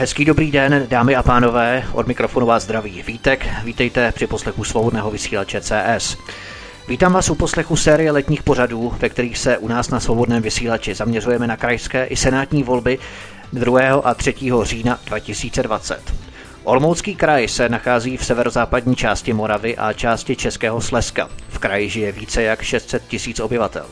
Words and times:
Hezký 0.00 0.24
dobrý 0.24 0.50
den, 0.50 0.86
dámy 0.88 1.16
a 1.16 1.22
pánové, 1.22 1.84
od 1.92 2.06
mikrofonu 2.06 2.46
vás 2.46 2.62
zdraví 2.62 3.02
Vítek, 3.06 3.46
vítejte 3.64 4.12
při 4.12 4.26
poslechu 4.26 4.64
svobodného 4.64 5.10
vysílače 5.10 5.60
CS. 5.60 6.16
Vítám 6.88 7.12
vás 7.12 7.30
u 7.30 7.34
poslechu 7.34 7.76
série 7.76 8.10
letních 8.10 8.42
pořadů, 8.42 8.94
ve 8.98 9.08
kterých 9.08 9.38
se 9.38 9.58
u 9.58 9.68
nás 9.68 9.90
na 9.90 10.00
svobodném 10.00 10.42
vysílači 10.42 10.94
zaměřujeme 10.94 11.46
na 11.46 11.56
krajské 11.56 12.04
i 12.04 12.16
senátní 12.16 12.62
volby 12.62 12.98
2. 13.52 13.94
a 14.04 14.14
3. 14.14 14.34
října 14.62 14.98
2020. 15.06 16.14
Olmoucký 16.64 17.14
kraj 17.14 17.48
se 17.48 17.68
nachází 17.68 18.16
v 18.16 18.24
severozápadní 18.24 18.96
části 18.96 19.32
Moravy 19.32 19.76
a 19.76 19.92
části 19.92 20.36
Českého 20.36 20.80
Slezska. 20.80 21.28
Kraji 21.60 21.88
žije 21.88 22.12
více 22.12 22.42
jak 22.42 22.62
600 22.62 23.02
tisíc 23.08 23.40
obyvatel. 23.40 23.86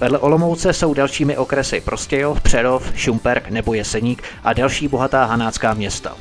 Vedle 0.00 0.18
Olomouce 0.18 0.72
jsou 0.72 0.94
dalšími 0.94 1.36
okresy 1.36 1.80
Prostějov, 1.80 2.40
Přerov, 2.40 2.92
Šumperk 2.96 3.48
nebo 3.48 3.74
Jeseník 3.74 4.22
a 4.44 4.52
další 4.52 4.88
bohatá 4.88 5.24
hanácká 5.24 5.74
města. 5.74 6.16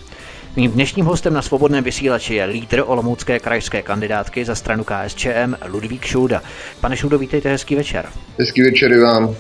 Mým 0.56 0.72
dnešním 0.72 1.06
hostem 1.06 1.34
na 1.34 1.42
svobodném 1.42 1.84
vysílači 1.84 2.36
je 2.36 2.46
lídr 2.46 2.84
Olomoucké 2.86 3.40
krajské 3.40 3.82
kandidátky 3.82 4.46
za 4.46 4.56
stranu 4.56 4.84
KSČM 4.84 5.56
Ludvík 5.66 6.06
Šulda. 6.06 6.42
Pane 6.82 6.98
Šuldo, 6.98 7.18
vítejte, 7.18 7.50
hezký 7.50 7.76
večer. 7.76 8.06
Hezký 8.40 8.62
večer 8.62 8.92
i 8.92 9.00
vám. 9.00 9.36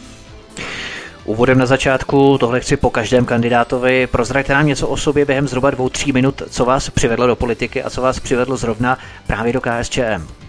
Úvodem 1.25 1.57
na 1.57 1.66
začátku, 1.66 2.38
tohle 2.38 2.59
chci 2.59 2.77
po 2.77 2.89
každém 2.89 3.25
kandidátovi. 3.25 4.07
Prozraďte 4.07 4.53
nám 4.53 4.67
něco 4.67 4.88
o 4.88 4.97
sobě 4.97 5.25
během 5.25 5.47
zhruba 5.47 5.71
dvou, 5.71 5.89
tří 5.89 6.11
minut, 6.11 6.41
co 6.49 6.66
vás 6.66 6.89
přivedlo 6.89 7.27
do 7.27 7.35
politiky 7.35 7.83
a 7.83 7.89
co 7.89 8.01
vás 8.01 8.19
přivedlo 8.19 8.57
zrovna 8.57 8.97
právě 9.27 9.53
do 9.53 9.61
KSČM. 9.61 10.42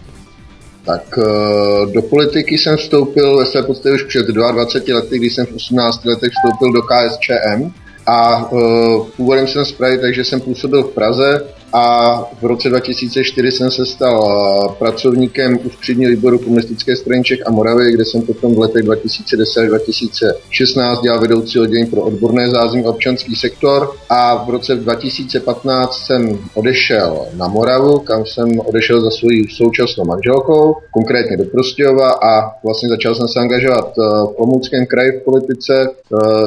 Tak 0.87 1.19
eh, 1.19 1.93
do 1.93 2.03
politiky 2.03 2.59
jsem 2.59 2.77
vstoupil 2.77 3.37
ve 3.37 3.47
své 3.47 3.63
podstatě 3.63 3.95
už 3.95 4.03
před 4.03 4.27
22 4.27 4.97
lety, 4.97 5.19
když 5.19 5.35
jsem 5.35 5.47
v 5.47 5.55
18 5.55 6.05
letech 6.05 6.31
vstoupil 6.33 6.73
do 6.73 6.83
KSČM 6.83 7.73
a 8.07 8.53
uh, 8.53 9.07
původem 9.17 9.47
jsem 9.47 9.65
z 9.65 9.73
Prahy, 9.73 9.99
takže 9.99 10.25
jsem 10.25 10.41
působil 10.41 10.83
v 10.83 10.95
Praze 10.95 11.45
a 11.73 12.15
v 12.41 12.45
roce 12.45 12.69
2004 12.69 13.53
jsem 13.53 13.71
se 13.71 13.87
stal 13.87 14.21
uh, 14.21 14.75
pracovníkem 14.75 15.59
ústředního 15.65 16.11
výboru 16.11 16.39
komunistické 16.39 16.97
strany 16.97 17.25
Čech 17.25 17.39
a 17.47 17.51
Moravy, 17.51 17.93
kde 17.93 18.05
jsem 18.05 18.23
potom 18.23 18.55
v 18.55 18.59
letech 18.59 18.83
2010 18.83 19.61
až 19.61 19.69
2016 19.69 21.01
dělal 21.01 21.21
vedoucí 21.21 21.61
oddělení 21.61 21.87
pro 21.87 22.03
odborné 22.03 22.51
zázemí 22.51 22.85
občanský 22.85 23.37
sektor 23.37 23.97
a 24.09 24.45
v 24.45 24.51
roce 24.51 24.75
2015 24.75 25.97
jsem 26.07 26.39
odešel 26.55 27.27
na 27.37 27.49
Moravu, 27.49 27.99
kam 27.99 28.27
jsem 28.27 28.61
odešel 28.61 29.01
za 29.01 29.11
svou 29.11 29.29
současnou 29.57 30.05
manželkou, 30.05 30.75
konkrétně 30.91 31.37
do 31.37 31.45
Prostějova 31.45 32.11
a 32.11 32.55
vlastně 32.65 32.89
začal 32.89 33.15
jsem 33.15 33.29
se 33.29 33.41
angažovat 33.41 33.93
uh, 33.99 34.05
v 34.05 34.35
Olomouckém 34.39 34.87
kraji 34.87 35.13
v 35.13 35.25
politice 35.25 35.89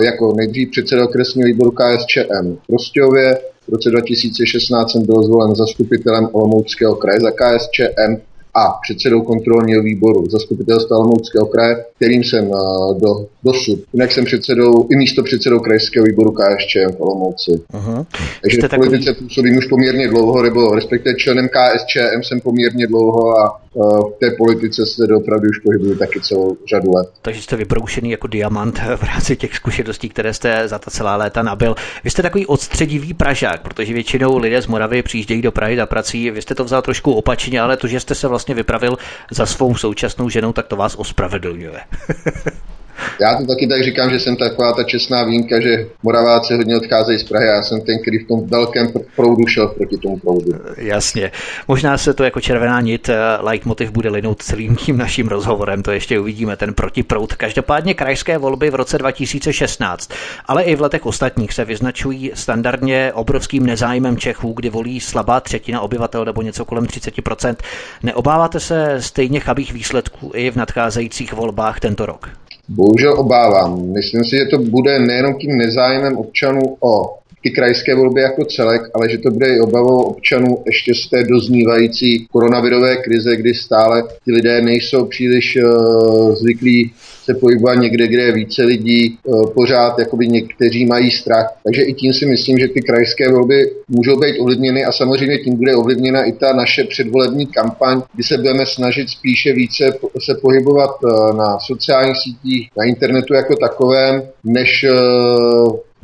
jako 0.02 0.34
nejdřív 0.38 0.70
předseda 0.72 1.04
okresního 1.04 1.48
výboru 1.48 1.72
KSČM 1.72 2.56
v 2.64 2.68
Prostějově. 2.68 3.38
V 3.68 3.72
roce 3.72 3.90
2016 3.90 4.92
jsem 4.92 5.06
byl 5.06 5.24
zvolen 5.24 5.56
zastupitelem 5.56 6.30
Olomouckého 6.32 6.96
kraje 6.96 7.20
za 7.20 7.32
KSČM 7.32 8.22
a 8.56 8.80
předsedou 8.82 9.22
kontrolního 9.22 9.84
výboru 9.84 10.30
zastupitelstva 10.30 10.98
Olomouckého 10.98 11.46
kraje, 11.46 11.86
kterým 11.96 12.24
jsem 12.24 12.46
eh, 12.46 13.00
do, 13.00 13.28
dosud. 13.44 13.80
Jinak 13.94 14.12
jsem 14.12 14.26
předsedou 14.26 14.88
i 14.92 14.96
místo 14.96 15.24
předsedou 15.24 15.60
krajského 15.60 16.06
výboru 16.06 16.32
KSČM 16.32 16.96
v 16.98 17.02
Olomouci. 17.02 17.52
Uh-huh. 17.52 18.06
Takže 18.42 18.58
v 18.62 18.70
politice 18.76 19.12
takový... 19.12 19.28
působím 19.28 19.58
už 19.58 19.68
poměrně 19.68 20.08
dlouho, 20.08 20.44
nebo 20.44 20.76
respektive 20.76 21.16
členem 21.16 21.50
KSČM 21.50 22.22
jsem 22.24 22.40
poměrně 22.40 22.88
dlouho 22.88 23.40
a 23.40 23.62
v 23.78 24.20
té 24.20 24.32
politice 24.38 24.86
se 24.86 25.16
opravdu 25.16 25.50
už 25.50 25.60
pohybuju 25.60 25.96
taky 25.96 26.22
celou 26.22 26.58
řadu 26.70 26.92
let. 26.92 27.10
Takže 27.22 27.42
jste 27.42 27.56
vybroušený 27.56 28.12
jako 28.12 28.28
diamant 28.28 28.80
v 28.96 29.04
rámci 29.04 29.36
těch 29.36 29.56
zkušeností, 29.56 30.10
které 30.10 30.34
jste 30.34 30.68
za 30.68 30.80
ta 30.80 30.92
celá 30.92 31.16
léta 31.16 31.44
nabil. 31.44 31.76
Vy 32.04 32.10
jste 32.10 32.22
takový 32.22 32.46
odstředivý 32.46 33.14
Pražák, 33.14 33.62
protože 33.62 33.94
většinou 33.94 34.38
lidé 34.38 34.62
z 34.62 34.68
Moravy 34.68 35.04
přijíždějí 35.04 35.42
do 35.42 35.52
Prahy 35.52 35.76
za 35.76 35.86
prací. 35.86 36.32
Vy 36.32 36.42
jste 36.42 36.56
to 36.56 36.64
vzal 36.64 36.82
trošku 36.82 37.14
opačně, 37.14 37.62
ale 37.62 37.78
to, 37.78 37.88
že 37.88 38.00
jste 38.00 38.16
se 38.16 38.28
vlastně 38.28 38.56
vypravil 38.56 38.98
za 39.32 39.46
svou 39.46 39.76
současnou 39.76 40.30
ženou, 40.30 40.54
tak 40.54 40.68
to 40.68 40.76
vás 40.76 40.96
ospravedlňuje. 40.96 41.80
Já 43.22 43.38
to 43.38 43.46
taky 43.46 43.68
tak 43.68 43.84
říkám, 43.84 44.10
že 44.10 44.20
jsem 44.20 44.36
taková 44.36 44.74
ta 44.74 44.84
čestná 44.84 45.24
výjimka, 45.24 45.60
že 45.60 45.88
Moraváci 46.04 46.54
hodně 46.56 46.78
odcházejí 46.78 47.20
z 47.20 47.24
Prahy. 47.24 47.48
Já 47.48 47.62
jsem 47.62 47.82
ten, 47.82 48.00
který 48.02 48.18
v 48.18 48.28
tom 48.28 48.48
velkém 48.48 48.88
proudu 49.16 49.48
šel 49.48 49.68
proti 49.68 49.98
tomu 49.98 50.20
proudu. 50.20 50.52
Jasně. 50.78 51.32
Možná 51.68 51.98
se 51.98 52.14
to 52.14 52.24
jako 52.24 52.42
červená 52.42 52.82
nit, 52.82 53.10
eh, 53.10 53.16
leitmotiv 53.40 53.92
bude 53.92 54.10
linout 54.10 54.44
celým 54.44 54.76
tím 54.76 54.98
naším 54.98 55.28
rozhovorem, 55.28 55.84
to 55.84 55.92
ještě 55.92 56.20
uvidíme, 56.20 56.56
ten 56.56 56.74
protiproud. 56.74 57.34
Každopádně 57.34 57.94
krajské 57.94 58.38
volby 58.38 58.70
v 58.70 58.76
roce 58.76 58.98
2016, 58.98 60.12
ale 60.46 60.64
i 60.64 60.76
v 60.76 60.82
letech 60.82 61.06
ostatních 61.06 61.54
se 61.54 61.66
vyznačují 61.66 62.32
standardně 62.34 63.12
obrovským 63.14 63.66
nezájmem 63.66 64.18
Čechů, 64.18 64.54
kdy 64.54 64.70
volí 64.70 65.00
slabá 65.00 65.40
třetina 65.40 65.82
obyvatel 65.82 66.26
nebo 66.26 66.42
něco 66.42 66.66
kolem 66.66 66.86
30%. 66.86 67.56
Neobáváte 68.04 68.60
se 68.60 68.96
stejně 69.00 69.40
chabých 69.40 69.74
výsledků 69.74 70.32
i 70.36 70.52
v 70.52 70.56
nadcházejících 70.56 71.34
volbách 71.34 71.80
tento 71.80 72.06
rok? 72.06 72.30
Bohužel 72.70 73.20
obávám. 73.20 73.92
Myslím 73.94 74.24
si, 74.24 74.38
že 74.38 74.46
to 74.46 74.58
bude 74.58 75.00
nejenom 75.00 75.36
tím 75.36 75.58
nezájmem 75.58 76.18
občanů 76.18 76.62
o 76.80 77.18
ty 77.42 77.52
krajské 77.52 77.96
volby 77.96 78.22
jako 78.22 78.46
celek, 78.46 78.82
ale 78.94 79.10
že 79.10 79.18
to 79.18 79.32
bude 79.32 79.56
i 79.56 79.60
obavou 79.60 80.04
občanů 80.04 80.64
ještě 80.66 80.96
z 80.96 81.10
té 81.10 81.24
doznívající 81.24 82.28
koronavirové 82.32 82.96
krize, 82.96 83.36
kdy 83.36 83.54
stále 83.54 84.04
ti 84.26 84.32
lidé 84.32 84.62
nejsou 84.62 85.06
příliš 85.06 85.58
uh, 85.58 86.36
zvyklí 86.36 86.94
se 87.28 87.34
pohybovat 87.34 87.76
někde, 87.76 88.08
kde 88.08 88.22
je 88.22 88.32
více 88.32 88.64
lidí, 88.64 89.18
uh, 89.24 89.54
pořád 89.54 90.00
jakoby 90.00 90.28
někteří 90.28 90.86
mají 90.86 91.12
strach. 91.12 91.48
Takže 91.64 91.82
i 91.82 91.94
tím 91.94 92.14
si 92.14 92.26
myslím, 92.26 92.58
že 92.58 92.68
ty 92.68 92.82
krajské 92.82 93.32
volby 93.32 93.72
můžou 93.88 94.20
být 94.20 94.40
ovlivněny 94.40 94.86
a 94.86 94.92
samozřejmě 94.92 95.38
tím 95.38 95.56
bude 95.56 95.76
ovlivněna 95.76 96.24
i 96.24 96.32
ta 96.32 96.54
naše 96.54 96.84
předvolební 96.84 97.48
kampaň, 97.48 98.02
kdy 98.14 98.24
se 98.24 98.38
budeme 98.38 98.66
snažit 98.66 99.10
spíše 99.10 99.54
více 99.54 99.94
se 100.26 100.34
pohybovat 100.42 100.92
uh, 101.04 101.38
na 101.38 101.60
sociálních 101.60 102.18
sítích, 102.18 102.70
na 102.78 102.84
internetu 102.84 103.34
jako 103.34 103.56
takovém, 103.56 104.22
než 104.44 104.86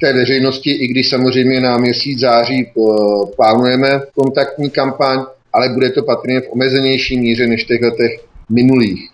té 0.01 0.13
veřejnosti, 0.13 0.72
i 0.72 0.88
když 0.88 1.09
samozřejmě 1.09 1.61
na 1.61 1.78
měsíc 1.78 2.19
září 2.19 2.72
plánujeme 3.35 4.01
kontaktní 4.16 4.69
kampaň, 4.69 5.19
ale 5.53 5.69
bude 5.69 5.90
to 5.90 6.03
patrně 6.03 6.41
v 6.41 6.51
omezenější 6.51 7.19
míře 7.19 7.47
než 7.47 7.63
těch 7.63 7.81
letech 7.81 8.11
minulých. 8.50 9.09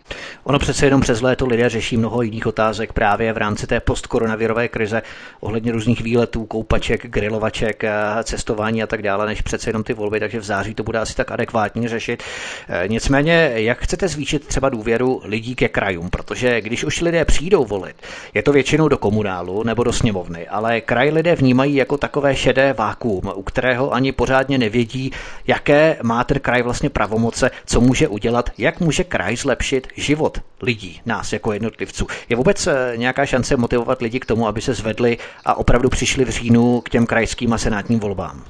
Ono 0.50 0.60
přece 0.60 0.86
jenom 0.86 1.02
přes 1.02 1.22
léto 1.22 1.46
lidé 1.48 1.70
řeší 1.70 1.98
mnoho 1.98 2.22
jiných 2.22 2.48
otázek 2.48 2.94
právě 2.94 3.34
v 3.34 3.38
rámci 3.38 3.68
té 3.68 3.80
postkoronavirové 3.80 4.68
krize 4.68 5.02
ohledně 5.40 5.72
různých 5.72 6.02
výletů, 6.02 6.46
koupaček, 6.46 7.08
grilovaček, 7.08 7.84
eh, 7.84 7.92
cestování 8.24 8.84
a 8.84 8.88
tak 8.88 9.02
dále, 9.02 9.26
než 9.26 9.42
přece 9.42 9.70
jenom 9.70 9.84
ty 9.84 9.94
volby, 9.94 10.20
takže 10.20 10.40
v 10.40 10.44
září 10.44 10.74
to 10.74 10.84
bude 10.84 11.00
asi 11.00 11.16
tak 11.16 11.32
adekvátně 11.32 11.90
řešit. 11.90 12.24
Eh, 12.70 12.88
nicméně, 12.88 13.52
jak 13.56 13.80
chcete 13.80 14.08
zvýšit 14.08 14.48
třeba 14.48 14.70
důvěru 14.70 15.22
lidí 15.24 15.56
ke 15.56 15.68
krajům, 15.68 16.10
protože 16.10 16.62
když 16.62 16.84
už 16.84 17.02
lidé 17.02 17.26
přijdou 17.26 17.66
volit, 17.66 17.96
je 18.34 18.44
to 18.44 18.52
většinou 18.52 18.88
do 18.88 18.98
komunálu 18.98 19.64
nebo 19.64 19.84
do 19.84 19.94
sněmovny, 19.94 20.48
ale 20.48 20.82
kraj 20.82 21.10
lidé 21.10 21.36
vnímají 21.36 21.76
jako 21.76 21.98
takové 21.98 22.36
šedé 22.36 22.74
vákuum, 22.74 23.32
u 23.36 23.44
kterého 23.44 23.94
ani 23.94 24.12
pořádně 24.12 24.58
nevědí, 24.58 25.12
jaké 25.48 25.98
má 26.04 26.24
ten 26.24 26.40
kraj 26.40 26.62
vlastně 26.62 26.90
pravomoce, 26.90 27.52
co 27.66 27.82
může 27.82 28.08
udělat, 28.08 28.50
jak 28.58 28.80
může 28.80 29.04
kraj 29.04 29.36
zlepšit 29.36 29.88
život 29.96 30.39
lidí, 30.62 31.02
nás 31.06 31.34
jako 31.34 31.54
jednotlivců. 31.54 32.08
Je 32.30 32.36
vůbec 32.36 32.68
eh, 32.68 32.94
nějaká 32.96 33.26
šance 33.26 33.58
motivovat 33.58 34.02
lidi 34.02 34.20
k 34.20 34.26
tomu, 34.26 34.48
aby 34.48 34.62
se 34.62 34.74
zvedli 34.74 35.18
a 35.46 35.58
opravdu 35.58 35.90
přišli 35.90 36.26
v 36.26 36.30
říjnu 36.30 36.82
k 36.82 36.90
těm 36.90 37.06
krajským 37.06 37.54
a 37.54 37.58
senátním 37.58 38.00
volbám? 38.00 38.44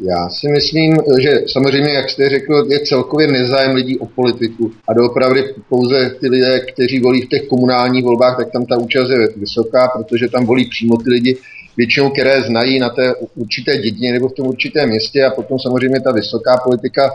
Já 0.00 0.28
si 0.28 0.48
myslím, 0.48 0.96
že 1.20 1.30
samozřejmě, 1.52 1.92
jak 1.92 2.10
jste 2.10 2.28
řekl, 2.28 2.66
je 2.68 2.80
celkově 2.80 3.26
nezájem 3.26 3.74
lidí 3.74 3.98
o 3.98 4.06
politiku 4.06 4.72
a 4.88 4.92
doopravdy 4.92 5.54
pouze 5.68 6.10
ty 6.20 6.28
lidé, 6.28 6.60
kteří 6.60 7.00
volí 7.00 7.22
v 7.22 7.28
těch 7.28 7.46
komunálních 7.48 8.04
volbách, 8.04 8.36
tak 8.36 8.52
tam 8.52 8.66
ta 8.66 8.76
účast 8.76 9.10
je 9.10 9.28
vysoká, 9.36 9.88
protože 9.88 10.28
tam 10.28 10.46
volí 10.46 10.68
přímo 10.68 10.96
ty 10.96 11.10
lidi, 11.10 11.36
většinou, 11.76 12.10
které 12.10 12.42
znají 12.42 12.78
na 12.78 12.88
té 12.88 13.14
určité 13.34 13.78
dědině 13.78 14.12
nebo 14.12 14.28
v 14.28 14.32
tom 14.32 14.46
určitém 14.46 14.88
městě 14.88 15.24
a 15.24 15.30
potom 15.30 15.58
samozřejmě 15.58 16.00
ta 16.00 16.12
vysoká 16.12 16.56
politika 16.64 17.10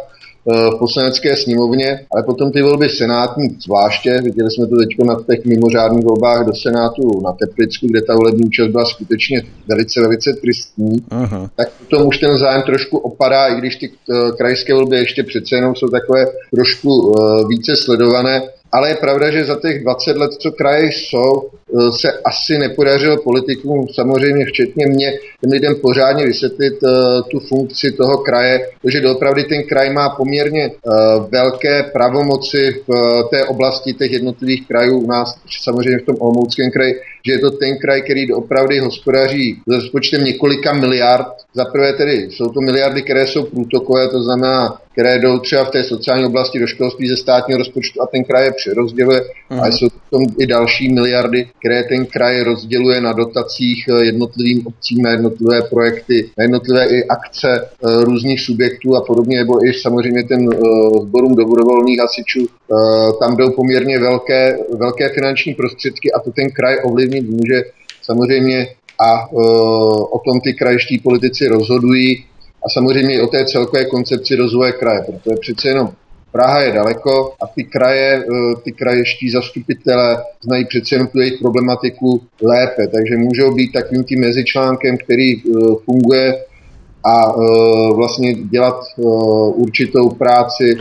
v 0.46 0.80
poslanecké 0.80 1.36
sněmovně, 1.36 2.06
ale 2.12 2.24
potom 2.24 2.52
ty 2.52 2.62
volby 2.62 2.90
senátní 2.90 3.58
zvláště, 3.66 4.22
viděli 4.24 4.52
jsme 4.52 4.68
to 4.68 4.76
teď 4.76 4.90
na 5.08 5.16
těch 5.30 5.46
mimořádných 5.46 6.06
volbách 6.06 6.46
do 6.46 6.54
Senátu 6.56 7.22
na 7.24 7.32
Teplicku, 7.32 7.88
kde 7.88 8.02
ta 8.02 8.16
volební 8.16 8.46
účast 8.46 8.68
byla 8.68 8.86
skutečně 8.86 9.42
velice, 9.68 10.02
velice 10.02 10.34
tristní, 10.34 10.98
uh-huh. 11.00 11.50
tak 11.56 11.72
potom 11.80 12.08
už 12.08 12.18
ten 12.18 12.38
zájem 12.38 12.62
trošku 12.62 12.98
opadá, 12.98 13.48
i 13.48 13.58
když 13.58 13.76
ty 13.76 13.92
krajské 14.38 14.74
volby 14.74 14.96
ještě 14.96 15.24
přece 15.24 15.56
jenom 15.56 15.76
jsou 15.76 15.88
takové 15.88 16.26
trošku 16.52 17.14
více 17.50 17.76
sledované, 17.76 18.42
ale 18.72 18.90
je 18.90 18.96
pravda, 18.96 19.32
že 19.32 19.46
za 19.46 19.60
těch 19.60 19.84
20 19.84 20.18
let, 20.18 20.34
co 20.34 20.52
kraje 20.52 20.90
jsou, 20.92 21.42
eh, 21.44 21.69
se 22.00 22.12
asi 22.26 22.58
nepodařilo 22.58 23.18
politikům, 23.18 23.88
samozřejmě 23.96 24.46
včetně 24.46 24.86
mě, 24.88 25.12
těm 25.42 25.52
lidem 25.52 25.76
pořádně 25.82 26.26
vysvětlit 26.26 26.74
uh, 26.84 26.90
tu 27.32 27.40
funkci 27.40 27.92
toho 27.92 28.18
kraje, 28.18 28.60
protože 28.82 29.02
doopravdy 29.02 29.44
ten 29.44 29.64
kraj 29.64 29.94
má 29.94 30.10
poměrně 30.10 30.72
uh, 30.72 31.30
velké 31.30 31.84
pravomoci 31.84 32.84
v 32.88 33.24
té 33.30 33.46
oblasti 33.46 33.94
těch 33.94 34.12
jednotlivých 34.12 34.68
krajů 34.68 35.00
u 35.00 35.08
nás, 35.08 35.36
samozřejmě 35.64 36.00
v 36.00 36.06
tom 36.06 36.16
Olomouckém 36.20 36.72
kraji, 36.72 36.96
že 37.26 37.32
je 37.32 37.40
to 37.40 37.52
ten 37.52 37.78
kraj, 37.78 38.02
který 38.02 38.28
doopravdy 38.28 38.80
hospodaří 38.80 39.62
s 39.68 39.76
rozpočtem 39.76 40.24
několika 40.24 40.74
miliard. 40.74 41.28
Za 41.54 41.66
prvé 41.66 41.94
tedy 41.94 42.14
jsou 42.14 42.50
to 42.50 42.62
miliardy, 42.62 43.02
které 43.02 43.28
jsou 43.28 43.44
průtokové, 43.44 44.08
to 44.08 44.24
znamená 44.24 44.78
které 45.00 45.20
jdou 45.20 45.40
třeba 45.40 45.66
v 45.66 45.72
té 45.72 45.84
sociální 45.84 46.26
oblasti 46.26 46.60
do 46.60 46.68
školství 46.68 47.10
ze 47.10 47.18
státního 47.18 47.58
rozpočtu 47.58 48.02
a 48.02 48.06
ten 48.06 48.24
kraj 48.24 48.46
je 48.46 48.52
přerozděluje. 48.52 49.22
Mm. 49.50 49.60
A 49.60 49.68
jsou 49.68 49.88
tam 49.90 50.22
i 50.40 50.48
další 50.48 50.94
miliardy, 50.94 51.48
které 51.60 51.84
ten 51.84 52.06
kraj 52.06 52.42
rozděluje 52.42 53.02
na 53.02 53.14
dotacích 53.14 53.86
eh, 53.90 54.06
jednotlivým 54.06 54.68
obcím, 54.68 55.02
na 55.02 55.12
jednotlivé 55.12 55.62
projekty, 55.62 56.30
na 56.38 56.44
jednotlivé 56.44 56.88
i 56.88 57.04
akce 57.04 57.70
uh, 57.82 58.04
různých 58.04 58.42
subjektů 58.42 58.96
a 58.96 59.02
podobně, 59.02 59.38
nebo 59.38 59.66
i 59.66 59.74
samozřejmě 59.74 60.24
ten 60.24 60.50
sborům 61.02 61.36
dobrovolných 61.36 62.00
hasičů. 62.00 62.48
Tam 63.20 63.38
jdou 63.38 63.52
poměrně 63.52 64.00
velké, 64.00 64.58
velké 64.78 65.10
finanční 65.10 65.54
prostředky 65.54 66.12
a 66.12 66.20
to 66.20 66.32
ten 66.32 66.50
kraj 66.52 66.78
ovlivnit 66.84 67.30
může 67.30 67.64
samozřejmě 68.02 68.68
a 69.00 69.32
o 70.12 70.20
tom 70.26 70.42
ty 70.42 70.54
krajští 70.54 71.00
politici 71.00 71.48
rozhodují 71.48 72.26
a 72.66 72.70
samozřejmě 72.70 73.16
i 73.16 73.22
o 73.22 73.28
té 73.28 73.46
celkové 73.46 73.86
koncepci 73.86 74.36
rozvoje 74.36 74.72
kraje, 74.72 75.02
protože 75.06 75.36
přece 75.42 75.68
jenom 75.68 75.90
Praha 76.32 76.60
je 76.60 76.72
daleko 76.72 77.34
a 77.42 77.48
ty 77.48 77.64
kraje, 77.64 78.24
eh, 78.24 78.62
ty 78.64 78.72
kraještí 78.72 79.30
zastupitelé 79.30 80.24
znají 80.44 80.66
přece 80.66 80.96
jenom 80.96 81.08
tu 81.08 81.20
jejich 81.20 81.40
problematiku 81.40 82.22
lépe, 82.42 82.88
takže 82.88 83.18
můžou 83.18 83.56
být 83.56 83.72
takovým 83.72 84.04
tím 84.04 84.20
mezičlánkem, 84.20 84.98
který 84.98 85.36
eh, 85.36 85.42
funguje 85.86 86.46
a 87.04 87.16
eh, 87.30 87.94
vlastně 87.94 88.34
dělat 88.34 88.76
určitou 89.56 90.10
práci 90.10 90.78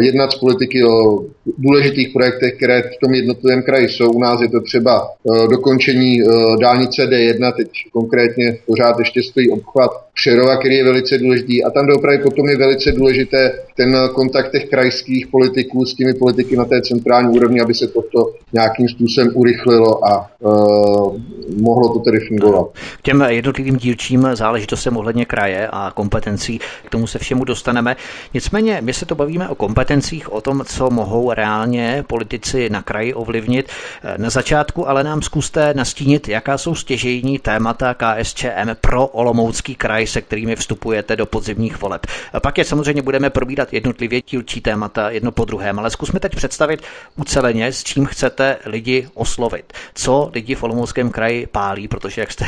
jednat 0.00 0.32
s 0.32 0.38
politiky 0.38 0.84
o 0.84 1.24
důležitých 1.58 2.08
projektech, 2.12 2.54
které 2.56 2.82
v 2.82 3.00
tom 3.02 3.14
jednotlivém 3.14 3.62
kraji 3.62 3.88
jsou. 3.88 4.10
U 4.10 4.18
nás 4.18 4.40
je 4.40 4.48
to 4.48 4.60
třeba 4.60 5.08
eh, 5.08 5.48
dokončení 5.48 6.22
eh, 6.22 6.26
dálnice 6.60 7.06
D1, 7.06 7.52
teď 7.56 7.68
konkrétně 7.92 8.58
pořád 8.66 8.98
ještě 8.98 9.22
stojí 9.22 9.50
obchvat 9.50 9.90
Přerova, 10.14 10.56
který 10.56 10.74
je 10.74 10.84
velice 10.84 11.18
důležitý. 11.18 11.64
A 11.64 11.70
tam 11.70 11.86
doopravdy 11.86 12.22
potom 12.22 12.48
je 12.48 12.56
velice 12.56 12.92
důležité 12.92 13.52
ten 13.76 13.96
kontakt 14.14 14.52
těch 14.52 14.68
krajských 14.68 15.26
politiků 15.26 15.84
s 15.84 15.94
těmi 15.94 16.14
politiky 16.14 16.56
na 16.56 16.64
té 16.64 16.82
centrální 16.82 17.36
úrovni, 17.36 17.60
aby 17.60 17.74
se 17.74 17.86
toto 17.86 18.34
nějakým 18.52 18.88
způsobem 18.88 19.30
urychlilo 19.34 20.06
a 20.06 20.30
uh, 20.40 21.20
mohlo 21.60 21.92
to 21.92 21.98
tedy 21.98 22.18
fungovat. 22.20 22.66
K 22.98 23.02
těm 23.02 23.24
jednotlivým 23.28 23.76
dílčím 23.76 24.28
záležitostem 24.34 24.96
ohledně 24.96 25.24
kraje 25.24 25.68
a 25.72 25.92
kompetencí, 25.94 26.60
k 26.86 26.90
tomu 26.90 27.06
se 27.06 27.18
všemu 27.18 27.44
dostaneme. 27.44 27.96
Nicméně, 28.34 28.78
my 28.80 28.92
se 28.92 29.06
to 29.06 29.14
bavíme 29.32 29.48
o 29.48 29.54
kompetencích, 29.54 30.32
o 30.32 30.40
tom, 30.40 30.64
co 30.64 30.90
mohou 30.90 31.32
reálně 31.32 32.04
politici 32.06 32.70
na 32.70 32.82
kraji 32.82 33.14
ovlivnit. 33.14 33.68
Na 34.16 34.30
začátku 34.30 34.88
ale 34.88 35.04
nám 35.04 35.22
zkuste 35.22 35.74
nastínit, 35.74 36.28
jaká 36.28 36.58
jsou 36.58 36.74
stěžejní 36.74 37.38
témata 37.38 37.94
KSČM 37.94 38.70
pro 38.80 39.06
Olomoucký 39.06 39.74
kraj, 39.74 40.06
se 40.06 40.20
kterými 40.20 40.56
vstupujete 40.56 41.16
do 41.16 41.26
podzimních 41.26 41.80
voleb. 41.80 42.06
Pak 42.42 42.58
je 42.58 42.64
samozřejmě 42.64 43.02
budeme 43.02 43.30
probírat 43.30 43.72
jednotlivě 43.72 44.20
dílčí 44.30 44.60
témata 44.60 45.10
jedno 45.10 45.32
po 45.32 45.44
druhém, 45.44 45.78
ale 45.78 45.90
zkusme 45.90 46.20
teď 46.20 46.34
představit 46.34 46.82
uceleně, 47.16 47.72
s 47.72 47.84
čím 47.84 48.06
chcete 48.06 48.56
lidi 48.66 49.08
oslovit. 49.14 49.72
Co 49.94 50.30
lidi 50.34 50.54
v 50.54 50.62
Olomouckém 50.62 51.10
kraji 51.10 51.46
pálí, 51.46 51.88
protože, 51.88 52.20
jak 52.20 52.32
jste 52.32 52.46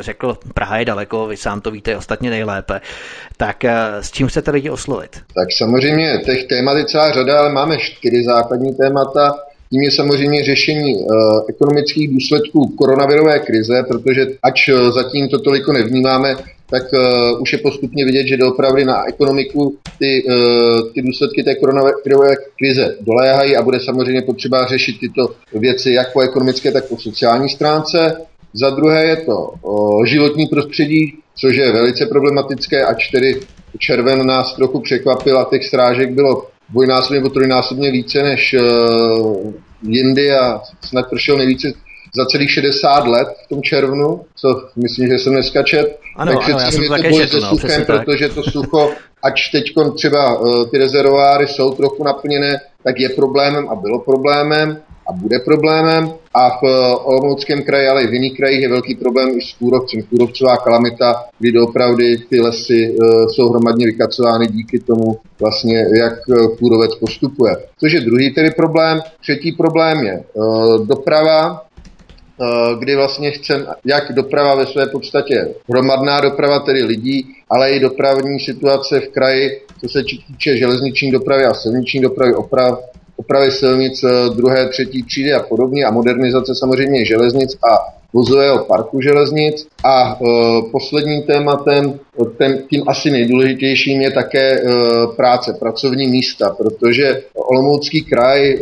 řekl, 0.00 0.38
Praha 0.54 0.78
je 0.78 0.84
daleko, 0.84 1.26
vy 1.26 1.36
sám 1.36 1.60
to 1.60 1.70
víte 1.70 1.96
ostatně 1.96 2.30
nejlépe. 2.30 2.80
Tak 3.36 3.64
eh, 3.64 3.74
s 4.00 4.10
čím 4.10 4.26
chcete 4.26 4.50
lidi 4.50 4.70
oslovit? 4.70 5.16
Tak 5.34 5.48
samozřejmě 5.58 6.19
těch 6.20 6.44
témat 6.44 6.76
je 6.76 6.84
celá 6.84 7.12
řada, 7.12 7.38
ale 7.38 7.52
máme 7.52 7.78
čtyři 7.78 8.24
základní 8.24 8.74
témata. 8.74 9.34
Tím 9.70 9.82
je 9.82 9.90
samozřejmě 9.90 10.44
řešení 10.44 10.96
uh, 10.96 11.06
ekonomických 11.48 12.14
důsledků 12.14 12.68
koronavirové 12.78 13.38
krize, 13.38 13.84
protože 13.88 14.26
ač 14.42 14.68
uh, 14.68 14.90
zatím 14.90 15.28
to 15.28 15.38
toliko 15.38 15.72
nevnímáme, 15.72 16.36
tak 16.70 16.82
uh, 16.92 17.42
už 17.42 17.52
je 17.52 17.58
postupně 17.58 18.04
vidět, 18.04 18.26
že 18.26 18.36
doopravdy 18.36 18.84
na 18.84 19.08
ekonomiku 19.08 19.76
ty, 19.98 20.24
uh, 20.28 20.92
ty 20.94 21.02
důsledky 21.02 21.42
té 21.42 21.54
koronavirové 21.54 22.36
krize 22.58 22.96
doléhají 23.00 23.56
a 23.56 23.62
bude 23.62 23.80
samozřejmě 23.80 24.22
potřeba 24.22 24.66
řešit 24.66 24.96
tyto 25.00 25.30
věci 25.52 25.92
jak 25.92 26.12
po 26.12 26.20
ekonomické, 26.20 26.72
tak 26.72 26.88
po 26.88 26.96
sociální 26.96 27.48
stránce. 27.48 28.16
Za 28.54 28.70
druhé 28.70 29.04
je 29.06 29.16
to 29.16 29.50
uh, 29.62 30.04
životní 30.04 30.46
prostředí, 30.46 31.14
což 31.36 31.56
je 31.56 31.72
velice 31.72 32.06
problematické, 32.06 32.84
ač 32.84 33.08
tedy 33.08 33.40
červen 33.78 34.26
nás 34.26 34.54
trochu 34.54 34.80
překvapil 34.80 35.38
a 35.38 35.48
těch 35.50 35.68
srážek 35.68 36.12
bylo 36.12 36.46
dvojnásobně 36.70 37.18
nebo 37.18 37.30
trojnásobně 37.30 37.90
více 37.90 38.22
než 38.22 38.54
uh, 38.54 39.52
jindy 39.82 40.32
a 40.32 40.60
snad 40.80 41.10
pršel 41.10 41.36
nejvíce 41.36 41.72
za 42.16 42.26
celých 42.26 42.50
60 42.50 43.06
let 43.06 43.28
v 43.44 43.48
tom 43.48 43.62
červnu, 43.62 44.20
co 44.36 44.68
myslím, 44.76 45.08
že 45.08 45.18
jsem 45.18 45.32
dneska 45.32 45.62
čet. 45.62 45.98
Ano, 46.16 46.32
Takže 46.32 46.52
ano, 46.52 46.60
já 46.60 46.70
jsem 46.70 46.84
to 46.84 47.08
boj 47.10 47.28
se 47.28 47.40
no, 47.40 47.48
suchem, 47.48 47.84
protože 47.84 48.28
to 48.28 48.42
sucho, 48.42 48.90
ač 49.22 49.48
teď 49.48 49.64
třeba 49.96 50.38
uh, 50.38 50.70
ty 50.70 50.78
rezervoáry 50.78 51.48
jsou 51.48 51.74
trochu 51.74 52.04
naplněné, 52.04 52.60
tak 52.84 53.00
je 53.00 53.08
problémem 53.08 53.68
a 53.68 53.74
bylo 53.74 53.98
problémem 53.98 54.82
a 55.10 55.12
bude 55.12 55.38
problémem. 55.38 56.12
A 56.34 56.50
v 56.50 56.64
eh, 56.64 56.94
Olomouckém 57.04 57.62
kraji, 57.62 57.88
ale 57.88 58.02
i 58.02 58.06
v 58.06 58.14
jiných 58.14 58.36
krajích 58.36 58.62
je 58.62 58.68
velký 58.68 58.94
problém 58.94 59.28
i 59.28 59.40
s 59.40 59.54
kůrovcem. 59.58 60.02
Kůrovcová 60.02 60.56
kalamita, 60.56 61.24
kdy 61.38 61.52
doopravdy 61.52 62.18
ty 62.18 62.40
lesy 62.40 62.90
uh, 62.90 63.26
jsou 63.28 63.48
hromadně 63.48 63.86
vykacovány 63.86 64.46
díky 64.46 64.78
tomu, 64.78 65.18
vlastně, 65.40 65.86
jak 65.98 66.12
eh, 66.30 66.56
kůrovec 66.58 66.94
postupuje. 66.94 67.56
Což 67.80 67.92
je 67.92 68.00
druhý 68.00 68.34
tedy 68.34 68.50
problém. 68.50 69.00
Třetí 69.20 69.52
problém 69.52 69.98
je 70.04 70.24
doprava, 70.84 71.62
kdy 72.78 72.96
vlastně 72.96 73.30
chcem, 73.30 73.66
jak 73.84 74.12
doprava 74.12 74.54
ve 74.54 74.66
své 74.66 74.86
podstatě 74.86 75.48
hromadná 75.68 76.20
doprava, 76.20 76.60
tedy 76.60 76.82
lidí, 76.82 77.26
ale 77.50 77.70
i 77.72 77.80
dopravní 77.80 78.40
situace 78.40 79.00
v 79.00 79.08
kraji, 79.08 79.60
co 79.80 79.88
se 79.88 80.02
týče 80.26 80.56
železniční 80.56 81.10
dopravy 81.10 81.44
a 81.44 81.54
silniční 81.54 82.00
dopravy, 82.00 82.34
oprav, 82.34 82.78
opravy 83.30 83.50
silnic 83.50 84.04
druhé, 84.36 84.68
třetí 84.68 85.02
třídy 85.02 85.32
a 85.32 85.42
podobně 85.42 85.84
a 85.84 85.90
modernizace 85.90 86.54
samozřejmě 86.54 87.04
železnic 87.04 87.56
a 87.72 87.78
vozového 88.12 88.64
parku 88.64 89.00
železnic. 89.00 89.66
A 89.84 90.12
e, 90.12 90.16
posledním 90.72 91.22
tématem, 91.22 92.00
ten, 92.38 92.58
tím 92.70 92.82
asi 92.86 93.10
nejdůležitějším, 93.10 94.00
je 94.00 94.10
také 94.10 94.52
e, 94.52 94.62
práce, 95.16 95.52
pracovní 95.60 96.06
místa, 96.06 96.50
protože 96.58 97.22
Olomoucký 97.34 98.02
kraj 98.02 98.50
e, 98.50 98.58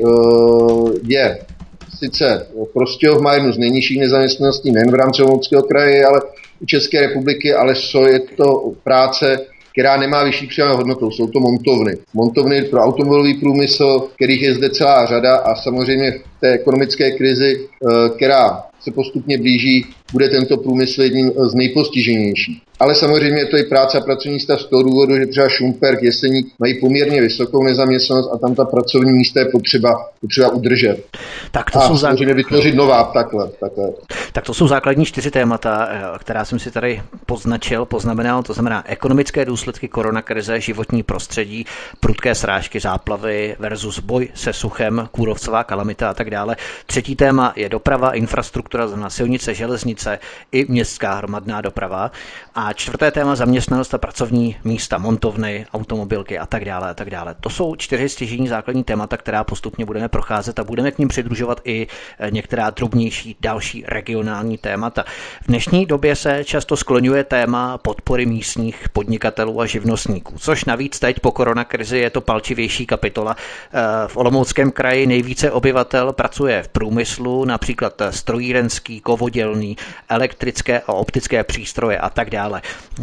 je 1.09 1.39
sice 1.99 2.47
Prostějov 2.73 3.21
má 3.21 3.35
jednu 3.35 3.53
z 3.53 3.59
nejnižších 3.59 4.01
nezaměstnaností 4.01 4.73
nejen 4.73 4.91
v 4.91 4.95
rámci 4.95 5.23
Olomouckého 5.23 5.63
kraje, 5.63 6.07
ale 6.07 6.21
České 6.67 7.01
republiky, 7.01 7.55
ale 7.55 7.75
co 7.75 8.07
je 8.07 8.21
to 8.21 8.73
práce, 8.85 9.41
která 9.79 9.97
nemá 9.97 10.25
vyšší 10.25 10.47
přidanou 10.47 10.77
hodnotu. 10.77 11.11
Jsou 11.11 11.27
to 11.27 11.41
montovny. 11.41 11.99
Montovny 12.15 12.63
pro 12.63 12.81
automobilový 12.81 13.35
průmysl, 13.35 14.09
kterých 14.15 14.43
je 14.43 14.55
zde 14.55 14.71
celá 14.71 15.07
řada 15.07 15.37
a 15.37 15.55
samozřejmě 15.55 16.13
v 16.13 16.41
té 16.41 16.53
ekonomické 16.53 17.11
krizi, 17.11 17.57
eh, 17.61 18.09
která 18.17 18.63
se 18.81 18.91
postupně 18.91 19.39
blíží, 19.39 19.87
bude 20.13 20.29
tento 20.29 20.57
průmysl 20.57 21.03
jedním 21.03 21.33
z 21.39 21.55
nejpostiženějších. 21.55 22.63
Ale 22.81 22.95
samozřejmě 22.95 23.39
je 23.39 23.47
to 23.47 23.57
i 23.57 23.63
práce 23.63 23.99
a 23.99 24.01
pracovní 24.01 24.35
místa 24.35 24.57
z 24.57 24.65
toho 24.65 24.83
důvodu, 24.83 25.17
že 25.17 25.27
třeba 25.27 25.49
Šumperk, 25.49 26.03
Jeseník 26.03 26.47
mají 26.59 26.81
poměrně 26.81 27.21
vysokou 27.21 27.63
nezaměstnanost 27.65 28.31
a 28.35 28.39
tam 28.39 28.55
ta 28.55 28.65
pracovní 28.65 29.13
místa 29.13 29.41
je 29.41 29.47
potřeba, 29.47 30.11
potřeba 30.21 30.49
udržet. 30.49 31.05
Tak 31.53 31.71
to 31.71 31.79
a 31.79 31.89
jsou 31.89 31.99
samozřejmě 31.99 32.35
vytvořit 32.35 32.75
nová 32.75 33.05
takhle, 33.05 33.51
takhle. 33.61 33.93
Tak 34.39 34.45
to 34.45 34.55
jsou 34.55 34.69
základní 34.69 35.05
čtyři 35.05 35.31
témata, 35.31 35.89
eh, 35.91 36.19
která 36.19 36.45
jsem 36.45 36.59
si 36.59 36.71
tady 36.71 37.03
poznačil, 37.27 37.85
poznamenal, 37.85 38.43
to 38.43 38.53
znamená 38.55 38.83
ekonomické 38.87 39.45
důsledky 39.45 39.89
koronakrize, 39.89 40.61
životní 40.61 41.03
prostředí, 41.03 41.67
prudké 42.01 42.35
srážky, 42.35 42.81
záplavy 42.81 43.57
versus 43.59 43.99
boj 43.99 44.29
se 44.35 44.53
suchem, 44.53 45.09
kůrovcová 45.13 45.65
kalamita 45.65 46.11
a 46.11 46.15
tak 46.15 46.31
dále. 46.31 46.57
Třetí 46.87 47.17
téma 47.17 47.53
je 47.57 47.69
doprava, 47.69 48.11
infrastruktura, 48.11 48.87
znamená 48.87 49.11
silnice, 49.11 49.55
železnice, 49.55 50.11
železnice 50.11 50.19
i 50.53 50.73
městská 50.73 51.15
hromadná 51.15 51.61
doprava. 51.61 52.11
A 52.61 52.73
čtvrté 52.73 53.11
téma 53.11 53.35
zaměstnanost 53.37 53.95
a 53.95 53.99
pracovní 53.99 54.57
místa, 54.65 54.99
montovny, 54.99 55.67
automobilky 55.75 56.39
a 56.39 56.47
tak 56.47 56.65
dále 56.65 56.91
a 56.91 56.95
tak 56.95 57.11
dále. 57.11 57.35
To 57.41 57.51
jsou 57.51 57.77
čtyři 57.77 58.09
stěžení 58.09 58.49
základní 58.49 58.85
témata, 58.85 59.17
která 59.17 59.45
postupně 59.45 59.85
budeme 59.85 60.09
procházet 60.09 60.59
a 60.59 60.65
budeme 60.65 60.91
k 60.91 60.99
ním 60.99 61.09
přidružovat 61.09 61.61
i 61.65 61.87
eh, 62.19 62.31
některá 62.31 62.71
drobnější 62.71 63.37
další 63.41 63.85
regionální 63.89 64.59
témata. 64.59 65.05
V 65.43 65.47
dnešní 65.47 65.87
době 65.87 66.17
se 66.17 66.45
často 66.45 66.77
skloňuje 66.77 67.25
téma 67.25 67.79
podpory 67.79 68.27
místních 68.27 68.89
podnikatelů 68.89 69.61
a 69.61 69.67
živnostníků, 69.67 70.35
což 70.39 70.65
navíc 70.65 70.99
teď 70.99 71.21
po 71.21 71.33
koronakrizi 71.33 71.99
je 71.99 72.11
to 72.11 72.21
palčivější 72.21 72.87
kapitola. 72.87 73.37
Eh, 73.73 73.81
v 74.09 74.17
Olomouckém 74.17 74.71
kraji 74.71 75.07
nejvíce 75.07 75.51
obyvatel 75.51 76.13
pracuje 76.13 76.63
v 76.63 76.69
průmyslu, 76.69 77.45
například 77.45 78.03
strojírenský, 78.11 79.01
kovodělný, 79.01 79.77
elektrické 80.09 80.81
a 80.81 80.93
optické 80.93 81.45
přístroje 81.45 81.99
a 81.99 82.11
tak 82.11 82.31
dále. 82.31 82.48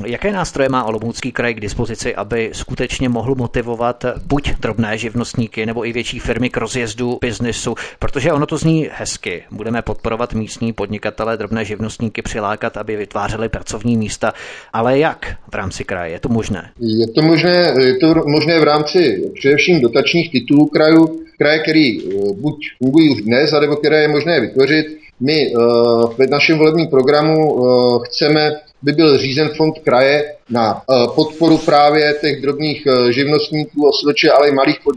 Jaké 0.05 0.31
nástroje 0.31 0.69
má 0.69 0.83
Olomoucký 0.83 1.31
kraj 1.31 1.53
k 1.53 1.59
dispozici, 1.59 2.15
aby 2.15 2.49
skutečně 2.53 3.09
mohl 3.09 3.35
motivovat 3.35 4.05
buď 4.25 4.53
drobné 4.59 4.97
živnostníky 4.97 5.65
nebo 5.65 5.85
i 5.87 5.93
větší 5.93 6.19
firmy 6.19 6.49
k 6.49 6.57
rozjezdu 6.57 7.17
biznesu, 7.21 7.75
protože 7.99 8.33
ono 8.33 8.45
to 8.45 8.57
zní 8.57 8.89
hezky. 8.93 9.43
Budeme 9.51 9.81
podporovat 9.81 10.33
místní 10.33 10.73
podnikatele, 10.73 11.37
drobné 11.37 11.65
živnostníky 11.65 12.21
přilákat, 12.21 12.77
aby 12.77 12.95
vytvářeli 12.95 13.49
pracovní 13.49 13.97
místa. 13.97 14.33
Ale 14.73 14.99
jak 14.99 15.35
v 15.51 15.55
rámci 15.55 15.83
kraje? 15.83 16.11
Je 16.11 16.19
to 16.19 16.29
možné? 16.29 16.71
Je 16.79 17.07
to 17.07 17.21
možné, 17.21 17.73
je 17.79 17.97
to 17.97 18.13
možné 18.25 18.59
v 18.59 18.63
rámci 18.63 19.31
především 19.39 19.81
dotačních 19.81 20.31
titulů 20.31 20.65
krajů, 20.65 21.21
kraje, 21.37 21.59
který 21.59 21.99
eh, 21.99 22.33
buď 22.33 22.55
fungují 22.77 23.09
už 23.09 23.21
dnes, 23.21 23.51
nebo 23.61 23.75
které 23.75 24.01
je 24.01 24.07
možné 24.07 24.41
vytvořit. 24.41 24.85
My 25.19 25.53
uh, 25.55 26.13
v 26.13 26.29
našem 26.29 26.57
volebním 26.57 26.87
programu 26.87 27.53
uh, 27.53 28.03
chceme 28.03 28.51
by 28.85 28.91
byl 28.91 29.17
řízen 29.17 29.49
fond 29.49 29.79
kraje 29.79 30.33
na 30.49 30.81
podporu 31.15 31.57
právě 31.57 32.15
těch 32.21 32.41
drobných 32.41 32.87
živnostníků, 33.09 33.89
osvědče, 33.89 34.31
ale 34.31 34.49
i 34.49 34.51
malých, 34.51 34.79
pod, 34.83 34.95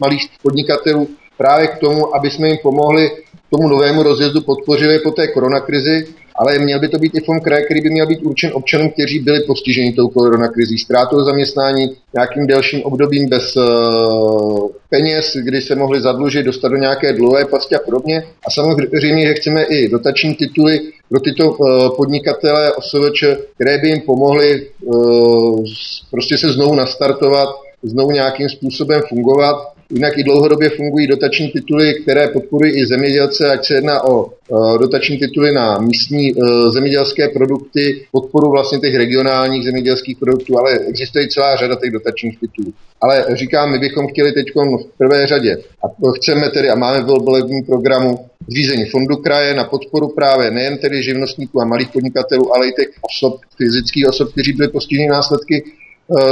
malých 0.00 0.22
podnikatelů 0.42 1.08
právě 1.38 1.66
k 1.66 1.78
tomu, 1.78 2.14
aby 2.14 2.30
jsme 2.30 2.48
jim 2.48 2.58
pomohli 2.62 3.10
tomu 3.50 3.68
novému 3.68 4.02
rozjezdu, 4.02 4.40
podpořili 4.40 4.98
po 4.98 5.10
té 5.10 5.28
koronakrizi 5.28 6.06
ale 6.34 6.58
měl 6.58 6.80
by 6.80 6.88
to 6.88 6.98
být 6.98 7.14
i 7.14 7.20
fond 7.20 7.40
kraje, 7.40 7.64
který 7.64 7.80
by 7.80 7.90
měl 7.90 8.06
být 8.06 8.22
určen 8.22 8.50
občanům, 8.54 8.90
kteří 8.90 9.18
byli 9.18 9.40
postiženi 9.40 9.92
tou 9.92 10.08
koronakrizí, 10.08 10.78
ztrátou 10.78 11.24
zaměstnání, 11.24 11.96
nějakým 12.14 12.46
delším 12.46 12.82
obdobím 12.82 13.28
bez 13.28 13.56
uh, 13.56 14.68
peněz, 14.90 15.36
kdy 15.44 15.62
se 15.62 15.74
mohli 15.74 16.00
zadlužit, 16.00 16.46
dostat 16.46 16.68
do 16.68 16.76
nějaké 16.76 17.12
dlouhé 17.12 17.44
pasti 17.44 17.76
a 17.76 17.78
podobně. 17.78 18.22
A 18.46 18.50
samozřejmě, 18.50 19.26
že 19.26 19.34
chceme 19.34 19.62
i 19.62 19.88
dotační 19.88 20.34
tituly 20.34 20.80
pro 21.08 21.20
tyto 21.20 21.52
uh, 21.52 21.96
podnikatele, 21.96 22.72
OSVČ, 22.72 23.24
které 23.54 23.78
by 23.78 23.88
jim 23.88 24.00
pomohly 24.00 24.66
uh, 24.82 25.64
prostě 26.10 26.38
se 26.38 26.52
znovu 26.52 26.74
nastartovat, 26.74 27.48
znovu 27.82 28.10
nějakým 28.10 28.48
způsobem 28.48 29.02
fungovat 29.08 29.73
Jinak 29.90 30.18
i 30.18 30.24
dlouhodobě 30.24 30.70
fungují 30.70 31.06
dotační 31.06 31.50
tituly, 31.50 31.94
které 32.02 32.28
podporují 32.28 32.72
i 32.76 32.86
zemědělce, 32.86 33.50
ať 33.52 33.66
se 33.66 33.74
jedná 33.74 34.04
o 34.04 34.26
e, 34.26 34.78
dotační 34.78 35.18
tituly 35.18 35.52
na 35.52 35.78
místní 35.78 36.30
e, 36.30 36.34
zemědělské 36.72 37.28
produkty, 37.28 38.06
podporu 38.12 38.50
vlastně 38.50 38.78
těch 38.78 38.94
regionálních 38.94 39.64
zemědělských 39.64 40.18
produktů, 40.18 40.58
ale 40.58 40.78
existuje 40.78 41.28
celá 41.28 41.56
řada 41.56 41.76
těch 41.76 41.90
dotačních 41.90 42.38
titulů. 42.40 42.72
Ale 43.00 43.26
říkám, 43.32 43.70
my 43.70 43.78
bychom 43.78 44.06
chtěli 44.08 44.32
teď 44.32 44.46
v 44.54 44.98
prvé 44.98 45.26
řadě 45.26 45.56
a 45.84 46.12
chceme 46.16 46.50
tedy 46.50 46.70
a 46.70 46.74
máme 46.74 47.00
v 47.00 47.06
volebním 47.06 47.64
programu 47.64 48.18
zřízení 48.48 48.84
fondu 48.84 49.16
kraje 49.16 49.54
na 49.54 49.64
podporu 49.64 50.08
právě 50.08 50.50
nejen 50.50 50.78
tedy 50.78 51.02
živnostníků 51.02 51.60
a 51.60 51.64
malých 51.64 51.88
podnikatelů, 51.88 52.54
ale 52.54 52.68
i 52.68 52.72
těch 52.72 52.88
osob, 53.00 53.40
fyzických 53.56 54.08
osob, 54.08 54.32
kteří 54.32 54.52
byli 54.52 54.68
postiženi 54.68 55.08
následky 55.08 55.64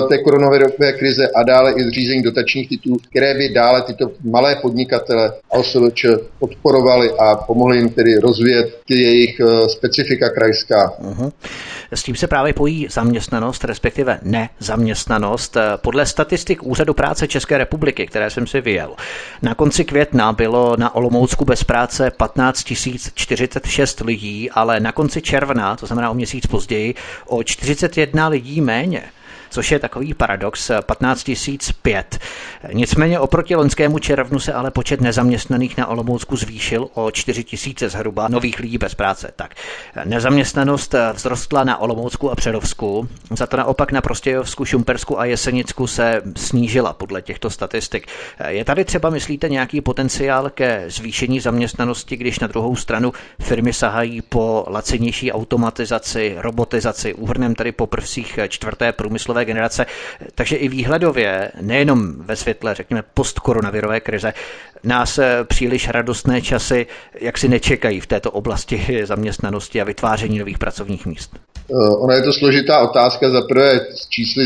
té 0.09 0.19
koronavirové 0.19 0.93
krize 0.93 1.29
a 1.29 1.43
dále 1.43 1.73
i 1.73 1.85
zřízení 1.85 2.23
dotačních 2.23 2.69
titulů, 2.69 2.97
které 3.11 3.35
by 3.35 3.49
dále 3.49 3.83
tyto 3.83 4.11
malé 4.25 4.57
podnikatele 4.57 5.33
a 5.51 5.59
OSVČ 5.59 6.07
podporovaly 6.39 7.11
a 7.19 7.37
pomohly 7.37 7.77
jim 7.77 7.89
tedy 7.89 8.15
rozvíjet 8.17 8.81
ty 8.87 9.01
jejich 9.01 9.41
eh, 9.41 9.69
specifika 9.69 10.29
krajská. 10.29 10.93
Uh-huh. 11.03 11.33
S 11.93 12.03
tím 12.03 12.17
se 12.17 12.27
právě 12.27 12.53
pojí 12.53 12.87
zaměstnanost, 12.91 13.65
respektive 13.65 14.21
nezaměstnanost. 14.23 15.57
Eh, 15.57 15.61
podle 15.77 16.07
statistik 16.07 16.63
Úřadu 16.63 16.95
práce 16.95 17.29
České 17.29 17.59
republiky, 17.59 18.07
které 18.07 18.31
jsem 18.31 18.47
si 18.47 18.61
vyjel, 18.61 18.95
na 19.43 19.55
konci 19.55 19.85
května 19.85 20.33
bylo 20.33 20.77
na 20.77 20.95
Olomoucku 20.95 21.45
bez 21.45 21.65
práce 21.65 22.11
15 22.11 22.65
046 23.15 24.01
lidí, 24.01 24.51
ale 24.51 24.81
na 24.81 24.93
konci 24.93 25.23
června, 25.23 25.77
to 25.77 25.87
znamená 25.87 26.11
o 26.11 26.15
měsíc 26.15 26.47
později, 26.47 26.95
o 27.27 27.43
41 27.43 28.29
lidí 28.29 28.61
méně 28.61 29.03
což 29.53 29.73
je 29.73 29.79
takový 29.79 30.15
paradox 30.15 30.71
15 30.87 31.31
005. 31.83 32.19
Nicméně 32.73 33.19
oproti 33.19 33.57
loňskému 33.57 33.99
červnu 33.99 34.39
se 34.39 34.53
ale 34.53 34.71
počet 34.71 35.01
nezaměstnaných 35.01 35.77
na 35.77 35.87
Olomoucku 35.87 36.37
zvýšil 36.37 36.89
o 36.95 37.11
4 37.11 37.45
000 37.81 37.91
zhruba 37.91 38.29
nových 38.29 38.59
lidí 38.59 38.79
bez 38.79 38.95
práce. 38.95 39.33
Tak 39.37 39.55
nezaměstnanost 40.05 40.95
vzrostla 41.13 41.65
na 41.65 41.79
Olomoucku 41.81 42.31
a 42.31 42.35
Přerovsku, 42.35 43.09
za 43.31 43.47
to 43.47 43.57
naopak 43.57 43.93
na 43.93 44.01
Prostějovsku, 44.01 44.65
Šumpersku 44.65 45.21
a 45.21 45.25
Jesenicku 45.25 45.87
se 45.87 46.23
snížila 46.37 46.93
podle 46.93 47.23
těchto 47.23 47.51
statistik. 47.51 48.07
Je 48.49 48.65
tady 48.65 48.85
třeba, 48.85 49.11
myslíte, 49.11 49.49
nějaký 49.49 49.81
potenciál 49.81 50.51
ke 50.51 50.85
zvýšení 50.89 51.41
zaměstnanosti, 51.41 52.17
když 52.17 52.39
na 52.39 52.47
druhou 52.47 52.77
stranu 52.77 53.13
firmy 53.41 53.73
sahají 53.73 54.23
po 54.23 54.65
lacinější 54.69 55.33
automatizaci, 55.33 56.35
robotizaci, 56.39 57.15
úhrnem 57.15 57.55
tady 57.55 57.73
po 57.73 57.87
prvcích 57.87 58.39
čtvrté 58.49 58.93
průmyslové 58.93 59.42
generace. 59.45 59.87
Takže 60.35 60.57
i 60.57 60.69
výhledově, 60.69 61.51
nejenom 61.61 62.15
ve 62.17 62.37
světle, 62.37 62.75
řekněme, 62.75 63.03
postkoronavirové 63.15 64.01
krize, 64.01 64.33
nás 64.85 65.19
eh, 65.19 65.45
příliš 65.45 65.89
radostné 65.89 66.43
časy 66.43 66.87
jak 67.21 67.39
si 67.39 67.49
nečekají 67.49 68.01
v 68.01 68.07
této 68.07 68.31
oblasti 68.31 69.03
zaměstnanosti 69.05 69.81
a 69.81 69.85
vytváření 69.85 70.39
nových 70.39 70.59
pracovních 70.59 71.07
míst. 71.07 71.31
Eh, 71.71 71.75
ona 71.75 72.15
je 72.15 72.23
to 72.23 72.33
složitá 72.33 72.79
otázka. 72.79 73.31
Za 73.31 73.41
prvé 73.43 73.81
čísly 74.09 74.45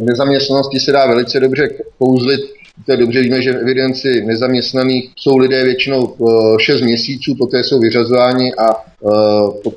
nezaměstnanosti 0.00 0.80
se 0.80 0.92
dá 0.92 1.06
velice 1.06 1.40
dobře 1.40 1.68
kouzlit. 1.98 2.40
To 2.86 2.92
je 2.92 2.96
dobře 2.98 3.22
víme, 3.22 3.42
že 3.42 3.52
v 3.52 3.56
evidenci 3.56 4.24
nezaměstnaných 4.24 5.10
jsou 5.16 5.36
lidé 5.36 5.64
většinou 5.64 6.16
6 6.60 6.80
eh, 6.80 6.84
měsíců, 6.84 7.34
poté 7.38 7.64
jsou 7.64 7.80
vyřazováni 7.80 8.54
a 8.54 8.74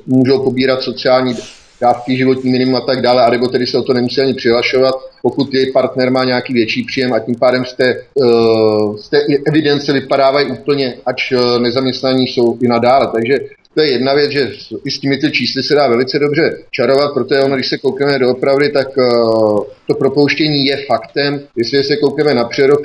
můžou 0.06 0.44
pobírat 0.44 0.82
sociální 0.82 1.34
dávky, 1.80 2.16
životní 2.16 2.52
minimum 2.52 2.76
a 2.76 2.80
tak 2.80 3.02
dále, 3.02 3.24
anebo 3.24 3.48
tedy 3.48 3.66
se 3.66 3.78
o 3.78 3.82
to 3.82 3.92
nemusí 3.92 4.20
ani 4.20 4.34
přihlašovat, 4.34 4.94
pokud 5.22 5.54
její 5.54 5.72
partner 5.72 6.10
má 6.10 6.24
nějaký 6.24 6.52
větší 6.52 6.84
příjem 6.84 7.12
a 7.12 7.18
tím 7.18 7.34
pádem 7.34 7.64
z 7.64 7.74
té, 7.74 8.02
uh, 8.14 8.96
z 8.96 9.08
té 9.08 9.18
evidence 9.46 9.92
vypadávají 9.92 10.46
úplně, 10.46 10.94
ač 11.06 11.32
uh, 11.32 11.58
nezaměstnaní 11.58 12.26
jsou 12.26 12.58
i 12.62 12.68
nadále. 12.68 13.08
Takže 13.14 13.38
to 13.74 13.80
je 13.80 13.92
jedna 13.92 14.14
věc, 14.14 14.30
že 14.30 14.50
i 14.84 14.90
s 14.90 14.98
těmi 14.98 15.16
ty 15.18 15.30
čísly 15.30 15.62
se 15.62 15.74
dá 15.74 15.88
velice 15.88 16.18
dobře 16.18 16.58
čarovat, 16.70 17.14
protože 17.14 17.40
ono, 17.40 17.54
když 17.54 17.68
se 17.68 17.78
koukneme 17.78 18.18
do 18.18 18.30
opravdy, 18.30 18.68
tak 18.68 18.88
uh, 18.96 19.64
to 19.86 19.94
propouštění 19.94 20.64
je 20.66 20.76
faktem. 20.86 21.40
Jestli 21.56 21.84
se 21.84 21.96
koukneme 21.96 22.34
na 22.34 22.44
Přerov, 22.44 22.78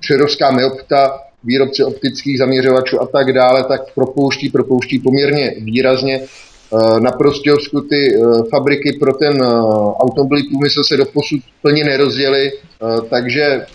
Přerovská 0.00 0.50
Meopta, 0.50 1.18
výrobce 1.44 1.84
optických 1.84 2.38
zaměřovačů 2.38 3.02
a 3.02 3.06
tak 3.06 3.32
dále, 3.32 3.64
tak 3.64 3.80
propouští, 3.94 4.48
propouští 4.48 4.98
poměrně 4.98 5.54
výrazně. 5.58 6.20
Eh, 6.74 7.00
na 7.00 7.10
Prostějovsku 7.10 7.80
ty 7.80 8.14
eh, 8.14 8.20
fabriky 8.50 8.92
pro 9.00 9.12
ten 9.12 9.42
eh, 9.42 9.46
automobilový 10.00 10.48
průmysl 10.48 10.82
se 10.84 10.96
doposud 10.96 11.40
plně 11.62 11.84
nerozjeli, 11.84 12.52
takže 13.10 13.66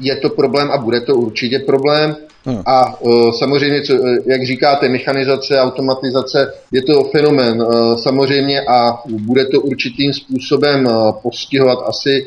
je 0.00 0.16
to 0.16 0.28
problém 0.30 0.70
a 0.70 0.78
bude 0.78 1.00
to 1.00 1.14
určitě 1.14 1.58
problém. 1.58 2.16
Hmm. 2.44 2.62
A 2.66 2.98
samozřejmě, 3.38 3.82
co, 3.82 3.92
jak 4.26 4.46
říkáte, 4.46 4.88
mechanizace, 4.88 5.60
automatizace, 5.60 6.52
je 6.72 6.82
to 6.82 7.04
fenomén 7.04 7.64
samozřejmě 8.02 8.60
a 8.60 8.98
bude 9.08 9.44
to 9.44 9.60
určitým 9.60 10.12
způsobem 10.12 10.88
postihovat 11.22 11.78
asi 11.86 12.26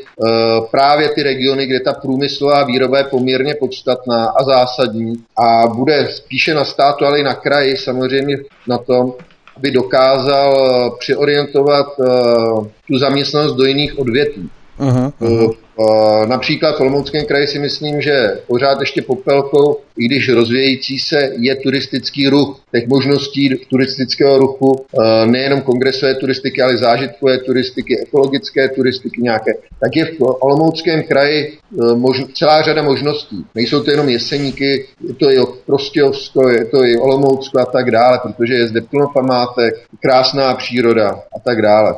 právě 0.71 1.09
ty 1.09 1.23
regiony, 1.23 1.65
kde 1.65 1.79
ta 1.79 1.93
průmyslová 1.93 2.63
výroba 2.63 2.97
je 2.97 3.03
poměrně 3.03 3.55
podstatná 3.55 4.25
a 4.25 4.43
zásadní 4.43 5.13
a 5.37 5.67
bude 5.67 6.07
spíše 6.11 6.53
na 6.53 6.65
státu, 6.65 7.05
ale 7.05 7.19
i 7.19 7.23
na 7.23 7.33
kraji 7.33 7.77
samozřejmě 7.77 8.37
na 8.67 8.77
tom, 8.77 9.13
aby 9.57 9.71
dokázal 9.71 10.51
eh, 10.57 10.91
přeorientovat 10.99 11.87
uh, 11.97 12.67
tu 12.87 12.97
zaměstnanost 12.97 13.53
do 13.53 13.65
jiných 13.65 13.99
odvětví. 13.99 14.49
Uh-huh, 14.79 15.11
uh-huh. 15.21 15.55
Uh, 15.75 16.25
například 16.25 16.77
v 16.77 16.81
Olomouckém 16.81 17.25
kraji 17.25 17.47
si 17.47 17.59
myslím, 17.59 18.01
že 18.01 18.41
pořád 18.47 18.79
ještě 18.79 19.01
popelkou 19.01 19.77
i 19.97 20.05
když 20.05 20.29
rozvějící 20.29 20.99
se 20.99 21.31
je 21.37 21.55
turistický 21.55 22.27
ruch. 22.27 22.59
Těch 22.71 22.87
možností 22.87 23.49
turistického 23.69 24.37
ruchu, 24.37 24.85
eh, 24.85 25.25
nejenom 25.27 25.61
kongresové 25.61 26.15
turistiky, 26.15 26.61
ale 26.61 26.77
zážitkové 26.77 27.37
turistiky, 27.37 27.99
ekologické 27.99 28.69
turistiky 28.69 29.21
nějaké, 29.21 29.51
tak 29.79 29.95
je 29.95 30.05
v 30.05 30.17
Olomouckém 30.19 31.03
kraji 31.03 31.57
možno, 31.95 32.27
celá 32.33 32.61
řada 32.61 32.81
možností. 32.81 33.45
Nejsou 33.55 33.83
to 33.83 33.91
jenom 33.91 34.09
jeseníky, 34.09 34.85
je 35.07 35.13
to 35.13 35.31
i 35.31 35.37
Prostějovsko, 35.65 36.49
je 36.49 36.65
to 36.65 36.85
i 36.85 36.97
Olomoucko 36.97 37.59
a 37.59 37.65
tak 37.65 37.91
dále, 37.91 38.19
protože 38.23 38.53
je 38.53 38.67
zde 38.67 38.81
plno 38.81 39.07
památek, 39.13 39.73
krásná 40.01 40.55
příroda 40.55 41.09
a 41.09 41.39
tak 41.45 41.61
dále. 41.61 41.95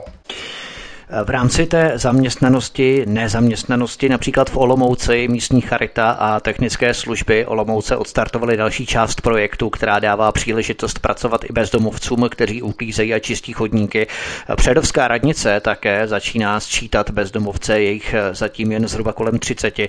V 1.24 1.30
rámci 1.30 1.66
té 1.66 1.92
zaměstnanosti, 1.96 3.04
nezaměstnanosti, 3.08 4.10
například 4.10 4.50
v 4.50 4.58
Olomouci 4.58 5.28
místní 5.28 5.62
charita 5.62 6.12
a 6.12 6.40
technické 6.40 6.94
služby 6.94 7.46
Olomouce 7.46 7.98
odstartovali 7.98 8.58
další 8.58 8.86
část 8.86 9.22
projektu, 9.22 9.70
která 9.70 10.00
dává 10.00 10.32
příležitost 10.32 11.00
pracovat 11.00 11.44
i 11.44 11.54
bezdomovcům, 11.54 12.28
kteří 12.32 12.62
uklízejí 12.62 13.14
a 13.14 13.20
čistí 13.20 13.54
chodníky. 13.54 14.08
Předovská 14.56 15.08
radnice 15.08 15.60
také 15.60 16.08
začíná 16.08 16.60
sčítat 16.60 17.10
bezdomovce, 17.12 17.82
jejich 17.82 18.16
zatím 18.32 18.72
jen 18.72 18.88
zhruba 18.88 19.14
kolem 19.14 19.40
30. 19.40 19.80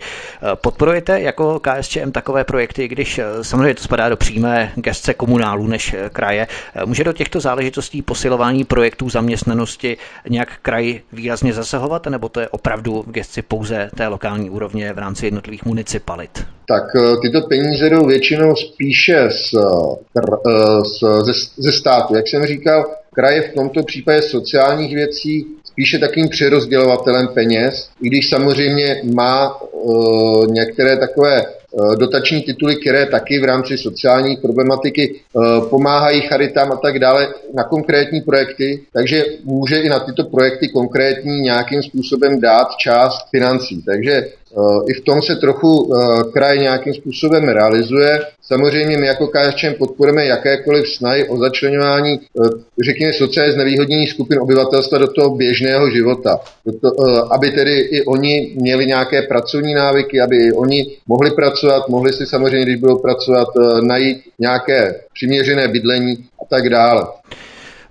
Podporujete 0.54 1.20
jako 1.20 1.60
KSČM 1.60 2.10
takové 2.12 2.44
projekty, 2.44 2.88
když 2.88 3.20
samozřejmě 3.42 3.74
to 3.74 3.82
spadá 3.82 4.08
do 4.08 4.16
přímé 4.16 4.72
gestce 4.74 5.14
komunálů 5.14 5.66
než 5.66 5.94
kraje. 6.12 6.46
Může 6.84 7.04
do 7.04 7.12
těchto 7.12 7.40
záležitostí 7.40 8.02
posilování 8.02 8.64
projektů 8.64 9.08
zaměstnanosti 9.08 9.96
nějak 10.28 10.48
kraj 10.62 11.00
výrazně 11.12 11.52
zasahovat, 11.52 12.06
nebo 12.06 12.28
to 12.28 12.40
je 12.40 12.48
opravdu 12.48 13.04
v 13.06 13.10
gesci 13.10 13.42
pouze 13.42 13.90
té 13.96 14.08
lokální 14.08 14.50
úrovně 14.50 14.92
v 14.92 14.98
rámci 14.98 15.26
jednotlivých 15.26 15.64
municipalit? 15.64 16.44
Tak 16.68 16.82
eh, 16.96 17.16
tyto 17.22 17.48
peníze 17.48 17.90
jdou 17.90 18.06
většinou 18.06 18.56
spíše 18.56 19.28
z, 19.30 19.54
eh, 19.54 20.24
z, 20.84 21.24
ze, 21.24 21.32
ze 21.56 21.72
státu. 21.72 22.16
Jak 22.16 22.28
jsem 22.28 22.46
říkal, 22.46 22.84
kraje 23.14 23.42
v 23.42 23.54
tomto 23.54 23.82
případě 23.82 24.22
sociálních 24.22 24.94
věcí 24.94 25.46
spíše 25.64 25.98
takým 25.98 26.28
přerozdělovatelem 26.28 27.28
peněz, 27.28 27.88
i 28.02 28.06
když 28.08 28.28
samozřejmě 28.28 29.02
má 29.14 29.62
uh, 29.62 30.46
některé 30.48 30.96
takové 30.96 31.44
dotační 31.98 32.42
tituly, 32.42 32.76
které 32.76 33.06
taky 33.06 33.38
v 33.38 33.44
rámci 33.44 33.78
sociální 33.78 34.36
problematiky 34.36 35.14
uh, 35.32 35.68
pomáhají 35.68 36.20
charitám 36.20 36.72
a 36.72 36.76
tak 36.76 36.98
dále 36.98 37.28
na 37.54 37.64
konkrétní 37.64 38.20
projekty, 38.20 38.82
takže 38.92 39.24
může 39.44 39.80
i 39.80 39.88
na 39.88 39.98
tyto 39.98 40.24
projekty 40.24 40.68
konkrétní 40.68 41.40
nějakým 41.40 41.82
způsobem 41.82 42.40
dát 42.40 42.68
část 42.76 43.30
financí. 43.30 43.82
Takže 43.82 44.28
i 44.88 44.94
v 44.94 45.00
tom 45.00 45.22
se 45.22 45.36
trochu 45.36 45.92
kraj 46.32 46.58
nějakým 46.58 46.94
způsobem 46.94 47.48
realizuje. 47.48 48.20
Samozřejmě 48.42 48.98
my 48.98 49.06
jako 49.06 49.26
KSČM 49.26 49.72
podporujeme 49.78 50.26
jakékoliv 50.26 50.88
snahy 50.88 51.28
o 51.28 51.38
začlenování, 51.38 52.20
řekněme, 52.84 53.12
sociálně 53.12 53.52
znevýhodnění 53.52 54.06
skupin 54.06 54.38
obyvatelstva 54.40 54.98
do 54.98 55.08
toho 55.08 55.30
běžného 55.30 55.90
života. 55.90 56.38
To, 56.82 56.88
aby 57.32 57.50
tedy 57.50 57.78
i 57.78 58.04
oni 58.04 58.54
měli 58.56 58.86
nějaké 58.86 59.22
pracovní 59.22 59.74
návyky, 59.74 60.20
aby 60.20 60.36
i 60.36 60.52
oni 60.52 60.86
mohli 61.06 61.30
pracovat, 61.30 61.88
mohli 61.88 62.12
si 62.12 62.26
samozřejmě, 62.26 62.64
když 62.64 62.80
budou 62.80 62.98
pracovat, 62.98 63.48
najít 63.82 64.22
nějaké 64.38 64.94
přiměřené 65.14 65.68
bydlení 65.68 66.16
a 66.42 66.44
tak 66.50 66.68
dále. 66.68 67.06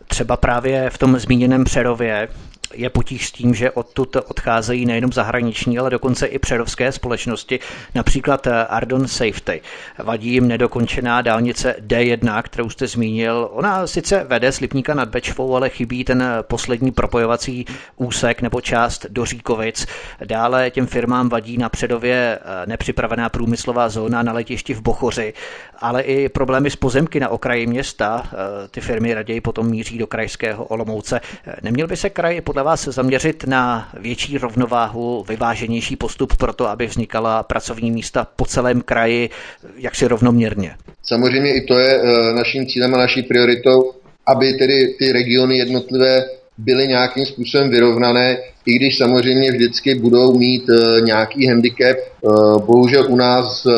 Třeba 0.07 0.37
právě 0.37 0.89
v 0.89 0.97
tom 0.97 1.19
zmíněném 1.19 1.63
Přerově 1.63 2.27
je 2.73 2.89
potíž 2.89 3.27
s 3.27 3.31
tím, 3.31 3.53
že 3.53 3.71
odtud 3.71 4.15
odcházejí 4.15 4.85
nejenom 4.85 5.13
zahraniční, 5.13 5.79
ale 5.79 5.89
dokonce 5.89 6.25
i 6.25 6.39
přerovské 6.39 6.91
společnosti, 6.91 7.59
například 7.95 8.47
eh, 8.47 8.65
Ardon 8.65 9.07
Safety. 9.07 9.61
Vadí 10.03 10.31
jim 10.31 10.47
nedokončená 10.47 11.21
dálnice 11.21 11.75
D1, 11.87 12.43
kterou 12.43 12.69
jste 12.69 12.87
zmínil. 12.87 13.49
Ona 13.51 13.87
sice 13.87 14.23
vede 14.23 14.51
z 14.51 14.59
Lipníka 14.59 14.93
nad 14.93 15.09
Bečvou, 15.09 15.55
ale 15.55 15.69
chybí 15.69 16.03
ten 16.03 16.23
poslední 16.41 16.91
propojovací 16.91 17.65
úsek 17.95 18.41
nebo 18.41 18.61
část 18.61 19.05
do 19.09 19.25
Říkovic. 19.25 19.85
Dále 20.25 20.71
těm 20.71 20.87
firmám 20.87 21.29
vadí 21.29 21.57
na 21.57 21.69
předově 21.69 22.39
eh, 22.41 22.65
nepřipravená 22.65 23.29
průmyslová 23.29 23.89
zóna 23.89 24.23
na 24.23 24.33
letišti 24.33 24.73
v 24.73 24.81
Bochoři, 24.81 25.33
ale 25.79 26.01
i 26.01 26.29
problémy 26.29 26.69
s 26.69 26.75
pozemky 26.75 27.19
na 27.19 27.29
okraji 27.29 27.67
města. 27.67 28.23
Eh, 28.25 28.67
ty 28.67 28.81
firmy 28.81 29.13
raději 29.13 29.41
potom 29.41 29.69
míří 29.69 29.97
do 29.97 30.07
krajského 30.07 30.65
Olomouce. 30.65 31.21
Neměl 31.61 31.87
by 31.87 31.97
se 31.97 32.09
kraj 32.09 32.41
podle 32.55 32.63
vás 32.63 32.83
zaměřit 32.83 33.43
na 33.43 33.89
větší 33.99 34.37
rovnováhu, 34.37 35.25
vyváženější 35.29 35.95
postup 35.95 36.37
pro 36.37 36.53
to, 36.53 36.67
aby 36.67 36.87
vznikala 36.87 37.43
pracovní 37.43 37.91
místa 37.91 38.27
po 38.35 38.45
celém 38.45 38.81
kraji 38.81 39.29
jaksi 39.77 40.07
rovnoměrně? 40.07 40.75
Samozřejmě 41.03 41.55
i 41.55 41.61
to 41.61 41.79
je 41.79 42.01
eh, 42.01 42.33
naším 42.33 42.67
cílem 42.67 42.95
a 42.95 42.97
naší 42.97 43.23
prioritou, 43.23 43.91
aby 44.27 44.53
tedy 44.53 44.95
ty 44.99 45.11
regiony 45.11 45.57
jednotlivé 45.57 46.23
byly 46.57 46.87
nějakým 46.87 47.25
způsobem 47.25 47.69
vyrovnané, 47.69 48.37
i 48.65 48.75
když 48.75 48.97
samozřejmě 48.97 49.51
vždycky 49.51 49.95
budou 49.95 50.37
mít 50.37 50.69
uh, 50.69 51.05
nějaký 51.05 51.47
handicap. 51.47 51.97
Uh, 52.21 52.65
bohužel 52.65 53.05
u 53.09 53.15
nás 53.15 53.65
uh, 53.65 53.73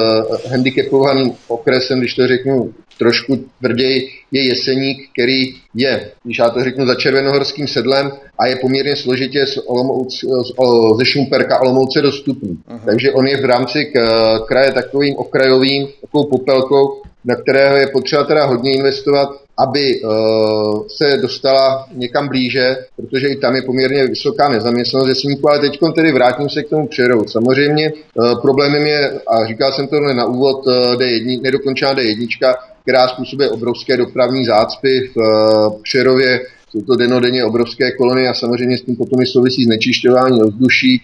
handicapovaným 0.49 1.31
okresem, 1.47 1.99
když 1.99 2.13
to 2.13 2.27
řeknu 2.27 2.73
trošku 2.99 3.45
tvrději, 3.59 4.09
je 4.31 4.47
Jeseník, 4.47 5.09
který 5.13 5.53
je, 5.75 6.11
když 6.23 6.37
já 6.37 6.49
to 6.49 6.63
řeknu, 6.63 6.85
za 6.87 6.95
červenohorským 6.95 7.67
sedlem 7.67 8.11
a 8.39 8.47
je 8.47 8.55
poměrně 8.55 8.95
složitě 8.95 9.45
z 9.45 9.57
Olomouc, 9.65 10.19
z, 10.19 10.51
ze 10.97 11.05
Šumperka 11.05 11.61
Olomouce 11.61 12.01
dostupný. 12.01 12.57
Aha. 12.67 12.81
Takže 12.85 13.11
on 13.11 13.27
je 13.27 13.41
v 13.41 13.45
rámci 13.45 13.85
k, 13.85 13.99
kraje 14.47 14.71
takovým 14.71 15.15
okrajovým, 15.17 15.87
takovou 16.01 16.29
popelkou, 16.29 17.01
na 17.27 17.35
kterého 17.35 17.75
je 17.75 17.87
potřeba 17.87 18.23
teda 18.23 18.45
hodně 18.45 18.73
investovat, 18.73 19.29
aby 19.57 20.01
uh, 20.01 20.87
se 20.87 21.17
dostala 21.17 21.87
někam 21.93 22.27
blíže, 22.27 22.75
protože 22.95 23.27
i 23.27 23.35
tam 23.35 23.55
je 23.55 23.61
poměrně 23.61 24.07
vysoká 24.07 24.49
nezaměstnanost 24.49 25.09
jesníků, 25.09 25.49
ale 25.49 25.59
teď 25.59 25.79
tedy 25.95 26.11
vrátím 26.11 26.49
se 26.49 26.63
k 26.63 26.69
tomu 26.69 26.87
přerou. 26.87 27.27
Samozřejmě 27.27 27.91
uh, 27.93 28.41
problémem 28.41 28.85
je, 28.85 29.11
a 29.27 29.45
říkal 29.45 29.73
jsem 29.73 29.87
to 29.87 29.99
na 29.99 30.25
úvod, 30.25 30.67
uh, 30.67 30.73
D1, 30.73 31.41
nedokončená 31.41 31.93
D1, 31.93 32.55
která 32.81 33.07
způsobuje 33.07 33.49
obrovské 33.49 33.97
dopravní 33.97 34.45
zácpy 34.45 35.11
v 35.15 35.17
uh, 35.17 35.81
Přerově, 35.81 36.41
jsou 36.71 36.81
to 36.81 36.95
denodenně 36.95 37.45
obrovské 37.45 37.91
kolony 37.91 38.27
a 38.27 38.33
samozřejmě 38.33 38.77
s 38.77 38.81
tím 38.81 38.95
potom 38.95 39.21
i 39.21 39.25
souvisí 39.25 39.63
znečišťování 39.63 40.41
ovzduší, 40.41 41.01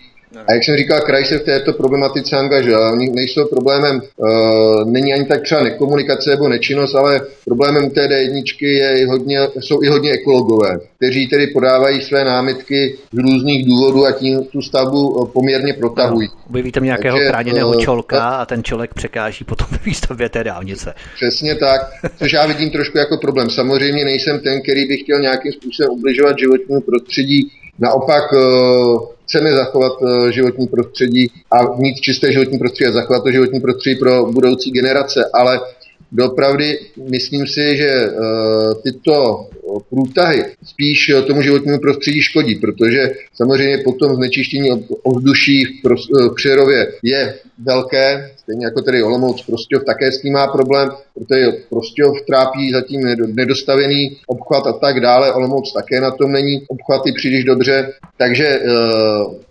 a 0.48 0.54
jak 0.54 0.64
jsem 0.64 0.78
říkal, 0.78 1.02
kraj 1.02 1.26
se 1.26 1.38
v 1.38 1.44
této 1.44 1.74
problematice 1.74 2.38
angažuje. 2.38 2.78
Oni 2.78 3.10
nejsou 3.10 3.46
problémem, 3.46 4.02
uh, 4.18 4.92
není 4.92 5.14
ani 5.14 5.26
tak 5.26 5.42
třeba 5.42 5.64
nekomunikace 5.64 6.30
nebo 6.30 6.50
nečinnost, 6.50 6.96
ale 6.96 7.22
problémem 7.46 7.90
té 7.90 8.08
D1 8.08 8.44
je 8.62 9.02
i 9.02 9.06
hodně, 9.06 9.40
jsou 9.60 9.84
i 9.84 9.88
hodně 9.88 10.12
ekologové, 10.12 10.80
kteří 10.98 11.28
tedy 11.28 11.48
podávají 11.48 12.02
své 12.02 12.24
námitky 12.24 12.96
z 13.12 13.18
různých 13.18 13.66
důvodů 13.66 14.06
a 14.06 14.12
tím 14.12 14.44
tu 14.44 14.62
stavbu 14.62 15.24
eh, 15.24 15.32
poměrně 15.34 15.74
protahují. 15.74 16.28
No, 16.28 16.36
objevíte 16.50 16.80
nějakého 16.80 17.18
Takže, 17.18 17.30
chráněného 17.30 17.70
uh, 17.70 17.82
čolka 17.82 18.30
a 18.30 18.46
ten 18.46 18.64
člověk 18.64 18.94
překáží 18.94 19.44
potom 19.44 19.68
výstavbě 19.86 20.30
té 20.30 20.44
dálnice. 20.44 20.94
Přesně 21.16 21.56
tak, 21.56 21.82
což 22.20 22.34
já 22.34 22.46
vidím 22.46 22.70
trošku 22.70 22.98
jako 22.98 23.18
problém. 23.18 23.50
Samozřejmě 23.50 24.06
nejsem 24.06 24.40
ten, 24.40 24.62
který 24.62 24.88
by 24.88 24.98
chtěl 24.98 25.20
nějakým 25.20 25.52
způsobem 25.52 25.92
ubližovat 25.92 26.40
životnímu 26.40 26.82
prostředí. 26.82 27.52
Naopak 27.80 28.24
chceme 29.34 29.52
zachovat 29.52 29.94
eh, 30.02 30.32
životní 30.32 30.68
prostředí 30.68 31.32
a 31.52 31.76
mít 31.78 31.96
čisté 31.96 32.32
životní 32.32 32.60
prostředí 32.60 32.88
a 32.90 32.94
zachovat 32.94 33.24
to 33.24 33.32
životní 33.32 33.60
prostředí 33.60 34.00
pro 34.00 34.26
budoucí 34.26 34.72
generace, 34.72 35.30
ale 35.34 35.60
Dopravdy 36.14 36.80
myslím 37.10 37.48
si, 37.48 37.78
že 37.78 37.90
uh, 38.06 38.82
tyto 38.84 39.48
průtahy 39.90 40.46
spíš 40.64 41.12
tomu 41.28 41.42
životnímu 41.42 41.80
prostředí 41.80 42.22
škodí, 42.22 42.56
protože 42.56 43.12
samozřejmě 43.34 43.78
potom 43.78 44.16
znečištění 44.16 44.70
ovzduší 45.04 45.66
v, 45.66 45.90
v 46.30 46.36
Přerově 46.36 46.94
je 47.04 47.36
velké, 47.58 48.32
stejně 48.38 48.66
jako 48.66 48.82
tedy 48.82 49.04
Olomouc 49.04 49.42
Prostějov 49.42 49.84
také 49.84 50.12
s 50.12 50.22
tím 50.22 50.34
má 50.34 50.48
problém, 50.48 50.90
protože 51.14 51.52
Prostějov 51.70 52.22
trápí 52.28 52.72
zatím 52.72 53.02
nedostavený 53.36 54.18
obchvat 54.28 54.68
a 54.68 54.74
tak 54.74 55.00
dále, 55.00 55.34
Olomouc 55.34 55.74
také 55.74 56.02
na 56.02 56.12
tom 56.12 56.32
není 56.32 56.66
obchvaty 56.68 57.12
příliš 57.12 57.44
dobře, 57.44 57.94
takže, 58.18 58.48
eh, 58.48 58.70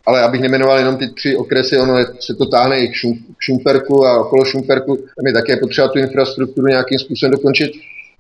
ale 0.07 0.23
abych 0.23 0.41
nemenoval 0.41 0.79
jenom 0.79 0.97
ty 0.97 1.09
tři 1.09 1.37
okresy, 1.37 1.79
ono 1.79 1.99
se 2.21 2.35
to 2.35 2.47
táhne 2.47 2.81
i 2.81 2.89
k 2.89 2.93
Šumperku 3.39 4.07
a 4.07 4.21
okolo 4.21 4.45
Šumperku, 4.45 4.97
tam 4.97 5.27
je 5.27 5.33
také 5.33 5.57
potřeba 5.57 5.89
tu 5.89 5.99
infrastrukturu 5.99 6.67
nějakým 6.67 6.99
způsobem 6.99 7.33
dokončit, 7.33 7.73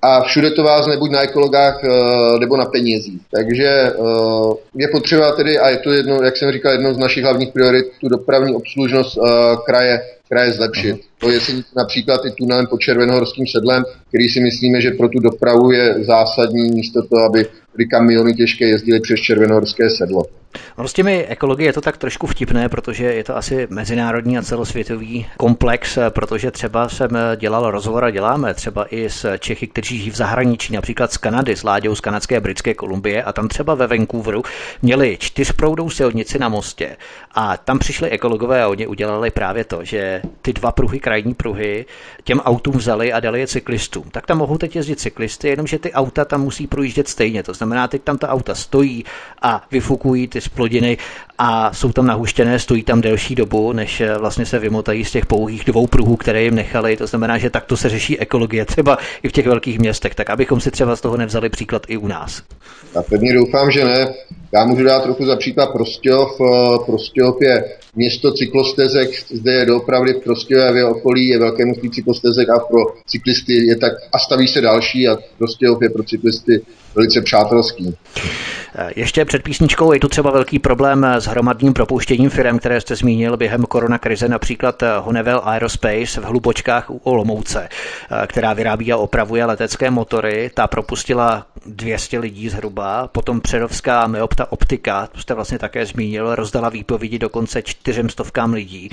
a 0.02 0.22
všude 0.22 0.50
to 0.50 0.62
vázne 0.62 0.96
buď 0.96 1.10
na 1.10 1.22
ekologách 1.22 1.84
eh, 1.84 1.88
nebo 2.40 2.56
na 2.56 2.64
penězích. 2.64 3.20
Takže 3.30 3.68
eh, 3.68 3.92
je 4.74 4.88
potřeba 4.88 5.32
tedy, 5.32 5.58
a 5.58 5.68
je 5.68 5.76
to 5.76 5.92
jedno, 5.92 6.22
jak 6.22 6.36
jsem 6.36 6.52
říkal, 6.52 6.72
jedno 6.72 6.94
z 6.94 6.98
našich 6.98 7.24
hlavních 7.24 7.52
priorit, 7.52 7.86
tu 8.00 8.08
dopravní 8.08 8.54
obslužnost 8.54 9.18
kraje 9.66 10.00
kraje 10.32 10.52
zlepšit. 10.52 10.94
Uh-huh. 10.94 11.18
To 11.18 11.30
je 11.30 11.40
si 11.40 11.52
například 11.76 12.24
i 12.24 12.30
tunelem 12.30 12.66
pod 12.66 12.80
Červenohorským 12.80 13.46
sedlem, 13.46 13.84
který 14.08 14.28
si 14.28 14.40
myslíme, 14.40 14.80
že 14.80 14.90
pro 14.90 15.08
tu 15.08 15.18
dopravu 15.18 15.72
je 15.72 15.94
zásadní 16.04 16.70
místo 16.70 17.02
toho, 17.02 17.22
aby 17.24 17.46
kamiony 17.90 18.34
těžké 18.34 18.64
jezdily 18.64 19.00
přes 19.00 19.20
Červenohorské 19.20 19.90
sedlo. 19.90 20.22
Ono 20.76 20.88
s 20.88 20.92
těmi 20.92 21.26
ekologie 21.26 21.68
je 21.68 21.72
to 21.72 21.80
tak 21.80 21.96
trošku 21.96 22.26
vtipné, 22.26 22.68
protože 22.68 23.04
je 23.04 23.24
to 23.24 23.36
asi 23.36 23.66
mezinárodní 23.70 24.38
a 24.38 24.42
celosvětový 24.42 25.26
komplex, 25.36 25.98
protože 26.08 26.50
třeba 26.50 26.88
jsem 26.88 27.10
dělal 27.36 27.70
rozhovor 27.70 28.04
a 28.04 28.10
děláme 28.10 28.54
třeba 28.54 28.86
i 28.94 29.10
s 29.10 29.38
Čechy, 29.38 29.66
kteří 29.66 29.98
žijí 29.98 30.10
v 30.10 30.16
zahraničí, 30.16 30.72
například 30.72 31.12
z 31.12 31.16
Kanady, 31.16 31.56
s 31.56 31.62
Láďou 31.62 31.94
z 31.94 32.00
kanadské 32.00 32.36
a 32.36 32.40
britské 32.40 32.74
Kolumbie 32.74 33.22
a 33.22 33.32
tam 33.32 33.48
třeba 33.48 33.74
ve 33.74 33.86
Vancouveru 33.86 34.42
měli 34.82 35.16
čtyřproudou 35.20 35.90
silnici 35.90 36.38
na 36.38 36.48
mostě 36.48 36.96
a 37.34 37.56
tam 37.56 37.78
přišli 37.78 38.10
ekologové 38.10 38.62
a 38.62 38.68
oni 38.68 38.86
udělali 38.86 39.30
právě 39.30 39.64
to, 39.64 39.84
že 39.84 40.22
ty 40.42 40.52
dva 40.52 40.72
pruhy, 40.72 41.00
krajní 41.00 41.34
pruhy, 41.34 41.86
těm 42.24 42.40
autům 42.40 42.76
vzali 42.76 43.12
a 43.12 43.20
dali 43.20 43.40
je 43.40 43.46
cyklistům. 43.46 44.04
Tak 44.10 44.26
tam 44.26 44.38
mohou 44.38 44.58
teď 44.58 44.76
jezdit 44.76 45.00
cyklisty, 45.00 45.48
jenomže 45.48 45.78
ty 45.78 45.92
auta 45.92 46.24
tam 46.24 46.40
musí 46.40 46.66
projíždět 46.66 47.08
stejně. 47.08 47.42
To 47.42 47.54
znamená, 47.54 47.88
teď 47.88 48.02
tam 48.02 48.18
ta 48.18 48.28
auta 48.28 48.54
stojí 48.54 49.04
a 49.42 49.66
vyfukují 49.70 50.28
ty 50.28 50.40
splodiny 50.42 50.98
a 51.38 51.72
jsou 51.72 51.92
tam 51.92 52.07
nahuštěné, 52.07 52.59
stojí 52.59 52.83
tam 52.83 53.00
delší 53.00 53.35
dobu, 53.35 53.72
než 53.72 54.00
eh, 54.00 54.18
vlastně 54.18 54.46
se 54.46 54.59
vymotají 54.59 55.05
z 55.05 55.11
těch 55.11 55.26
pouhých 55.26 55.64
dvou 55.64 55.87
pruhů, 55.87 56.16
které 56.16 56.42
jim 56.42 56.55
nechali. 56.55 56.96
To 56.96 57.07
znamená, 57.07 57.38
že 57.38 57.50
takto 57.50 57.76
se 57.76 57.88
řeší 57.88 58.18
ekologie 58.18 58.64
třeba 58.64 58.98
i 59.22 59.28
v 59.28 59.33
těch 59.33 59.46
velkých 59.46 59.78
městech. 59.78 60.14
Tak 60.14 60.31
abychom 60.31 60.61
si 60.61 60.70
třeba 60.70 60.96
z 60.96 61.00
toho 61.00 61.16
nevzali 61.16 61.48
příklad 61.48 61.83
i 61.88 61.96
u 61.96 62.07
nás. 62.07 62.42
Já 62.94 63.02
pevně 63.02 63.33
doufám, 63.35 63.70
že 63.70 63.85
ne. 63.85 64.14
Já 64.52 64.64
můžu 64.64 64.85
dát 64.85 65.02
trochu 65.02 65.26
za 65.26 65.37
příklad 65.37 65.72
Prostějov. 65.72 66.40
Eh, 66.40 66.78
Prostějov 66.87 67.37
je 67.42 67.64
město 67.96 68.33
cyklostezek, 68.33 69.11
zde 69.31 69.52
je 69.52 69.66
doopravdy 69.66 70.12
v 70.12 70.24
Prostějově 70.24 70.85
okolí 70.85 71.28
je 71.28 71.38
velké 71.38 71.64
množství 71.64 71.90
cyklostezek 71.90 72.48
a 72.50 72.59
pro 72.59 72.81
cyklisty 73.07 73.66
je 73.66 73.76
tak 73.76 73.92
a 74.12 74.18
staví 74.18 74.48
se 74.48 74.61
další 74.61 75.09
a 75.09 75.18
Prostějov 75.38 75.83
je 75.83 75.90
pro 75.90 76.02
cyklisty 76.02 76.61
velice 76.94 77.20
přátelský. 77.20 77.94
Eh, 78.74 78.90
ještě 78.96 79.24
před 79.24 79.42
písničkou 79.42 79.92
je 79.92 80.00
tu 80.00 80.08
třeba 80.08 80.30
velký 80.30 80.58
problém 80.58 81.04
s 81.04 81.24
hromadným 81.26 81.72
propouštěním 81.72 82.30
firm, 82.30 82.58
které 82.58 82.80
jste 82.80 82.96
zmínil 82.96 83.37
během 83.37 83.62
koronakrize, 83.62 84.28
například 84.28 84.82
eh, 84.82 84.87
Honeywell 84.98 85.40
Aerospace 85.44 86.20
v 86.20 86.24
Hlubočkách 86.24 86.90
u 86.90 87.00
Olomouce, 87.04 87.68
eh, 87.68 88.26
která 88.26 88.52
vyrábí 88.52 88.92
a 88.92 88.96
opravuje 88.96 89.44
letecké 89.44 89.90
motory. 89.90 90.50
Ta 90.54 90.66
propustila 90.66 91.46
200 91.66 92.18
lidí 92.18 92.48
zhruba, 92.48 93.08
potom 93.08 93.40
Přerovská 93.40 94.06
Meopta 94.06 94.52
Optika, 94.52 95.06
to 95.06 95.20
jste 95.20 95.35
vlastně 95.35 95.58
také 95.58 95.87
zmínil, 95.87 96.35
rozdala 96.35 96.68
výpovědi 96.68 97.18
dokonce 97.18 97.62
čtyřem 97.62 98.08
stovkám 98.08 98.52
lidí. 98.52 98.90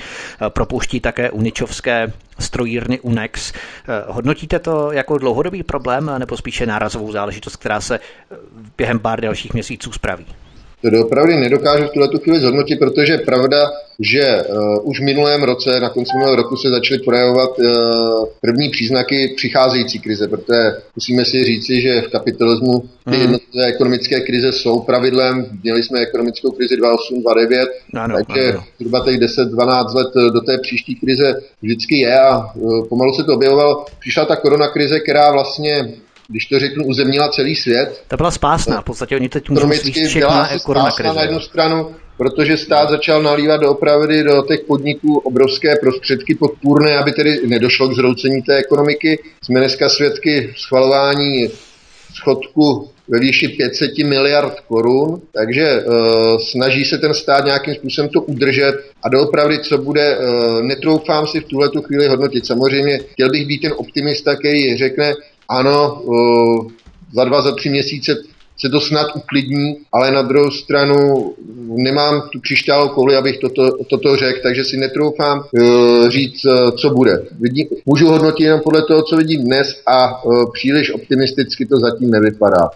Propouští 0.48 1.00
také 1.00 1.30
uničovské 1.30 2.12
strojírny 2.40 3.00
Unex. 3.00 3.52
Hodnotíte 4.06 4.58
to 4.58 4.92
jako 4.92 5.18
dlouhodobý 5.18 5.62
problém 5.62 6.10
nebo 6.18 6.36
spíše 6.36 6.66
nárazovou 6.66 7.12
záležitost, 7.12 7.56
která 7.56 7.80
se 7.80 8.00
během 8.76 8.98
pár 8.98 9.20
dalších 9.20 9.52
měsíců 9.54 9.92
spraví? 9.92 10.26
To 10.82 10.90
doopravdy 10.90 11.36
nedokážu 11.36 11.84
v 11.84 11.90
tuhle 11.90 12.08
chvíli 12.22 12.40
zhodnotit, 12.40 12.76
protože 12.76 13.12
je 13.12 13.18
pravda, 13.18 13.70
že 14.00 14.42
uh, 14.42 14.88
už 14.88 15.00
v 15.00 15.04
minulém 15.04 15.42
roce, 15.42 15.80
na 15.80 15.88
konci 15.88 16.10
minulého 16.14 16.36
roku 16.36 16.56
se 16.56 16.68
začaly 16.68 17.00
projevovat 17.00 17.58
uh, 17.58 18.26
první 18.40 18.70
příznaky 18.70 19.34
přicházející 19.36 19.98
krize, 19.98 20.28
protože 20.28 20.58
musíme 20.96 21.24
si 21.24 21.44
říci, 21.44 21.80
že 21.80 22.00
v 22.00 22.08
kapitalismu 22.08 22.80
ty 22.80 23.16
mm. 23.16 23.20
jednotlivé 23.20 23.66
ekonomické 23.66 24.20
krize 24.20 24.52
jsou 24.52 24.80
pravidlem. 24.80 25.46
Měli 25.62 25.82
jsme 25.82 26.00
ekonomickou 26.00 26.50
krizi 26.50 26.76
2008, 26.76 27.22
2009, 27.22 27.68
ano, 27.94 28.16
takže 28.16 28.52
ano. 28.52 28.64
zhruba 28.78 29.04
těch 29.04 29.16
10-12 29.18 29.94
let 29.94 30.08
eh, 30.16 30.30
do 30.30 30.40
té 30.40 30.58
příští 30.58 30.94
krize 30.94 31.34
vždycky 31.62 31.98
je 31.98 32.20
a 32.20 32.54
uh, 32.54 32.88
pomalu 32.88 33.12
se 33.14 33.24
to 33.24 33.34
objevovalo. 33.34 33.84
Přišla 34.00 34.24
ta 34.24 34.36
korona 34.36 34.68
krize, 34.68 35.00
která 35.00 35.32
vlastně 35.32 35.94
když 36.30 36.46
to 36.46 36.58
řeknu, 36.58 36.86
uzemnila 36.86 37.28
celý 37.28 37.56
svět. 37.56 38.02
To 38.08 38.16
byla 38.16 38.30
spásná, 38.30 38.80
v 38.80 38.84
podstatě 38.84 39.16
oni 39.16 39.28
teď 39.28 39.50
můžou 39.50 39.68
všechna 40.06 40.48
krize. 40.96 41.14
na 41.14 41.22
jednu 41.22 41.40
stranu, 41.40 41.94
protože 42.16 42.56
stát 42.56 42.90
začal 42.90 43.22
nalívat 43.22 43.60
do 43.60 43.70
opravdy 43.70 44.22
do 44.24 44.42
těch 44.42 44.60
podniků 44.60 45.18
obrovské 45.18 45.76
prostředky 45.76 46.34
podpůrné, 46.34 46.96
aby 46.96 47.12
tedy 47.12 47.40
nedošlo 47.46 47.88
k 47.88 47.94
zroucení 47.94 48.42
té 48.42 48.56
ekonomiky. 48.56 49.18
Jsme 49.44 49.60
dneska 49.60 49.88
svědky 49.88 50.54
schvalování 50.56 51.48
schodku 52.14 52.90
ve 53.08 53.18
výši 53.18 53.48
500 53.48 53.98
miliard 53.98 54.60
korun, 54.60 55.20
takže 55.32 55.84
uh, 55.84 55.94
snaží 56.38 56.84
se 56.84 56.98
ten 56.98 57.14
stát 57.14 57.44
nějakým 57.44 57.74
způsobem 57.74 58.08
to 58.08 58.22
udržet 58.22 58.74
a 59.02 59.08
doopravdy, 59.08 59.58
co 59.58 59.78
bude, 59.78 60.18
uh, 60.18 60.62
netroufám 60.62 61.26
si 61.26 61.40
v 61.40 61.44
tuhle 61.44 61.68
tu 61.68 61.82
chvíli 61.82 62.08
hodnotit. 62.08 62.46
Samozřejmě 62.46 62.98
chtěl 62.98 63.30
bych 63.30 63.46
být 63.46 63.62
ten 63.62 63.72
optimista, 63.76 64.36
který 64.36 64.76
řekne, 64.76 65.14
ano, 65.50 66.02
za 67.14 67.24
dva, 67.24 67.42
za 67.42 67.54
tři 67.54 67.70
měsíce 67.70 68.16
se 68.60 68.68
to 68.68 68.80
snad 68.80 69.06
uklidní, 69.16 69.76
ale 69.92 70.10
na 70.12 70.22
druhou 70.22 70.50
stranu 70.50 70.96
nemám 71.66 72.22
tu 72.32 72.40
křišťálovou 72.40 72.94
kouli, 72.94 73.16
abych 73.16 73.38
toto, 73.38 73.84
toto 73.84 74.16
řekl, 74.16 74.40
takže 74.42 74.64
si 74.64 74.76
netroufám 74.76 75.38
uh, 75.38 76.08
říct, 76.08 76.44
uh, 76.44 76.70
co 76.70 76.90
bude. 76.90 77.22
Vidím, 77.40 77.66
můžu 77.86 78.08
hodnotit 78.08 78.44
jenom 78.44 78.60
podle 78.60 78.82
toho, 78.82 79.02
co 79.02 79.16
vidím 79.16 79.44
dnes 79.44 79.82
a 79.86 80.24
uh, 80.24 80.52
příliš 80.52 80.90
optimisticky 80.90 81.66
to 81.66 81.76
zatím 81.76 82.10
nevypadá. 82.10 82.70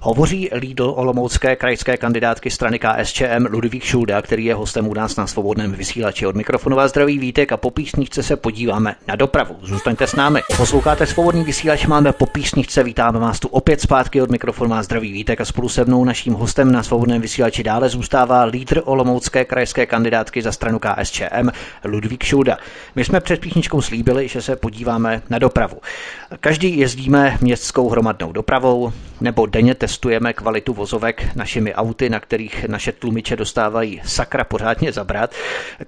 Hovoří 0.00 0.48
lídl 0.54 0.92
Olomoucké 0.96 1.56
krajské 1.56 1.96
kandidátky 1.96 2.50
strany 2.50 2.78
KSČM 2.78 3.46
Ludvík 3.50 3.84
Šulda, 3.84 4.22
který 4.22 4.44
je 4.44 4.54
hostem 4.54 4.88
u 4.88 4.94
nás 4.94 5.16
na 5.16 5.26
svobodném 5.26 5.72
vysílači. 5.72 6.26
Od 6.26 6.36
mikrofonu 6.36 6.76
vás 6.76 6.90
zdraví 6.90 7.18
Vítek 7.18 7.52
a 7.52 7.56
po 7.56 7.70
písničce 7.70 8.22
se 8.22 8.36
podíváme 8.36 8.94
na 9.08 9.16
dopravu. 9.16 9.56
Zůstaňte 9.62 10.06
s 10.06 10.14
námi. 10.14 10.40
Posloucháte 10.56 11.06
svobodný 11.06 11.44
vysílač, 11.44 11.86
máme 11.86 12.12
po 12.12 12.26
písničce, 12.26 12.82
vítáme 12.82 13.18
vás 13.18 13.40
tu 13.40 13.48
opět 13.48 13.80
zpátky 13.80 14.22
od 14.22 14.30
mikrofonu 14.30 14.70
vás 14.70 14.84
zdraví 14.84 15.12
Vítek 15.12 15.40
a 15.40 15.44
spolu 15.44 15.68
se 15.68 15.84
mnou 15.84 16.04
naším 16.04 16.32
hostem 16.32 16.72
na 16.72 16.82
svobodném 16.82 17.20
vysílači 17.20 17.62
dále 17.62 17.88
zůstává 17.88 18.44
lídr 18.44 18.82
Olomoucké 18.84 19.44
krajské 19.44 19.86
kandidátky 19.86 20.42
za 20.42 20.52
stranu 20.52 20.78
KSČM 20.78 21.48
Ludvík 21.84 22.24
Šulda. 22.24 22.58
My 22.94 23.04
jsme 23.04 23.20
před 23.20 23.40
písničkou 23.40 23.80
slíbili, 23.80 24.28
že 24.28 24.42
se 24.42 24.56
podíváme 24.56 25.22
na 25.30 25.38
dopravu. 25.38 25.80
Každý 26.40 26.78
jezdíme 26.78 27.38
městskou 27.40 27.88
hromadnou 27.88 28.32
dopravou 28.32 28.92
nebo 29.20 29.46
denně 29.46 29.74
testujeme 29.96 30.32
kvalitu 30.32 30.74
vozovek 30.74 31.34
našimi 31.36 31.74
auty, 31.74 32.10
na 32.10 32.20
kterých 32.20 32.64
naše 32.68 32.92
tlumiče 32.92 33.36
dostávají 33.36 34.00
sakra 34.04 34.44
pořádně 34.44 34.92
zabrat. 34.92 35.34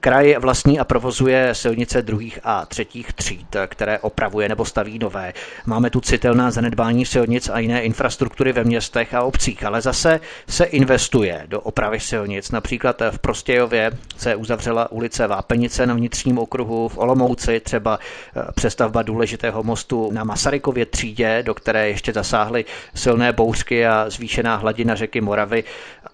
Kraj 0.00 0.36
vlastní 0.38 0.80
a 0.80 0.84
provozuje 0.84 1.54
silnice 1.54 2.02
druhých 2.02 2.38
a 2.44 2.66
třetích 2.66 3.12
tříd, 3.12 3.56
které 3.66 3.98
opravuje 3.98 4.48
nebo 4.48 4.64
staví 4.64 4.98
nové. 4.98 5.32
Máme 5.66 5.90
tu 5.90 6.00
citelná 6.00 6.50
zanedbání 6.50 7.04
silnic 7.06 7.48
a 7.48 7.58
jiné 7.58 7.82
infrastruktury 7.82 8.52
ve 8.52 8.64
městech 8.64 9.14
a 9.14 9.22
obcích, 9.22 9.64
ale 9.64 9.80
zase 9.80 10.20
se 10.48 10.64
investuje 10.64 11.42
do 11.46 11.60
opravy 11.60 12.00
silnic. 12.00 12.50
Například 12.50 13.02
v 13.10 13.18
Prostějově 13.18 13.90
se 14.16 14.36
uzavřela 14.36 14.92
ulice 14.92 15.26
Vápenice 15.26 15.86
na 15.86 15.94
vnitřním 15.94 16.38
okruhu, 16.38 16.88
v 16.88 16.98
Olomouci 16.98 17.60
třeba 17.60 17.98
eh, 18.36 18.42
přestavba 18.54 19.02
důležitého 19.02 19.62
mostu 19.62 20.10
na 20.12 20.24
Masarykově 20.24 20.86
třídě, 20.86 21.42
do 21.46 21.54
které 21.54 21.88
ještě 21.88 22.12
zasáhly 22.12 22.64
silné 22.94 23.32
bouřky 23.32 23.86
a 23.88 24.10
zvýšená 24.10 24.56
hladina 24.56 24.94
řeky 24.94 25.20
Moravy 25.20 25.64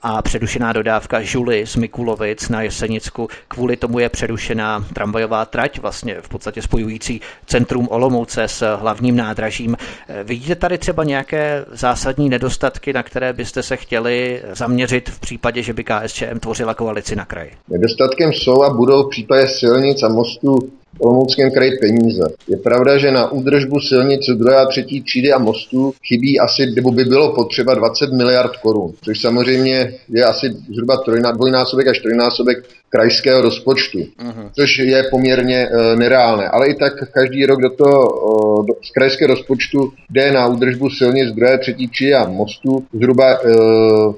a 0.02 0.22
přerušená 0.22 0.72
dodávka 0.72 1.22
žuly 1.22 1.66
z 1.66 1.76
Mikulovic 1.76 2.48
na 2.48 2.62
Jesenicku. 2.62 3.28
Kvůli 3.48 3.76
tomu 3.76 3.98
je 3.98 4.08
přerušená 4.08 4.84
tramvajová 4.94 5.44
trať, 5.44 5.78
vlastně 5.78 6.16
v 6.20 6.28
podstatě 6.28 6.62
spojující 6.62 7.20
centrum 7.46 7.88
Olomouce 7.90 8.42
s 8.48 8.76
hlavním 8.76 9.16
nádražím. 9.16 9.76
Vidíte 10.24 10.54
tady 10.54 10.78
třeba 10.78 11.04
nějaké 11.04 11.64
zásadní 11.72 12.28
nedostatky, 12.28 12.92
na 12.92 13.02
které 13.02 13.32
byste 13.32 13.62
se 13.62 13.76
chtěli 13.76 14.42
zaměřit 14.52 15.08
v 15.10 15.20
případě, 15.20 15.62
že 15.62 15.72
by 15.72 15.84
KSČM 15.84 16.38
tvořila 16.40 16.74
koalici 16.74 17.16
na 17.16 17.24
kraji? 17.24 17.50
Nedostatkem 17.68 18.32
jsou 18.32 18.62
a 18.62 18.74
budou 18.74 19.02
v 19.02 19.10
případě 19.10 19.48
silnic 19.48 20.02
a 20.02 20.08
mostů 20.08 20.58
Olomouckém 20.98 21.50
kraji 21.50 21.70
peníze. 21.80 22.22
Je 22.48 22.56
pravda, 22.56 22.98
že 22.98 23.10
na 23.10 23.32
údržbu 23.32 23.80
silnic 23.80 24.20
druhé 24.34 24.56
a 24.56 24.66
třetí 24.66 25.02
třídy 25.02 25.32
a 25.32 25.38
mostů 25.38 25.92
chybí 26.06 26.40
asi, 26.40 26.66
nebo 26.66 26.90
by 26.90 27.04
bylo 27.04 27.34
potřeba 27.34 27.74
20 27.74 28.12
miliard 28.12 28.56
korun, 28.56 28.92
což 29.04 29.20
samozřejmě 29.20 29.94
je 30.08 30.24
asi 30.24 30.46
zhruba 30.74 30.96
trojná, 30.96 31.32
dvojnásobek 31.32 31.86
až 31.88 31.98
trojnásobek 31.98 32.64
krajského 32.94 33.42
rozpočtu, 33.42 33.98
uh-huh. 33.98 34.50
což 34.54 34.78
je 34.78 35.02
poměrně 35.10 35.56
e, 35.56 35.96
nereálné. 35.96 36.48
Ale 36.48 36.68
i 36.68 36.74
tak 36.74 36.92
každý 37.10 37.46
rok 37.46 37.62
do 37.62 37.70
toho 37.70 38.00
e, 38.02 38.66
do, 38.66 38.74
z 38.82 38.90
krajského 38.90 39.28
rozpočtu 39.28 39.92
jde 40.10 40.32
na 40.32 40.46
údržbu 40.46 40.90
silnic 40.90 41.34
druhé, 41.34 41.58
třetí 41.58 41.88
třídy 41.88 42.14
a 42.14 42.28
mostů 42.28 42.84
zhruba 42.92 43.32
e, 43.32 43.36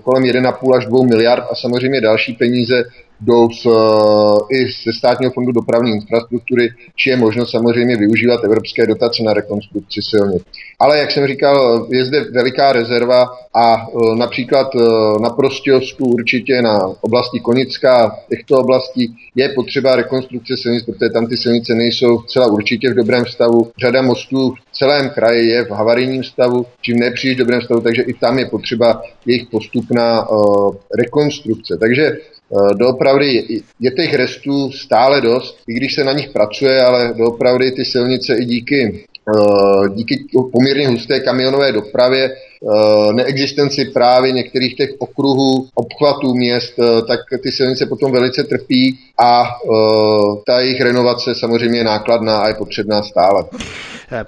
kolem 0.03 0.23
1,5 0.23 0.77
až 0.77 0.87
2 0.87 1.05
miliard 1.05 1.45
a 1.51 1.55
samozřejmě 1.55 2.01
další 2.01 2.33
peníze 2.33 2.85
jdou 3.21 3.51
z, 3.51 3.67
i 4.53 4.65
ze 4.85 4.93
státního 4.99 5.33
fondu 5.33 5.53
dopravní 5.53 5.91
infrastruktury, 5.93 6.69
či 6.97 7.11
je 7.11 7.17
možno 7.17 7.47
samozřejmě 7.47 7.97
využívat 7.97 8.45
evropské 8.45 8.87
dotace 8.87 9.23
na 9.23 9.33
rekonstrukci 9.33 10.01
silnic. 10.03 10.43
Ale 10.79 10.99
jak 10.99 11.11
jsem 11.11 11.27
říkal, 11.27 11.87
je 11.91 12.05
zde 12.05 12.25
veliká 12.25 12.73
rezerva 12.73 13.27
a 13.55 13.87
například 14.19 14.67
na 15.21 15.31
Prostějovsku 15.31 16.05
určitě 16.05 16.63
na 16.63 16.79
oblasti 17.01 17.41
Konická 17.41 18.17
těchto 18.29 18.59
oblastí 18.59 19.17
je 19.35 19.49
potřeba 19.49 19.97
rekonstrukce 19.97 20.57
silnic, 20.57 20.85
protože 20.85 21.11
tam 21.11 21.27
ty 21.27 21.37
silnice 21.37 21.75
nejsou 21.75 22.23
celá 22.23 22.47
určitě 22.47 22.91
v 22.91 22.95
dobrém 22.95 23.27
stavu. 23.27 23.71
Řada 23.79 24.03
mostů 24.03 24.51
v 24.51 24.77
celém 24.79 25.11
kraji 25.11 25.49
je 25.49 25.65
v 25.65 25.71
havarijním 25.71 26.25
stavu, 26.25 26.67
čím 26.81 26.99
nepříliš 26.99 27.37
dobrém 27.37 27.63
stavu, 27.63 27.81
takže 27.81 28.03
i 28.03 28.15
tam 28.15 28.39
je 28.39 28.47
potřeba 28.47 29.03
jejich 29.27 29.47
postupná 29.51 30.29
uh, 30.29 30.75
rekonstrukce. 30.99 31.77
Takže 31.81 32.17
doopravdy 32.75 33.45
je, 33.81 33.91
těch 33.91 34.15
restů 34.15 34.73
stále 34.73 35.21
dost, 35.21 35.59
i 35.69 35.75
když 35.75 35.95
se 35.95 36.05
na 36.05 36.13
nich 36.13 36.31
pracuje, 36.31 36.83
ale 36.83 37.15
doopravdy 37.17 37.73
ty 37.73 37.85
silnice 37.85 38.37
i 38.37 38.45
díky 38.45 39.05
uh, 39.37 39.89
díky 39.89 40.25
poměrně 40.53 40.89
husté 40.89 41.21
kamionové 41.21 41.73
dopravě 41.73 42.31
Eh, 42.63 43.13
neexistenci 43.13 43.85
právě 43.85 44.33
některých 44.33 44.77
těch 44.77 44.91
okruhů, 44.99 45.69
obchvatů 45.75 46.35
měst, 46.35 46.75
eh, 46.79 47.03
tak 47.03 47.21
ty 47.43 47.53
silnice 47.53 47.87
potom 47.87 48.13
velice 48.13 48.45
trpí 48.45 48.99
a 49.19 49.45
eh, 49.45 49.73
ta 50.47 50.61
jejich 50.61 50.81
renovace 50.81 51.35
samozřejmě 51.35 51.79
je 51.79 51.85
nákladná 51.85 52.39
a 52.39 52.49
je 52.49 52.55
potřebná 52.55 53.03
stále. 53.03 53.45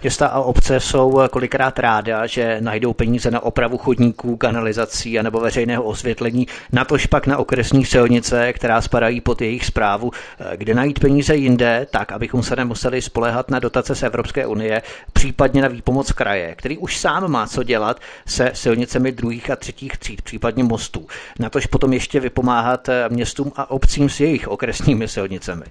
Města 0.03 0.27
a 0.27 0.41
obce 0.41 0.81
jsou 0.81 1.21
kolikrát 1.31 1.79
ráda, 1.79 2.27
že 2.27 2.57
najdou 2.61 2.93
peníze 2.93 3.31
na 3.31 3.41
opravu 3.41 3.79
chodníků, 3.79 4.37
kanalizací 4.37 5.19
a 5.19 5.23
nebo 5.23 5.41
veřejného 5.41 5.83
osvětlení, 5.83 6.47
natož 6.73 7.07
pak 7.07 7.27
na 7.27 7.38
okresní 7.38 7.85
silnice, 7.85 8.53
která 8.53 8.81
spadají 8.81 9.21
pod 9.21 9.43
jejich 9.43 9.64
zprávu. 9.67 10.11
Kde 10.57 10.75
najít 10.75 10.99
peníze 11.01 11.37
jinde, 11.37 11.87
tak 11.91 12.12
abychom 12.12 12.43
se 12.43 12.57
nemuseli 12.57 13.03
spolehat 13.03 13.51
na 13.51 13.59
dotace 13.59 13.95
z 13.95 14.03
Evropské 14.03 14.47
unie, 14.47 14.83
případně 15.12 15.62
na 15.62 15.69
výpomoc 15.69 16.12
kraje, 16.12 16.55
který 16.55 16.79
už 16.79 16.97
sám 16.97 17.31
má 17.31 17.47
co 17.47 17.62
dělat 17.62 18.01
se 18.27 18.51
silnicemi 18.55 19.12
druhých 19.12 19.51
a 19.51 19.57
třetích 19.57 19.99
tříd, 19.99 20.23
případně 20.23 20.64
mostů. 20.64 21.07
Natož 21.38 21.67
potom 21.67 21.93
ještě 21.93 22.21
vypomáhat 22.21 22.88
městům 23.09 23.53
a 23.57 23.71
obcím 23.71 24.09
s 24.09 24.21
jejich 24.21 24.49
okresními 24.49 25.09
silnicemi. 25.09 25.64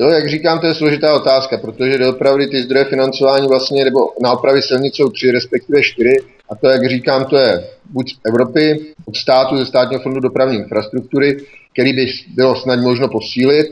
Jo, 0.00 0.08
jak 0.08 0.28
říkám, 0.28 0.58
to 0.58 0.66
je 0.66 0.74
složitá 0.74 1.14
otázka, 1.14 1.58
protože 1.58 1.98
doopravdy 1.98 2.46
ty 2.46 2.62
zdroje 2.62 2.84
financování 2.84 3.48
vlastně, 3.48 3.84
nebo 3.84 3.98
na 4.22 4.32
opravy 4.32 4.62
silnic 4.62 4.96
jsou 4.96 5.08
tři, 5.08 5.30
respektive 5.30 5.82
čtyři, 5.82 6.16
a 6.50 6.54
to, 6.54 6.68
jak 6.68 6.90
říkám, 6.90 7.24
to 7.24 7.36
je 7.36 7.64
buď 7.90 8.14
z 8.14 8.18
Evropy, 8.28 8.80
od 9.06 9.16
státu, 9.16 9.56
ze 9.56 9.66
státního 9.66 10.02
fondu 10.02 10.20
dopravní 10.20 10.56
infrastruktury, 10.56 11.36
který 11.72 11.92
by 11.92 12.06
bylo 12.34 12.56
snad 12.56 12.80
možno 12.80 13.08
posílit, 13.08 13.66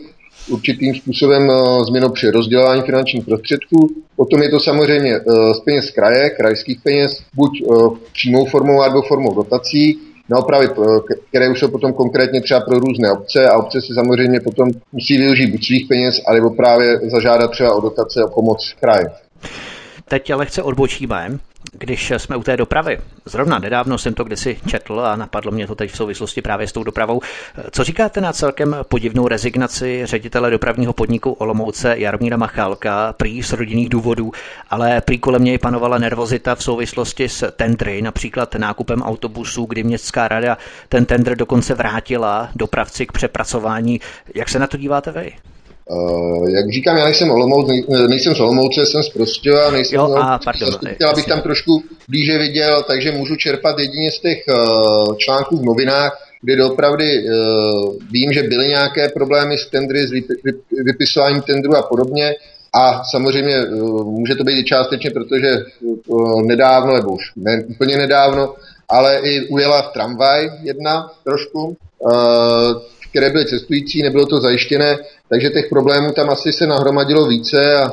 určitým 0.49 0.95
způsobem 0.95 1.51
eh, 1.51 1.85
změnou 1.85 2.09
při 2.09 2.31
rozdělování 2.31 2.83
finančních 2.83 3.25
prostředků. 3.25 3.91
Potom 4.17 4.43
je 4.43 4.49
to 4.49 4.61
samozřejmě 4.61 5.17
eh, 5.17 5.55
z 5.55 5.61
peněz 5.61 5.91
kraje, 5.91 6.31
krajských 6.31 6.79
peněz, 6.83 7.23
buď 7.35 7.51
eh, 7.63 7.75
přímou 8.13 8.45
formou 8.45 8.83
nebo 8.83 9.03
formou 9.03 9.35
dotací, 9.35 9.99
na 10.29 10.39
opravy, 10.39 10.69
které 11.29 11.49
už 11.49 11.59
jsou 11.59 11.69
potom 11.69 11.93
konkrétně 11.93 12.41
třeba 12.41 12.61
pro 12.61 12.79
různé 12.79 13.13
obce 13.13 13.49
a 13.49 13.59
obce 13.59 13.81
si 13.81 13.95
samozřejmě 13.95 14.41
potom 14.41 14.69
musí 14.93 15.19
využít 15.19 15.51
buď 15.51 15.67
svých 15.67 15.89
peněz, 15.89 16.21
alebo 16.27 16.51
právě 16.51 17.01
zažádat 17.11 17.51
třeba 17.51 17.75
o 17.75 17.81
dotace 17.81 18.21
a 18.23 18.27
pomoc 18.27 18.75
kraje. 18.81 19.05
Teď 20.09 20.35
lehce 20.35 20.63
odbočíme 20.63 21.39
když 21.73 22.13
jsme 22.17 22.37
u 22.37 22.43
té 22.43 22.57
dopravy, 22.57 22.99
zrovna 23.25 23.59
nedávno 23.59 23.99
jsem 23.99 24.15
to 24.15 24.25
kdysi 24.25 24.61
četl 24.67 25.01
a 25.01 25.17
napadlo 25.17 25.53
mě 25.53 25.67
to 25.67 25.75
teď 25.75 25.91
v 25.91 25.97
souvislosti 25.97 26.43
právě 26.43 26.67
s 26.67 26.73
tou 26.73 26.85
dopravou. 26.85 27.21
Co 27.71 27.85
říkáte 27.85 28.21
na 28.21 28.33
celkem 28.33 28.77
podivnou 28.89 29.29
rezignaci 29.29 30.01
ředitele 30.05 30.51
dopravního 30.51 30.93
podniku 30.93 31.33
Olomouce 31.33 31.99
Jaromíra 31.99 32.37
Machálka, 32.37 33.13
prý 33.13 33.43
z 33.43 33.53
rodinných 33.53 33.89
důvodů, 33.89 34.33
ale 34.71 35.01
prý 35.01 35.19
kolem 35.19 35.45
něj 35.45 35.59
panovala 35.59 35.99
nervozita 35.99 36.55
v 36.55 36.63
souvislosti 36.63 37.29
s 37.29 37.51
tendry, 37.53 38.03
například 38.03 38.55
nákupem 38.55 39.03
autobusů, 39.03 39.65
kdy 39.65 39.83
městská 39.83 40.29
rada 40.29 40.59
ten 40.89 41.05
tender 41.07 41.37
dokonce 41.37 41.75
vrátila 41.75 42.49
dopravci 42.57 43.07
k 43.07 43.13
přepracování. 43.13 44.01
Jak 44.35 44.49
se 44.49 44.59
na 44.59 44.67
to 44.67 44.77
díváte 44.77 45.13
vy? 45.13 45.33
Uh, 45.91 46.51
jak 46.51 46.71
říkám, 46.73 46.97
já 46.97 47.05
nejsem 47.05 47.31
Olomouc, 47.31 47.71
nejsem 48.09 48.35
z 48.35 48.41
Olomouce, 48.41 48.87
jsem 48.87 49.03
z 49.03 49.09
Prostějova, 49.09 49.71
nejsem 49.71 49.97
jo, 49.97 50.15
a, 50.17 50.39
pardon, 50.45 50.71
chtěl, 50.95 51.11
abych 51.11 51.27
tam 51.27 51.41
trošku 51.41 51.83
blíže 52.09 52.39
viděl, 52.39 52.83
takže 52.87 53.13
můžu 53.13 53.37
čerpat 53.37 53.79
jedině 53.79 54.11
z 54.11 54.21
těch 54.21 54.45
uh, 54.49 55.17
článků 55.17 55.59
v 55.59 55.65
novinách, 55.65 56.19
kde 56.43 56.57
doopravdy 56.57 57.19
uh, 57.19 57.95
vím, 58.13 58.33
že 58.33 58.43
byly 58.43 58.69
nějaké 58.69 59.09
problémy 59.09 59.59
s 59.59 59.67
tendry, 59.67 60.07
s 60.07 60.11
vyp, 60.11 60.27
vyp, 60.45 60.61
vypisováním 60.85 61.43
tendru 61.43 61.77
a 61.77 61.83
podobně. 61.83 62.35
A 62.75 63.05
samozřejmě 63.05 63.65
uh, 63.67 64.05
může 64.05 64.35
to 64.35 64.45
být 64.45 64.59
i 64.59 64.65
částečně, 64.65 65.11
protože 65.11 65.49
uh, 66.07 66.43
nedávno, 66.43 66.95
nebo 66.95 67.13
už 67.13 67.23
ne 67.37 67.65
úplně 67.69 67.97
nedávno, 67.97 68.55
ale 68.89 69.19
i 69.19 69.49
ujela 69.49 69.83
v 69.83 69.93
tramvaj 69.93 70.51
jedna 70.63 71.11
trošku. 71.25 71.77
Které 73.19 73.31
byly 73.31 73.47
cestující, 73.47 74.03
nebylo 74.03 74.27
to 74.27 74.41
zajištěné, 74.41 74.99
takže 75.29 75.51
těch 75.51 75.69
problémů 75.69 76.13
tam 76.13 76.31
asi 76.31 76.53
se 76.53 76.67
nahromadilo 76.67 77.27
více 77.27 77.77
a 77.77 77.93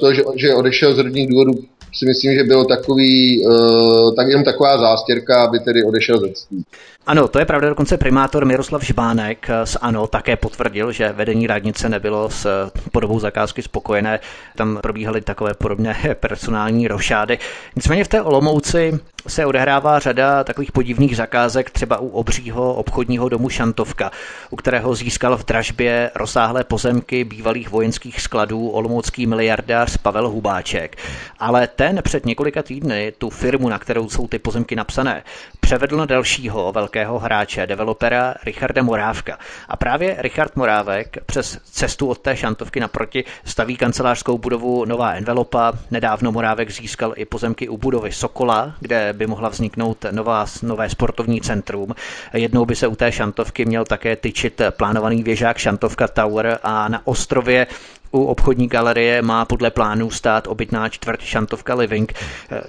to, 0.00 0.12
že, 0.36 0.54
odešel 0.54 0.94
z 0.94 0.98
rodinných 0.98 1.28
důvodů, 1.28 1.52
si 1.94 2.06
myslím, 2.06 2.34
že 2.34 2.44
bylo 2.44 2.64
takový, 2.64 3.46
uh, 3.46 4.14
tak 4.14 4.28
jenom 4.28 4.44
taková 4.44 4.78
zástěrka, 4.78 5.44
aby 5.44 5.58
tedy 5.58 5.84
odešel 5.84 6.20
ze 6.20 6.32
ctí. 6.32 6.62
Ano, 7.06 7.28
to 7.28 7.38
je 7.38 7.44
pravda, 7.44 7.68
dokonce 7.68 7.96
primátor 7.96 8.44
Miroslav 8.44 8.82
Žbánek 8.82 9.48
z 9.64 9.76
ANO 9.80 10.06
také 10.06 10.36
potvrdil, 10.36 10.92
že 10.92 11.12
vedení 11.12 11.46
radnice 11.46 11.88
nebylo 11.88 12.30
s 12.30 12.70
podobou 12.92 13.20
zakázky 13.20 13.62
spokojené. 13.62 14.20
Tam 14.56 14.78
probíhaly 14.82 15.20
takové 15.20 15.54
podobné 15.54 15.96
personální 16.20 16.88
rošády. 16.88 17.38
Nicméně 17.76 18.04
v 18.04 18.08
té 18.08 18.22
Olomouci 18.22 18.98
se 19.28 19.46
odehrává 19.46 19.98
řada 19.98 20.44
takových 20.44 20.72
podivných 20.72 21.16
zakázek, 21.16 21.70
třeba 21.70 21.98
u 21.98 22.08
obřího 22.08 22.74
obchodního 22.74 23.28
domu 23.28 23.48
Šantovka, 23.48 24.10
u 24.50 24.56
kterého 24.56 24.94
získal 24.94 25.36
v 25.36 25.44
dražbě 25.44 26.10
rozsáhlé 26.14 26.64
pozemky 26.64 27.24
bývalých 27.24 27.70
vojenských 27.70 28.20
skladů 28.20 28.68
olomoucký 28.68 29.26
miliardář 29.26 29.96
Pavel 29.96 30.28
Hubáček. 30.28 30.96
Ale 31.38 31.66
ten 31.66 32.00
před 32.02 32.26
několika 32.26 32.62
týdny 32.62 33.12
tu 33.18 33.30
firmu, 33.30 33.68
na 33.68 33.78
kterou 33.78 34.08
jsou 34.08 34.28
ty 34.28 34.38
pozemky 34.38 34.76
napsané, 34.76 35.22
převedl 35.60 35.96
na 35.96 36.06
dalšího 36.06 36.72
velkého 36.72 36.95
hráče, 37.04 37.66
developera 37.66 38.34
Richarda 38.44 38.82
Morávka. 38.82 39.38
A 39.68 39.76
právě 39.76 40.16
Richard 40.18 40.56
Morávek 40.56 41.16
přes 41.26 41.58
cestu 41.64 42.08
od 42.08 42.18
té 42.18 42.36
šantovky 42.36 42.80
naproti 42.80 43.24
staví 43.44 43.76
kancelářskou 43.76 44.38
budovu 44.38 44.84
Nová 44.84 45.12
Envelopa. 45.12 45.72
Nedávno 45.90 46.32
Morávek 46.32 46.70
získal 46.70 47.12
i 47.16 47.24
pozemky 47.24 47.68
u 47.68 47.76
budovy 47.76 48.12
Sokola, 48.12 48.74
kde 48.80 49.12
by 49.12 49.26
mohla 49.26 49.48
vzniknout 49.48 50.04
nová, 50.10 50.46
nové 50.62 50.90
sportovní 50.90 51.40
centrum. 51.40 51.94
Jednou 52.32 52.64
by 52.66 52.76
se 52.76 52.86
u 52.86 52.96
té 52.96 53.12
šantovky 53.12 53.64
měl 53.64 53.84
také 53.84 54.16
tyčit 54.16 54.60
plánovaný 54.70 55.22
věžák 55.22 55.58
Šantovka 55.58 56.08
Tower 56.08 56.58
a 56.62 56.88
na 56.88 57.06
ostrově 57.06 57.66
u 58.10 58.24
obchodní 58.24 58.68
galerie 58.68 59.22
má 59.22 59.44
podle 59.44 59.70
plánů 59.70 60.10
stát 60.10 60.46
obytná 60.46 60.88
čtvrť 60.88 61.22
Šantovka 61.22 61.74
Living. 61.74 62.12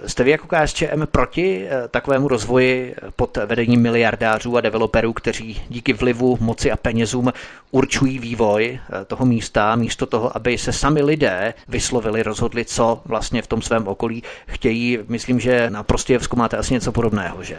Jste 0.06 0.24
vy 0.24 0.32
jako 0.32 0.48
KSČM 0.48 1.06
proti 1.12 1.68
eh, 1.70 1.88
takovému 1.88 2.28
rozvoji 2.28 2.96
pod 3.16 3.38
vedením 3.46 3.82
miliardářů 3.82 4.58
a 4.58 4.62
developerů, 4.62 5.14
kteří 5.14 5.62
díky 5.70 5.94
vlivu, 5.94 6.38
moci 6.42 6.72
a 6.72 6.78
penězům 6.78 7.34
určují 7.72 8.20
vývoj 8.20 8.80
eh, 8.80 9.06
toho 9.06 9.26
místa, 9.26 9.76
místo 9.76 10.06
toho, 10.06 10.38
aby 10.38 10.58
se 10.58 10.74
sami 10.74 11.02
lidé 11.02 11.54
vyslovili, 11.68 12.24
rozhodli, 12.24 12.66
co 12.66 13.02
vlastně 13.06 13.42
v 13.42 13.48
tom 13.48 13.62
svém 13.62 13.88
okolí 13.88 14.24
chtějí. 14.48 15.00
Myslím, 15.08 15.40
že 15.40 15.70
na 15.70 15.84
Prostějevsku 15.84 16.36
máte 16.36 16.58
asi 16.58 16.74
něco 16.74 16.92
podobného, 16.92 17.44
že? 17.44 17.58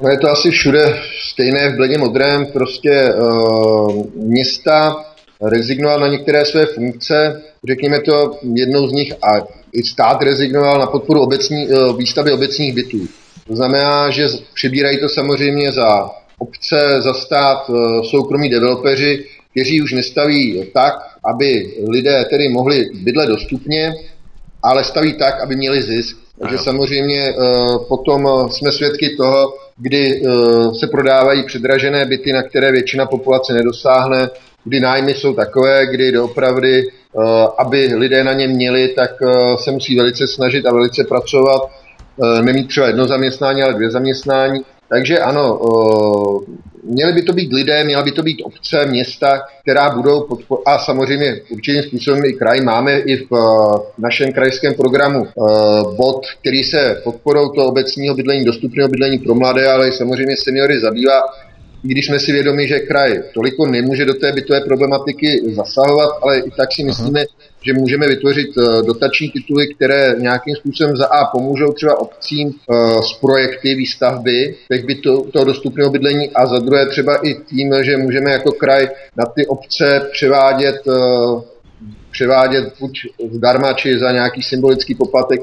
No 0.00 0.08
je 0.08 0.18
to 0.18 0.30
asi 0.30 0.50
všude 0.50 0.98
stejné 1.32 1.72
v 1.72 1.76
bledě 1.76 1.98
modrém, 1.98 2.46
prostě 2.46 3.14
uh, 3.14 4.06
města 4.14 4.96
rezignoval 5.42 6.00
na 6.00 6.08
některé 6.08 6.44
své 6.44 6.66
funkce, 6.66 7.42
řekněme 7.68 8.00
to 8.00 8.38
jednou 8.54 8.88
z 8.88 8.92
nich 8.92 9.12
a 9.12 9.46
i 9.72 9.82
stát 9.82 10.22
rezignoval 10.22 10.78
na 10.80 10.86
podporu 10.86 11.20
obecní, 11.20 11.68
eh, 11.68 11.92
výstavy 11.96 12.32
obecních 12.32 12.74
bytů. 12.74 13.06
To 13.46 13.56
znamená, 13.56 14.10
že 14.10 14.28
přibírají 14.54 15.00
to 15.00 15.08
samozřejmě 15.08 15.72
za 15.72 16.10
obce, 16.38 17.02
za 17.02 17.14
stát, 17.14 17.70
eh, 17.70 18.04
soukromí 18.10 18.48
developeři, 18.48 19.24
kteří 19.50 19.82
už 19.82 19.92
nestaví 19.92 20.64
tak, 20.74 20.94
aby 21.24 21.74
lidé 21.88 22.24
tedy 22.30 22.48
mohli 22.48 22.86
bydlet 22.94 23.28
dostupně, 23.28 23.94
ale 24.62 24.84
staví 24.84 25.12
tak, 25.12 25.40
aby 25.40 25.56
měli 25.56 25.82
zisk. 25.82 26.16
Takže 26.40 26.58
samozřejmě 26.58 27.20
eh, 27.20 27.34
potom 27.88 28.48
jsme 28.50 28.72
svědky 28.72 29.16
toho, 29.16 29.54
kdy 29.78 30.22
se 30.80 30.86
prodávají 30.86 31.44
předražené 31.44 32.04
byty, 32.04 32.32
na 32.32 32.42
které 32.42 32.72
většina 32.72 33.06
populace 33.06 33.52
nedosáhne, 33.52 34.30
kdy 34.66 34.80
nájmy 34.80 35.14
jsou 35.14 35.34
takové, 35.34 35.86
kdy 35.86 36.12
doopravdy, 36.12 36.82
eh, 36.82 37.22
aby 37.58 37.94
lidé 37.94 38.24
na 38.24 38.32
ně 38.32 38.48
měli, 38.48 38.88
tak 38.88 39.10
eh, 39.22 39.56
se 39.64 39.70
musí 39.70 39.96
velice 39.96 40.26
snažit 40.26 40.66
a 40.66 40.72
velice 40.72 41.04
pracovat, 41.04 41.62
eh, 41.62 42.42
nemít 42.42 42.68
třeba 42.68 42.86
jedno 42.86 43.06
zaměstnání, 43.06 43.62
ale 43.62 43.74
dvě 43.74 43.90
zaměstnání. 43.90 44.60
Takže 44.88 45.18
ano, 45.18 45.60
měly 46.84 47.12
by 47.12 47.22
to 47.22 47.32
být 47.32 47.52
lidé, 47.52 47.84
měla 47.84 48.02
by 48.02 48.12
to 48.12 48.22
být 48.22 48.42
obce, 48.42 48.86
města, 48.86 49.42
která 49.62 49.90
budou 49.90 50.20
podporovat, 50.20 50.64
a 50.66 50.78
samozřejmě 50.78 51.40
určitým 51.50 51.82
způsobem 51.82 52.24
i 52.24 52.32
kraj. 52.32 52.60
Máme 52.60 52.98
i 52.98 53.16
v 53.16 53.30
našem 53.98 54.32
krajském 54.32 54.74
programu 54.74 55.26
bod, 55.96 56.20
který 56.40 56.64
se 56.64 57.00
podporou 57.04 57.48
toho 57.48 57.66
obecního 57.68 58.14
bydlení, 58.14 58.44
dostupného 58.44 58.88
bydlení 58.88 59.18
pro 59.18 59.34
mladé, 59.34 59.72
ale 59.72 59.92
samozřejmě 59.92 60.36
seniory 60.36 60.80
zabývá 60.80 61.22
i 61.84 61.88
když 61.88 62.06
jsme 62.06 62.20
si 62.20 62.32
vědomi, 62.32 62.68
že 62.68 62.78
kraj 62.78 63.22
toliko 63.34 63.66
nemůže 63.66 64.04
do 64.04 64.14
té 64.14 64.32
bytové 64.32 64.60
problematiky 64.60 65.40
zasahovat, 65.54 66.10
ale 66.22 66.38
i 66.38 66.50
tak 66.50 66.68
si 66.72 66.84
myslíme, 66.84 67.20
Aha. 67.20 67.48
že 67.62 67.72
můžeme 67.72 68.08
vytvořit 68.08 68.48
eh, 68.58 68.82
dotační 68.82 69.30
tituly, 69.30 69.74
které 69.74 70.14
nějakým 70.18 70.56
způsobem 70.56 70.96
za 70.96 71.06
A 71.06 71.24
pomůžou 71.24 71.72
třeba 71.72 72.00
obcím 72.00 72.48
uh, 72.48 73.00
s 73.00 73.12
projekty 73.20 73.74
výstavby 73.74 74.54
těch 74.72 74.84
bytů, 74.84 75.30
toho 75.32 75.44
dostupného 75.44 75.90
bydlení 75.90 76.30
a 76.30 76.46
za 76.46 76.58
druhé 76.58 76.86
třeba 76.86 77.26
i 77.26 77.34
tím, 77.34 77.74
že 77.82 77.96
můžeme 77.96 78.30
jako 78.30 78.52
kraj 78.52 78.88
na 79.16 79.24
ty 79.24 79.46
obce 79.46 80.08
převádět 80.12 80.86
uh, 80.86 81.42
převádět 82.10 82.64
buď 82.80 82.98
zdarma, 83.32 83.72
či 83.72 83.98
za 83.98 84.12
nějaký 84.12 84.42
symbolický 84.42 84.94
poplatek 84.94 85.40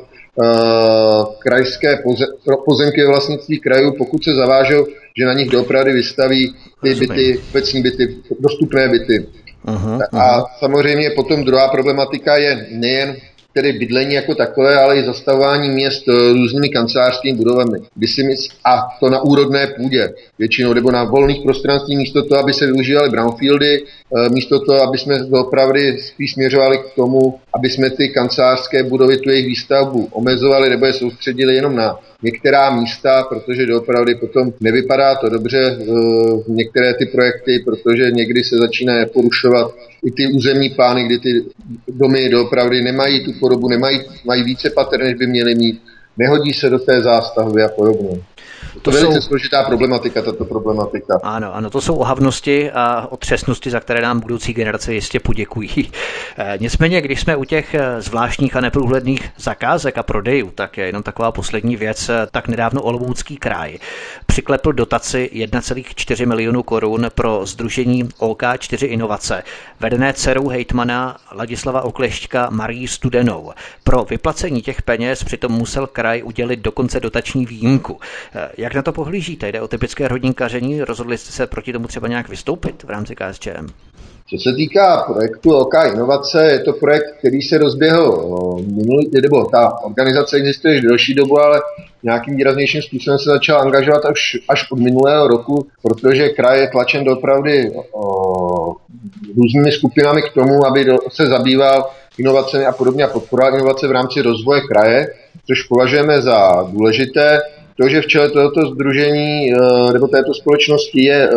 krajské 1.40 1.98
poze, 1.98 2.26
pozemky 2.66 3.02
ve 3.02 3.08
vlastnictví 3.08 3.60
krajů, 3.60 3.94
pokud 3.98 4.24
se 4.24 4.36
zavážou, 4.36 4.86
že 5.18 5.26
na 5.26 5.34
nich 5.34 5.50
doopravdy 5.50 5.92
vystaví 5.92 6.56
ty 6.84 6.96
byty, 6.96 7.40
obecní 7.50 7.82
byty, 7.82 8.18
dostupné 8.40 8.90
byty. 8.90 9.26
Aha, 9.66 10.00
aha. 10.12 10.24
A 10.24 10.46
samozřejmě 10.60 11.10
potom 11.10 11.44
druhá 11.44 11.68
problematika 11.68 12.38
je 12.38 12.68
nejen 12.72 13.16
tedy 13.54 13.74
bydlení 13.74 14.14
jako 14.14 14.36
takové, 14.36 14.76
ale 14.76 14.98
i 14.98 15.06
zastavování 15.06 15.70
měst 15.70 16.04
eh, 16.08 16.34
různými 16.34 16.70
kancelářskými 16.70 17.38
budovami. 17.38 17.80
By 17.96 18.08
si 18.08 18.24
mysl, 18.24 18.50
a 18.66 18.88
to 19.00 19.10
na 19.10 19.22
úrodné 19.22 19.68
půdě 19.68 20.10
většinou, 20.40 20.74
nebo 20.74 20.92
na 20.92 21.04
volných 21.04 21.42
prostranstvích, 21.44 21.98
místo 21.98 22.24
toho, 22.24 22.42
aby 22.42 22.54
se 22.54 22.66
využívaly 22.66 23.10
brownfieldy, 23.10 23.84
eh, 23.84 24.30
místo 24.30 24.60
toho, 24.60 24.82
aby 24.82 24.98
jsme 24.98 25.16
opravdu 25.32 25.80
spíš 26.14 26.34
směřovali 26.34 26.78
k 26.78 26.96
tomu, 26.96 27.40
aby 27.56 27.70
jsme 27.70 27.90
ty 27.90 28.10
kancelářské 28.10 28.84
budovy, 28.84 29.18
tu 29.18 29.30
jejich 29.30 29.46
výstavbu 29.46 30.08
omezovali 30.12 30.70
nebo 30.70 30.86
je 30.86 30.94
soustředili 30.94 31.56
jenom 31.56 31.76
na 31.76 32.00
některá 32.24 32.76
místa, 32.76 33.24
protože 33.24 33.66
doopravdy 33.66 34.16
potom 34.16 34.54
nevypadá 34.60 35.16
to 35.16 35.30
dobře 35.30 35.78
uh, 35.78 36.44
některé 36.48 36.94
ty 36.94 37.06
projekty, 37.06 37.60
protože 37.66 38.12
někdy 38.12 38.44
se 38.44 38.58
začíná 38.58 38.94
porušovat 39.14 39.76
i 40.06 40.12
ty 40.12 40.28
územní 40.28 40.70
plány, 40.70 41.04
kdy 41.04 41.20
ty 41.20 41.46
domy 41.88 42.30
doopravdy 42.30 42.82
nemají 42.82 43.26
tu 43.26 43.34
podobu, 43.40 43.70
nemají, 43.70 44.02
mají 44.26 44.44
více 44.44 44.70
pater, 44.70 45.00
než 45.00 45.14
by 45.14 45.28
měly 45.28 45.56
mít, 45.56 45.82
nehodí 46.18 46.54
se 46.54 46.70
do 46.70 46.80
té 46.80 47.02
zástavby 47.02 47.64
a 47.64 47.68
podobně. 47.68 48.22
To, 48.74 48.80
to 48.80 48.92
velice 48.92 49.22
jsou... 49.22 49.28
složitá 49.28 49.64
problematika, 49.64 50.22
tato 50.22 50.46
problematika. 50.46 51.20
Ano, 51.24 51.56
ano, 51.56 51.70
to 51.70 51.82
jsou 51.82 51.96
ohavnosti 51.96 52.72
a 52.72 53.08
otřesnosti, 53.12 53.70
za 53.70 53.80
které 53.80 54.02
nám 54.02 54.20
budoucí 54.20 54.54
generace 54.54 54.94
jistě 54.94 55.20
poděkují. 55.20 55.70
Eh, 56.38 56.58
nicméně, 56.62 57.02
když 57.02 57.20
jsme 57.22 57.36
u 57.36 57.44
těch 57.44 57.74
eh, 57.74 58.02
zvláštních 58.02 58.56
a 58.56 58.62
neprůhledných 58.62 59.30
zakázek 59.38 59.98
a 59.98 60.04
prodejů, 60.04 60.52
tak 60.56 60.78
je 60.78 60.86
jenom 60.86 61.04
taková 61.04 61.32
poslední 61.32 61.76
věc, 61.76 62.10
eh, 62.10 62.28
tak 62.32 62.48
nedávno 62.48 62.82
Olomoucký 62.82 63.38
kraj 63.38 63.78
přiklepl 64.26 64.74
dotaci 64.74 65.30
1,4 65.34 66.26
milionu 66.26 66.64
korun 66.64 67.08
pro 67.16 67.46
združení 67.46 68.04
OK4 68.04 68.88
Inovace, 68.88 69.44
vedené 69.80 70.14
dcerou 70.14 70.48
hejtmana 70.48 71.18
Ladislava 71.32 71.82
Oklešťka 71.82 72.50
Marí 72.50 72.88
Studenou. 72.88 73.52
Pro 73.84 74.04
vyplacení 74.04 74.62
těch 74.62 74.82
peněz 74.82 75.24
přitom 75.24 75.52
musel 75.52 75.88
kraj 75.88 76.24
udělit 76.24 76.60
dokonce 76.60 77.00
dotační 77.00 77.46
výjimku. 77.46 78.00
Jak 78.64 78.76
na 78.76 78.82
to 78.82 78.92
pohlížíte? 78.92 79.52
Jde 79.52 79.62
o 79.62 79.68
typické 79.68 80.08
rodinkaření? 80.08 80.82
Rozhodli 80.82 81.18
jste 81.18 81.32
se 81.32 81.48
proti 81.48 81.74
tomu 81.74 81.88
třeba 81.88 82.08
nějak 82.08 82.30
vystoupit 82.30 82.84
v 82.84 82.90
rámci 82.90 83.16
KSČM? 83.16 83.68
Co 84.30 84.38
se 84.44 84.56
týká 84.56 85.04
projektu 85.14 85.56
OK 85.58 85.74
Inovace, 85.94 86.46
je 86.52 86.60
to 86.60 86.74
projekt, 86.74 87.06
který 87.20 87.42
se 87.42 87.58
rozběhl 87.58 88.12
minulý, 88.58 89.10
nebo 89.22 89.46
ta 89.46 89.84
organizace 89.84 90.38
existuje 90.38 90.74
již 90.74 90.82
delší 90.82 91.14
dobu, 91.14 91.40
ale 91.40 91.62
nějakým 92.04 92.36
výraznějším 92.36 92.82
způsobem 92.82 93.20
se 93.20 93.30
začal 93.30 93.62
angažovat 93.62 94.06
až, 94.06 94.38
až 94.50 94.72
od 94.72 94.80
minulého 94.80 95.28
roku, 95.28 95.68
protože 95.82 96.30
kraj 96.30 96.60
je 96.60 96.68
tlačen 96.68 97.04
dopravdy 97.04 97.72
o, 97.92 98.76
různými 99.38 99.72
skupinami 99.72 100.22
k 100.22 100.34
tomu, 100.34 100.66
aby 100.66 100.86
do, 100.86 100.98
se 101.12 101.28
zabýval 101.28 101.90
inovacemi 102.18 102.66
a 102.66 102.72
podobně 102.72 103.04
a 103.04 103.08
podporoval 103.08 103.56
inovace 103.56 103.88
v 103.88 103.92
rámci 103.92 104.22
rozvoje 104.22 104.62
kraje, 104.62 105.08
což 105.48 105.64
považujeme 105.64 106.22
za 106.22 106.68
důležité. 106.72 107.40
To, 107.82 107.90
že 107.90 108.02
v 108.02 108.08
čele 108.08 108.30
tohoto 108.30 108.62
združení 108.66 109.54
eh, 109.54 109.94
nebo 109.94 110.08
této 110.08 110.34
společnosti 110.34 111.04
je 111.04 111.30
eh, 111.30 111.34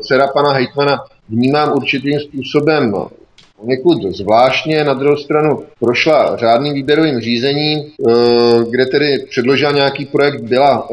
dcera 0.00 0.26
pana 0.26 0.52
Hejtmana, 0.52 0.98
vnímám 1.28 1.72
určitým 1.76 2.20
způsobem 2.20 2.94
někud 3.62 4.02
zvláštně. 4.02 4.84
Na 4.84 4.94
druhou 4.94 5.16
stranu 5.16 5.62
prošla 5.80 6.36
řádným 6.36 6.74
výběrovým 6.74 7.20
řízením, 7.20 7.78
eh, 7.78 8.12
kde 8.70 8.86
tedy 8.86 9.18
předložila 9.30 9.72
nějaký 9.72 10.04
projekt, 10.04 10.40
byla 10.40 10.88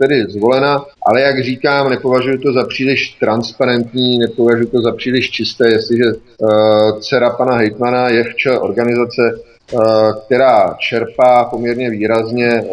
tedy 0.00 0.24
zvolena, 0.28 0.84
ale 1.06 1.20
jak 1.20 1.44
říkám, 1.44 1.90
nepovažuji 1.90 2.38
to 2.38 2.52
za 2.52 2.64
příliš 2.64 3.16
transparentní, 3.20 4.18
nepovažuji 4.18 4.66
to 4.66 4.80
za 4.82 4.92
příliš 4.92 5.30
čisté, 5.30 5.68
jestliže 5.68 6.04
dcera 7.00 7.30
pana 7.30 7.56
Hejtmana 7.56 8.08
je 8.08 8.24
v 8.24 8.60
organizace, 8.60 9.22
která 10.26 10.76
čerpá 10.78 11.44
poměrně 11.44 11.90
výrazně 11.90 12.64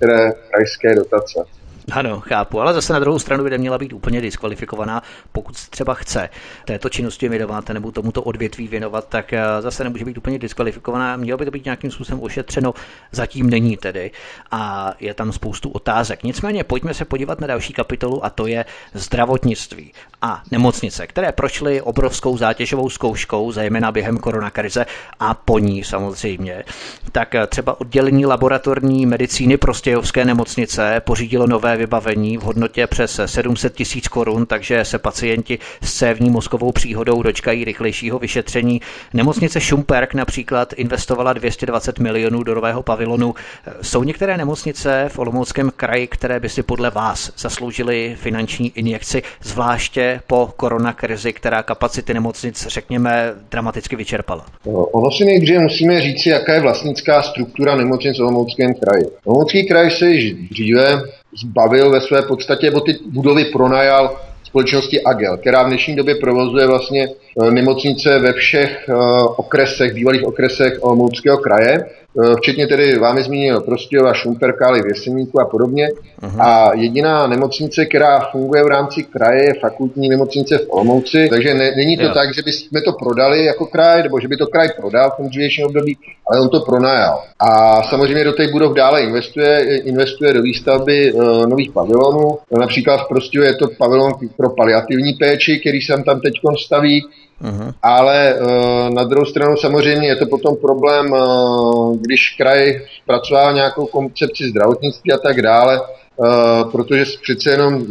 některé 0.00 0.32
krajské 0.50 0.94
dotace. 0.94 1.44
Ano, 1.92 2.20
chápu, 2.20 2.60
ale 2.60 2.74
zase 2.74 2.92
na 2.92 2.98
druhou 2.98 3.18
stranu 3.18 3.44
by 3.44 3.50
neměla 3.50 3.78
být 3.78 3.92
úplně 3.92 4.20
diskvalifikovaná, 4.20 5.02
pokud 5.32 5.68
třeba 5.68 5.94
chce 5.94 6.28
této 6.64 6.88
činnosti 6.88 7.28
věnovat 7.28 7.68
nebo 7.68 7.92
tomuto 7.92 8.22
odvětví 8.22 8.68
věnovat, 8.68 9.08
tak 9.08 9.32
eh, 9.32 9.42
zase 9.60 9.84
nemůže 9.84 10.04
být 10.04 10.18
úplně 10.18 10.38
diskvalifikovaná. 10.38 11.16
Mělo 11.16 11.38
by 11.38 11.44
to 11.44 11.50
být 11.50 11.64
nějakým 11.64 11.90
způsobem 11.90 12.22
ošetřeno, 12.22 12.74
zatím 13.12 13.50
není 13.50 13.76
tedy 13.76 14.10
a 14.50 14.92
je 15.00 15.14
tam 15.14 15.32
spoustu 15.32 15.70
otázek. 15.70 16.22
Nicméně 16.22 16.64
pojďme 16.64 16.94
se 16.94 17.04
podívat 17.04 17.40
na 17.40 17.46
další 17.46 17.72
kapitolu 17.72 18.24
a 18.24 18.30
to 18.30 18.46
je 18.46 18.64
zdravotnictví 18.94 19.92
a 20.22 20.42
nemocnice, 20.50 21.06
které 21.06 21.32
prošly 21.32 21.82
obrovskou 21.82 22.36
zátěžovou 22.38 22.90
zkouškou, 22.90 23.52
zejména 23.52 23.92
během 23.92 24.18
koronakrize 24.18 24.86
a 25.20 25.34
po 25.34 25.58
ní 25.58 25.84
samozřejmě. 25.84 26.64
Tak 27.12 27.34
eh, 27.34 27.46
třeba 27.46 27.80
oddělení 27.80 28.26
laboratorní 28.26 29.06
medicíny 29.06 29.56
Prostějovské 29.56 30.24
nemocnice 30.24 31.00
pořídilo 31.00 31.46
nové 31.46 31.77
vybavení 31.78 32.38
v 32.38 32.42
hodnotě 32.42 32.86
přes 32.86 33.20
700 33.26 33.74
tisíc 33.74 34.08
korun, 34.08 34.46
takže 34.46 34.84
se 34.84 34.98
pacienti 34.98 35.58
s 35.82 35.94
cévní 35.94 36.30
mozkovou 36.30 36.72
příhodou 36.72 37.22
dočkají 37.22 37.64
rychlejšího 37.64 38.18
vyšetření. 38.18 38.80
Nemocnice 39.14 39.60
Šumperk 39.60 40.14
například 40.14 40.72
investovala 40.72 41.32
220 41.32 41.98
milionů 41.98 42.42
do 42.42 42.54
nového 42.54 42.82
pavilonu. 42.82 43.34
Jsou 43.82 44.02
některé 44.02 44.36
nemocnice 44.36 45.04
v 45.08 45.18
Olomouckém 45.18 45.70
kraji, 45.76 46.06
které 46.06 46.40
by 46.40 46.48
si 46.48 46.62
podle 46.62 46.90
vás 46.90 47.32
zasloužily 47.38 48.16
finanční 48.20 48.72
injekci, 48.74 49.22
zvláště 49.42 50.20
po 50.26 50.50
koronakrizi, 50.56 51.32
která 51.32 51.62
kapacity 51.62 52.14
nemocnic, 52.14 52.66
řekněme, 52.66 53.34
dramaticky 53.50 53.96
vyčerpala? 53.96 54.46
Ono 54.92 55.10
si 55.10 55.24
nejdříve 55.24 55.58
musíme 55.58 56.00
říct, 56.00 56.26
jaká 56.26 56.54
je 56.54 56.60
vlastnická 56.60 57.22
struktura 57.22 57.76
nemocnic 57.76 58.18
v 58.18 58.22
Olomouckém 58.22 58.74
kraji. 58.74 59.04
Olomoucký 59.24 59.68
kraj 59.68 59.90
se 59.90 60.10
již 60.10 60.34
dříve 60.50 61.02
zbavil 61.36 61.90
ve 61.90 62.00
své 62.00 62.22
podstatě, 62.22 62.66
nebo 62.66 62.80
ty 62.80 62.96
budovy 63.06 63.44
pronajal 63.44 64.16
společnosti 64.44 65.02
Agel, 65.02 65.36
která 65.36 65.62
v 65.62 65.66
dnešní 65.66 65.96
době 65.96 66.14
provozuje 66.14 66.66
vlastně 66.66 67.08
eh, 67.08 67.50
nemocnice 67.50 68.18
ve 68.18 68.32
všech 68.32 68.88
eh, 68.88 68.94
okresech, 69.36 69.94
bývalých 69.94 70.24
okresech 70.24 70.78
Olomouckého 70.80 71.38
kraje. 71.38 71.84
Eh, 72.24 72.34
včetně 72.36 72.66
tedy 72.66 72.98
vámi 72.98 73.22
zmínil 73.22 73.60
Prostějova, 73.60 74.14
Šumperkály, 74.14 74.82
Věseníku 74.82 75.40
a 75.40 75.44
podobně. 75.44 75.88
Uh-huh. 76.22 76.42
A 76.42 76.74
jediná 76.74 77.26
nemocnice, 77.26 77.86
která 77.86 78.20
funguje 78.20 78.64
v 78.64 78.66
rámci 78.66 79.02
kraje, 79.02 79.44
je 79.44 79.60
fakultní 79.60 80.08
nemocnice 80.08 80.58
v 80.58 80.66
Olomouci, 80.68 81.28
takže 81.28 81.54
ne, 81.54 81.72
není 81.76 81.96
to 81.96 82.02
jo. 82.02 82.10
tak, 82.14 82.34
že 82.34 82.42
bychom 82.42 82.82
to 82.84 82.92
prodali 82.92 83.44
jako 83.44 83.66
kraj, 83.66 84.02
nebo 84.02 84.20
že 84.20 84.28
by 84.28 84.36
to 84.36 84.46
kraj 84.46 84.68
prodal 84.76 85.10
v 85.10 85.16
tom 85.16 85.28
dřívějším 85.28 85.66
období, 85.66 85.96
ale 86.30 86.40
on 86.40 86.48
to 86.48 86.60
pronajal. 86.60 87.22
A 87.40 87.82
samozřejmě 87.82 88.24
do 88.24 88.32
těch 88.32 88.52
budov 88.52 88.74
dále 88.74 89.02
investuje, 89.02 89.78
investuje 89.84 90.32
do 90.32 90.42
výstavby 90.42 91.12
uh, 91.12 91.46
nových 91.46 91.72
pavilonů. 91.72 92.38
Například 92.58 92.96
v 92.96 93.08
Prostějově 93.08 93.50
je 93.50 93.54
to 93.54 93.68
pavilon 93.78 94.12
pro 94.36 94.50
paliativní 94.50 95.12
péči, 95.12 95.58
který 95.60 95.80
se 95.80 96.02
tam 96.06 96.20
teď 96.20 96.34
staví. 96.64 97.02
Uh-huh. 97.42 97.74
Ale 97.82 98.34
uh, 98.34 98.94
na 98.94 99.04
druhou 99.04 99.26
stranu 99.26 99.56
samozřejmě 99.56 100.08
je 100.08 100.16
to 100.16 100.26
potom 100.26 100.56
problém, 100.56 101.12
uh, 101.12 101.96
když 101.96 102.34
kraj 102.38 102.80
zpracová 103.02 103.52
nějakou 103.52 103.86
koncepci 103.86 104.48
zdravotnictví 104.48 105.12
a 105.12 105.18
tak 105.18 105.42
dále, 105.42 105.80
Uh, 106.20 106.70
protože 106.70 107.04
přece 107.22 107.50
jenom 107.50 107.86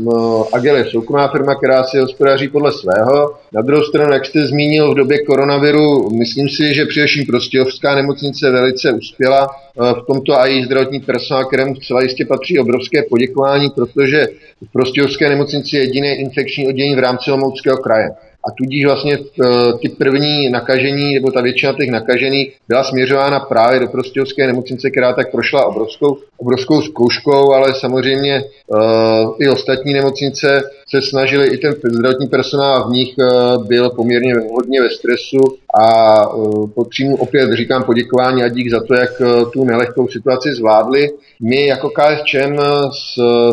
Agel 0.54 0.76
je 0.76 0.86
soukromá 0.86 1.28
firma, 1.28 1.56
která 1.56 1.84
si 1.84 2.00
hospodaří 2.00 2.48
podle 2.48 2.72
svého. 2.72 3.34
Na 3.54 3.62
druhou 3.62 3.84
stranu, 3.84 4.14
jak 4.14 4.26
jste 4.26 4.48
zmínil 4.48 4.92
v 4.92 4.98
době 4.98 5.24
koronaviru, 5.24 6.10
myslím 6.10 6.50
si, 6.50 6.74
že 6.74 6.86
především 6.86 7.26
Prostějovská 7.26 7.96
nemocnice 7.96 8.52
velice 8.52 8.92
uspěla 8.92 9.48
v 9.78 10.06
tomto 10.08 10.40
a 10.40 10.46
její 10.46 10.64
zdravotní 10.64 11.00
personál, 11.00 11.46
kterému 11.46 11.76
zcela 11.76 12.02
jistě 12.02 12.26
patří 12.26 12.60
obrovské 12.60 13.04
poděkování, 13.10 13.70
protože 13.70 14.28
v 14.70 14.72
Prostějovské 14.72 15.30
nemocnici 15.30 15.76
je 15.76 15.82
jediné 15.82 16.16
infekční 16.16 16.68
oddělení 16.68 16.96
v 16.96 17.00
rámci 17.00 17.32
Olomouckého 17.32 17.78
kraje 17.78 18.10
a 18.48 18.52
tudíž 18.58 18.86
vlastně 18.86 19.18
eh, 19.18 19.48
ty 19.82 19.90
první 19.90 20.50
nakažení, 20.50 21.14
nebo 21.14 21.32
ta 21.32 21.42
většina 21.42 21.74
těch 21.74 21.90
nakažených 21.90 22.54
byla 22.68 22.84
směřována 22.84 23.40
právě 23.40 23.80
do 23.80 23.88
prostějovské 23.88 24.48
nemocnice, 24.48 24.90
která 24.90 25.14
tak 25.14 25.32
prošla 25.32 25.66
obrovskou, 25.66 26.18
obrovskou 26.38 26.82
zkouškou, 26.82 27.54
ale 27.54 27.74
samozřejmě 27.74 28.44
uh, 28.68 28.80
i 29.40 29.50
ostatní 29.50 29.94
nemocnice 29.94 30.62
se 30.90 31.02
snažili, 31.02 31.48
i 31.48 31.58
ten 31.58 31.74
zdravotní 31.84 32.28
personál 32.28 32.90
v 32.90 32.92
nich 32.92 33.16
uh, 33.18 33.68
byl 33.68 33.90
poměrně 33.90 34.34
hodně 34.52 34.82
ve 34.82 34.90
stresu 34.90 35.38
a 35.82 36.26
potřímu 36.76 37.16
opět 37.16 37.54
říkám 37.54 37.84
poděkování 37.84 38.44
a 38.44 38.48
dík 38.48 38.72
za 38.72 38.80
to, 38.80 38.94
jak 38.94 39.10
tu 39.54 39.64
nelehkou 39.64 40.08
situaci 40.08 40.54
zvládli. 40.54 41.10
My 41.41 41.68
jako 41.68 41.89
KSČM 41.89 42.60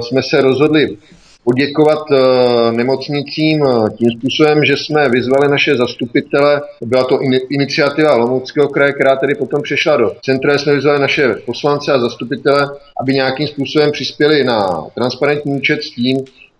jsme 0.03 0.23
se 0.23 0.41
rozhodli 0.41 0.97
poděkovat 1.45 2.11
uh, 2.11 2.77
nemocnicím 2.77 3.61
uh, 3.61 3.89
tím 3.89 4.11
způsobem, 4.11 4.65
že 4.65 4.77
jsme 4.77 5.09
vyzvali 5.09 5.49
naše 5.49 5.77
zastupitele, 5.77 6.63
byla 6.85 7.05
to 7.05 7.21
in, 7.21 7.35
iniciativa 7.51 8.17
Lomouckého 8.17 8.69
kraje, 8.69 8.93
která 8.93 9.17
tedy 9.17 9.35
potom 9.35 9.63
přešla 9.63 9.97
do 9.97 10.13
centra, 10.25 10.59
jsme 10.59 10.75
vyzvali 10.75 11.01
naše 11.01 11.35
poslance 11.47 11.93
a 11.93 11.99
zastupitele, 11.99 12.71
aby 13.01 13.15
nějakým 13.15 13.47
způsobem 13.47 13.93
přispěli 13.93 14.45
na 14.45 14.87
transparentní 14.95 15.53
účet 15.53 15.83
s 15.83 15.91
tím, 15.91 16.17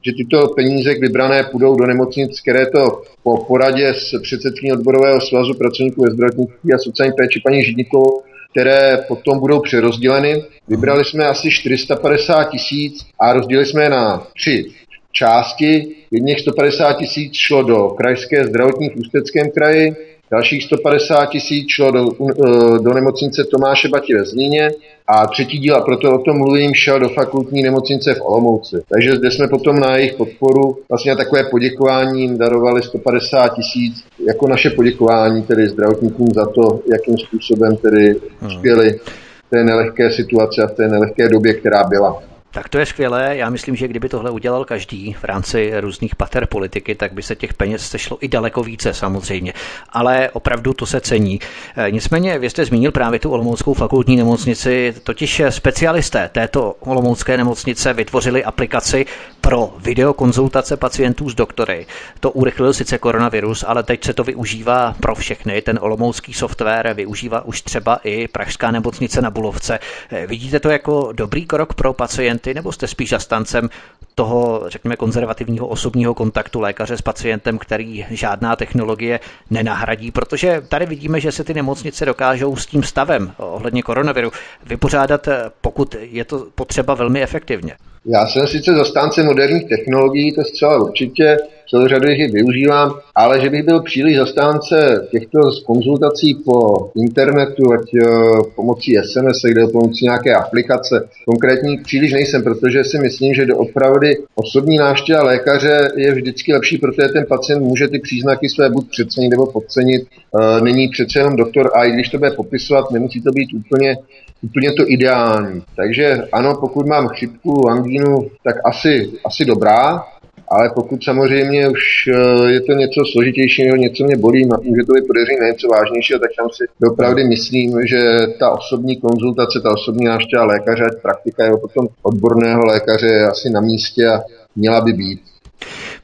že 0.07 0.13
tyto 0.13 0.49
peníze 0.49 0.95
vybrané 0.95 1.43
půjdou 1.43 1.77
do 1.77 1.87
nemocnic, 1.87 2.41
které 2.41 2.67
to 2.67 3.03
po 3.23 3.45
poradě 3.45 3.95
s 3.95 4.21
předsedkyní 4.23 4.73
odborového 4.73 5.21
svazu 5.21 5.55
pracovníků 5.55 6.03
ve 6.03 6.11
zdravotnictví 6.11 6.75
a 6.75 6.79
sociální 6.79 7.15
péči 7.17 7.41
paní 7.45 7.63
Židnikovou 7.65 8.23
které 8.55 9.05
potom 9.09 9.39
budou 9.39 9.61
přerozděleny. 9.61 10.45
Vybrali 10.69 11.05
jsme 11.05 11.27
asi 11.27 11.51
450 11.51 12.45
tisíc 12.45 13.07
a 13.21 13.33
rozdělili 13.33 13.67
jsme 13.67 13.83
je 13.83 13.91
na 13.91 14.27
tři 14.37 14.65
části. 15.13 15.87
Jedných 16.11 16.41
150 16.41 16.93
tisíc 16.93 17.35
šlo 17.35 17.63
do 17.63 17.89
krajské 17.89 18.47
zdravotní 18.47 18.89
v 18.89 18.97
Ústeckém 18.97 19.51
kraji, 19.51 19.97
dalších 20.31 20.65
150 20.65 21.27
tisíc 21.27 21.69
šlo 21.69 21.91
do, 21.91 22.01
e, 22.01 22.79
do 22.79 22.95
nemocnice 22.95 23.45
Tomáše 23.45 23.89
Bati 23.89 24.15
ve 24.15 24.25
Zlíně 24.25 24.71
a 25.07 25.27
třetí 25.27 25.59
díl, 25.59 25.77
a 25.77 25.81
proto 25.81 26.15
o 26.15 26.19
tom 26.19 26.39
mluvím, 26.39 26.75
šel 26.75 27.01
do 27.01 27.09
fakultní 27.09 27.63
nemocnice 27.63 28.15
v 28.15 28.21
Olomouci. 28.21 28.77
Takže 28.89 29.17
zde 29.17 29.31
jsme 29.31 29.49
potom 29.49 29.77
na 29.77 29.97
jejich 29.97 30.15
podporu 30.15 30.79
vlastně 30.89 31.17
takové 31.17 31.45
poděkování 31.45 32.23
jim 32.23 32.39
darovali 32.39 32.83
150 32.83 33.49
tisíc 33.49 34.05
jako 34.27 34.49
naše 34.49 34.71
poděkování 34.71 35.43
tedy 35.43 35.69
zdravotníkům 35.69 36.29
za 36.35 36.47
to, 36.47 36.81
jakým 36.93 37.19
způsobem 37.19 37.77
tedy 37.77 38.07
hmm. 38.41 38.51
uspěli 38.51 38.99
v 39.47 39.51
té 39.51 39.65
nelehké 39.65 40.11
situaci 40.11 40.61
a 40.61 40.67
v 40.67 40.73
té 40.73 40.89
nelehké 40.89 41.29
době, 41.29 41.55
která 41.55 41.85
byla. 41.85 42.23
Tak 42.55 42.69
to 42.69 42.79
je 42.79 42.87
skvělé. 42.87 43.37
Já 43.37 43.51
myslím, 43.51 43.77
že 43.77 43.89
kdyby 43.89 44.09
tohle 44.09 44.31
udělal 44.31 44.65
každý 44.65 45.13
v 45.13 45.25
rámci 45.25 45.73
různých 45.81 46.17
pater 46.17 46.47
politiky, 46.47 46.95
tak 46.95 47.13
by 47.13 47.23
se 47.23 47.37
těch 47.37 47.55
peněz 47.55 47.89
sešlo 47.89 48.19
i 48.21 48.29
daleko 48.29 48.63
více 48.63 48.95
samozřejmě. 48.95 49.53
Ale 49.89 50.31
opravdu 50.33 50.73
to 50.73 50.87
se 50.87 51.01
cení. 51.01 51.41
E, 51.77 51.91
nicméně, 51.91 52.39
vy 52.39 52.51
jste 52.51 52.65
zmínil 52.65 52.93
právě 52.93 53.19
tu 53.19 53.31
Olomouckou 53.31 53.75
fakultní 53.75 54.17
nemocnici, 54.17 54.95
totiž 55.03 55.43
specialisté 55.49 56.31
této 56.33 56.77
Olomoucké 56.81 57.37
nemocnice 57.37 57.93
vytvořili 57.93 58.45
aplikaci 58.45 59.07
pro 59.41 59.75
videokonzultace 59.79 60.77
pacientů 60.77 61.31
s 61.31 61.35
doktory. 61.35 61.87
To 62.21 62.31
urychlil 62.31 62.73
sice 62.73 62.99
koronavirus, 62.99 63.65
ale 63.69 63.83
teď 63.83 64.05
se 64.05 64.15
to 64.15 64.25
využívá 64.25 64.95
pro 65.01 65.15
všechny. 65.15 65.63
Ten 65.63 65.79
olomoucký 65.83 66.33
software 66.33 66.95
využívá 66.95 67.45
už 67.45 67.63
třeba 67.63 68.01
i 68.05 68.29
Pražská 68.29 68.71
nemocnice 68.71 69.23
na 69.23 69.31
Bulovce. 69.31 69.79
E, 70.11 70.27
vidíte 70.27 70.61
to 70.61 70.71
jako 70.71 71.13
dobrý 71.13 71.47
krok 71.47 71.75
pro 71.75 71.93
pacienty? 71.93 72.44
Pacienty, 72.45 72.55
nebo 72.55 72.73
jste 72.73 72.87
spíš 72.87 73.11
zastancem 73.11 73.71
toho, 74.15 74.65
řekněme, 74.69 74.97
konzervativního 74.97 75.67
osobního 75.67 76.15
kontaktu 76.15 76.61
lékaře 76.61 76.97
s 76.97 77.03
pacientem, 77.03 77.59
který 77.59 78.07
žádná 78.11 78.57
technologie 78.57 79.21
nenahradí, 79.51 80.11
protože 80.11 80.63
tady 80.69 80.87
vidíme, 80.87 81.21
že 81.21 81.33
se 81.33 81.45
ty 81.45 81.55
nemocnice 81.55 82.05
dokážou 82.05 82.57
s 82.57 82.67
tím 82.67 82.83
stavem 82.83 83.33
ohledně 83.39 83.83
koronaviru 83.83 84.31
vypořádat, 84.67 85.29
pokud 85.61 85.97
je 86.01 86.25
to 86.25 86.47
potřeba 86.55 86.95
velmi 86.95 87.23
efektivně. 87.23 87.77
Já 88.07 88.27
jsem 88.27 88.47
sice 88.47 88.73
zastánce 88.75 89.23
moderních 89.23 89.69
technologií, 89.69 90.35
to 90.35 90.45
zcela 90.45 90.83
určitě, 90.83 91.37
celou 91.71 91.87
řadu 91.87 92.09
jich 92.09 92.33
využívám, 92.33 92.95
ale 93.15 93.41
že 93.41 93.51
bych 93.51 93.63
byl 93.63 93.83
příliš 93.83 94.17
zastánce 94.17 95.09
těchto 95.11 95.39
konzultací 95.67 96.35
po 96.45 96.91
internetu, 96.97 97.73
ať 97.73 97.95
uh, 97.95 98.43
pomocí 98.57 98.97
SMS, 98.97 99.43
kde 99.49 99.67
pomocí 99.67 100.05
nějaké 100.05 100.35
aplikace, 100.35 101.09
konkrétní 101.27 101.79
příliš 101.79 102.13
nejsem, 102.13 102.43
protože 102.43 102.85
si 102.85 102.99
myslím, 102.99 103.35
že 103.35 103.47
do 103.47 103.57
opravdu 103.57 103.95
osobní 104.35 104.79
návštěva 104.79 105.23
lékaře 105.23 105.89
je 105.97 106.15
vždycky 106.15 106.53
lepší, 106.53 106.79
protože 106.79 107.09
ten 107.09 107.27
pacient 107.29 107.63
může 107.63 107.89
ty 107.89 107.99
příznaky 107.99 108.49
své 108.49 108.71
buď 108.71 108.91
přecenit 108.91 109.31
nebo 109.31 109.47
podcenit. 109.47 110.03
Uh, 110.33 110.65
není 110.65 110.89
přece 110.89 111.19
jenom 111.19 111.37
doktor 111.37 111.71
a 111.75 111.85
i 111.85 111.93
když 111.93 112.09
to 112.09 112.19
bude 112.19 112.31
popisovat, 112.31 112.91
nemusí 112.91 113.23
to 113.23 113.31
být 113.31 113.55
úplně 113.55 113.97
úplně 114.45 114.73
to 114.73 114.85
ideální. 114.87 115.63
Takže 115.77 116.19
ano, 116.33 116.57
pokud 116.61 116.87
mám 116.87 117.09
chřipku, 117.09 117.69
angínu, 117.69 118.31
tak 118.45 118.57
asi, 118.65 119.11
asi 119.27 119.45
dobrá, 119.45 120.05
ale 120.49 120.71
pokud 120.75 121.05
samozřejmě 121.05 121.69
už 121.69 121.83
eh, 122.09 122.53
je 122.53 122.61
to 122.61 122.73
něco 122.73 123.01
složitějšího, 123.13 123.77
něco 123.77 124.05
mě 124.05 124.17
bolí, 124.17 124.49
může 124.63 124.85
to 124.87 124.93
být 124.93 125.07
podezření 125.07 125.39
na 125.41 125.47
něco 125.47 125.69
vážnějšího, 125.69 126.19
tak 126.19 126.31
tam 126.39 126.49
si 126.53 126.65
opravdu 126.93 127.27
myslím, 127.29 127.87
že 127.87 128.01
ta 128.39 128.51
osobní 128.51 128.97
konzultace, 128.97 129.61
ta 129.63 129.71
osobní 129.73 130.05
návštěva 130.05 130.45
lékaře, 130.45 130.85
praktika 131.03 131.45
je 131.45 131.51
potom 131.57 131.87
odborného 132.03 132.67
lékaře 132.67 133.07
je 133.07 133.29
asi 133.29 133.51
na 133.51 133.61
místě 133.61 134.07
a 134.07 134.21
měla 134.57 134.81
by 134.81 134.93
být. 134.93 135.34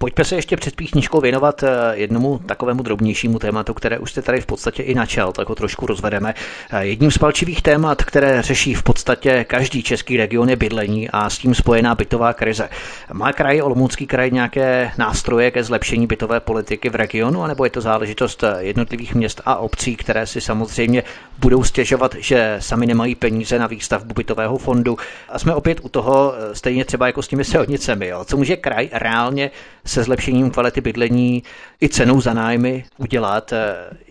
Pojďme 0.03 0.25
se 0.25 0.35
ještě 0.37 0.57
před 0.57 0.77
písničkou 0.77 1.21
věnovat 1.21 1.63
eh, 1.63 1.69
jednomu 1.93 2.39
takovému 2.47 2.83
drobnějšímu 2.83 3.39
tématu, 3.39 3.75
které 3.75 3.99
už 3.99 4.11
jste 4.11 4.23
tady 4.23 4.41
v 4.41 4.47
podstatě 4.47 4.83
i 4.83 4.95
načal, 4.95 5.33
tak 5.33 5.49
ho 5.49 5.55
trošku 5.55 5.87
rozvedeme. 5.87 6.35
Eh, 6.71 6.87
jedním 6.87 7.11
z 7.11 7.19
palčivých 7.19 7.63
témat, 7.63 8.05
které 8.05 8.43
řeší 8.43 8.75
v 8.75 8.83
podstatě 8.83 9.45
každý 9.45 9.83
český 9.83 10.17
region 10.17 10.51
je 10.51 10.57
bydlení 10.57 11.11
a 11.11 11.31
s 11.31 11.39
tím 11.39 11.55
spojená 11.55 11.95
bytová 11.95 12.33
krize. 12.33 12.69
Má 13.13 13.33
kraj, 13.33 13.63
Olomoucký 13.63 14.07
kraj, 14.07 14.31
nějaké 14.31 14.93
nástroje 14.99 15.51
ke 15.51 15.65
zlepšení 15.65 16.07
bytové 16.07 16.41
politiky 16.41 16.91
v 16.91 16.95
regionu, 16.95 17.43
anebo 17.43 17.65
je 17.65 17.71
to 17.71 17.81
záležitost 17.81 18.43
eh, 18.43 18.57
jednotlivých 18.59 19.15
měst 19.15 19.41
a 19.45 19.57
obcí, 19.57 19.97
které 19.97 20.27
si 20.27 20.41
samozřejmě 20.41 21.03
budou 21.39 21.65
stěžovat, 21.65 22.15
že 22.19 22.57
sami 22.59 22.87
nemají 22.87 23.15
peníze 23.15 23.59
na 23.59 23.67
výstavbu 23.67 24.15
bytového 24.15 24.59
fondu. 24.59 24.97
A 25.29 25.39
jsme 25.39 25.55
opět 25.55 25.79
u 25.83 25.89
toho, 25.89 26.35
stejně 26.53 26.85
třeba 26.85 27.07
jako 27.07 27.23
s 27.23 27.29
těmi 27.29 27.45
silnicemi. 27.45 28.07
Jo. 28.07 28.25
Co 28.25 28.37
může 28.37 28.57
kraj 28.57 28.89
reálně 28.93 29.51
se 29.85 30.03
zlepšením 30.03 30.51
kvality 30.51 30.81
bydlení 30.81 31.43
i 31.83 31.89
cenou 31.89 32.21
za 32.21 32.35
nájmy 32.35 32.85
udělat. 32.99 33.53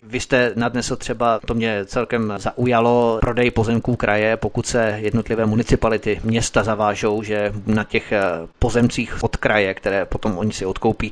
Vy 0.03 0.19
jste 0.19 0.51
nadnesl 0.55 0.95
třeba, 0.95 1.39
to 1.45 1.53
mě 1.53 1.85
celkem 1.85 2.33
zaujalo, 2.37 3.17
prodej 3.21 3.51
pozemků 3.51 3.95
kraje, 3.95 4.37
pokud 4.37 4.65
se 4.65 4.97
jednotlivé 5.01 5.45
municipality, 5.45 6.19
města 6.23 6.63
zavážou, 6.63 7.23
že 7.23 7.53
na 7.65 7.83
těch 7.83 8.13
pozemcích 8.59 9.23
od 9.23 9.37
kraje, 9.37 9.73
které 9.73 10.05
potom 10.05 10.37
oni 10.37 10.53
si 10.53 10.65
odkoupí, 10.65 11.11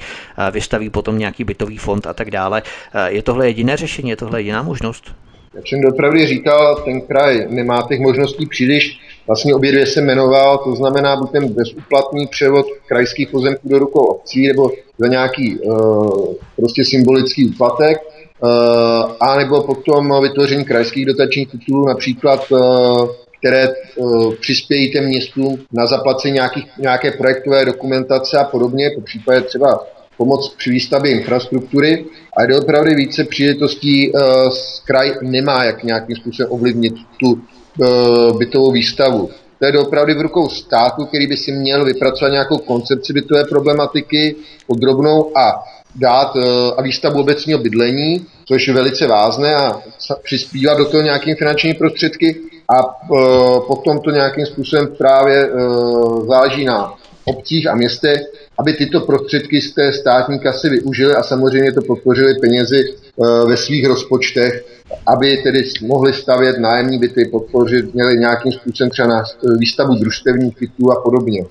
vystaví 0.51 0.89
potom 0.89 1.17
nějaký 1.17 1.43
bytový 1.43 1.77
fond 1.77 2.07
a 2.07 2.13
tak 2.13 2.31
dále. 2.31 2.61
Je 3.07 3.23
tohle 3.23 3.47
jediné 3.47 3.77
řešení, 3.77 4.09
je 4.09 4.15
tohle 4.15 4.39
jediná 4.39 4.61
možnost? 4.61 5.11
Jak 5.57 5.67
jsem 5.67 5.81
dopravdy 5.81 6.27
říkal, 6.27 6.75
ten 6.85 7.01
kraj 7.01 7.45
nemá 7.49 7.87
těch 7.89 7.99
možností 7.99 8.45
příliš. 8.45 8.99
Vlastně 9.27 9.55
obě 9.55 9.71
dvě 9.71 9.85
se 9.85 10.01
jmenoval, 10.01 10.57
to 10.57 10.75
znamená 10.75 11.15
buď 11.15 11.31
ten 11.31 11.53
bezúplatný 11.53 12.27
převod 12.27 12.65
krajských 12.87 13.29
pozemků 13.29 13.69
do 13.69 13.79
rukou 13.79 14.05
obcí, 14.05 14.47
nebo 14.47 14.71
za 14.97 15.07
nějaký 15.07 15.59
uh, 15.59 16.33
prostě 16.55 16.85
symbolický 16.85 17.47
úplatek, 17.47 17.97
uh, 18.43 18.49
a 19.19 19.37
nebo 19.37 19.63
potom 19.63 20.21
vytvoření 20.21 20.65
krajských 20.65 21.05
dotačních 21.05 21.51
titulů, 21.51 21.87
například 21.87 22.51
uh, 22.51 23.09
které 23.39 23.69
uh, 23.95 24.33
přispějí 24.33 24.91
těm 24.91 25.05
městům 25.05 25.59
na 25.71 25.85
zaplacení 25.85 26.33
nějakých, 26.33 26.65
nějaké 26.79 27.11
projektové 27.11 27.65
dokumentace 27.65 28.37
a 28.37 28.43
podobně, 28.43 28.89
po 28.95 29.01
případě 29.01 29.41
třeba 29.41 29.79
pomoc 30.17 30.55
při 30.57 30.69
výstavbě 30.69 31.11
infrastruktury 31.11 32.05
a 32.37 32.43
je 32.43 32.59
opravdu 32.59 32.95
více 32.95 33.23
příležitostí 33.23 34.11
uh, 34.11 34.21
kraj 34.85 35.13
nemá 35.21 35.63
jak 35.63 35.83
nějakým 35.83 36.15
způsobem 36.15 36.51
ovlivnit 36.51 36.93
tu 37.19 37.31
uh, 37.31 38.37
bytovou 38.37 38.71
výstavu. 38.71 39.29
To 39.59 39.65
je 39.65 39.79
opravdu 39.79 40.13
v 40.13 40.21
rukou 40.21 40.49
státu, 40.49 41.05
který 41.05 41.27
by 41.27 41.37
si 41.37 41.51
měl 41.51 41.85
vypracovat 41.85 42.31
nějakou 42.31 42.57
koncepci 42.57 43.13
bytové 43.13 43.45
problematiky 43.45 44.35
podrobnou 44.67 45.37
a 45.37 45.63
dát 45.95 46.35
uh, 46.35 46.43
a 46.77 46.81
výstavbu 46.81 47.21
obecního 47.21 47.59
bydlení, 47.59 48.25
což 48.45 48.67
je 48.67 48.73
velice 48.73 49.07
vázné 49.07 49.55
a 49.55 49.81
přispívá 50.23 50.73
do 50.73 50.85
toho 50.85 51.03
nějakými 51.03 51.35
finančními 51.35 51.73
prostředky, 51.75 52.35
a 52.69 52.83
potom 53.67 53.99
to 53.99 54.11
nějakým 54.11 54.45
způsobem 54.45 54.87
právě 54.97 55.49
záleží 56.27 56.65
na 56.65 56.93
obcích 57.25 57.67
a 57.67 57.75
městech, 57.75 58.21
aby 58.59 58.73
tyto 58.73 59.01
prostředky 59.01 59.61
z 59.61 59.73
té 59.73 59.93
státní 59.93 60.39
kasy 60.39 60.69
využili 60.69 61.13
a 61.13 61.23
samozřejmě 61.23 61.71
to 61.71 61.81
podpořili 61.81 62.33
penězi 62.41 62.95
ve 63.47 63.57
svých 63.57 63.87
rozpočtech, 63.87 64.65
aby 65.05 65.37
tedy 65.37 65.63
mohli 65.81 66.13
stavět 66.13 66.59
nájemní 66.59 66.99
byty, 66.99 67.25
podpořit, 67.25 67.93
měli 67.93 68.17
nějakým 68.17 68.51
způsobem 68.51 68.89
třeba 68.89 69.07
na 69.07 69.23
výstavu 69.57 69.95
družstevních 69.95 70.59
bytů 70.59 70.91
a 70.91 71.01
podobně. 71.01 71.45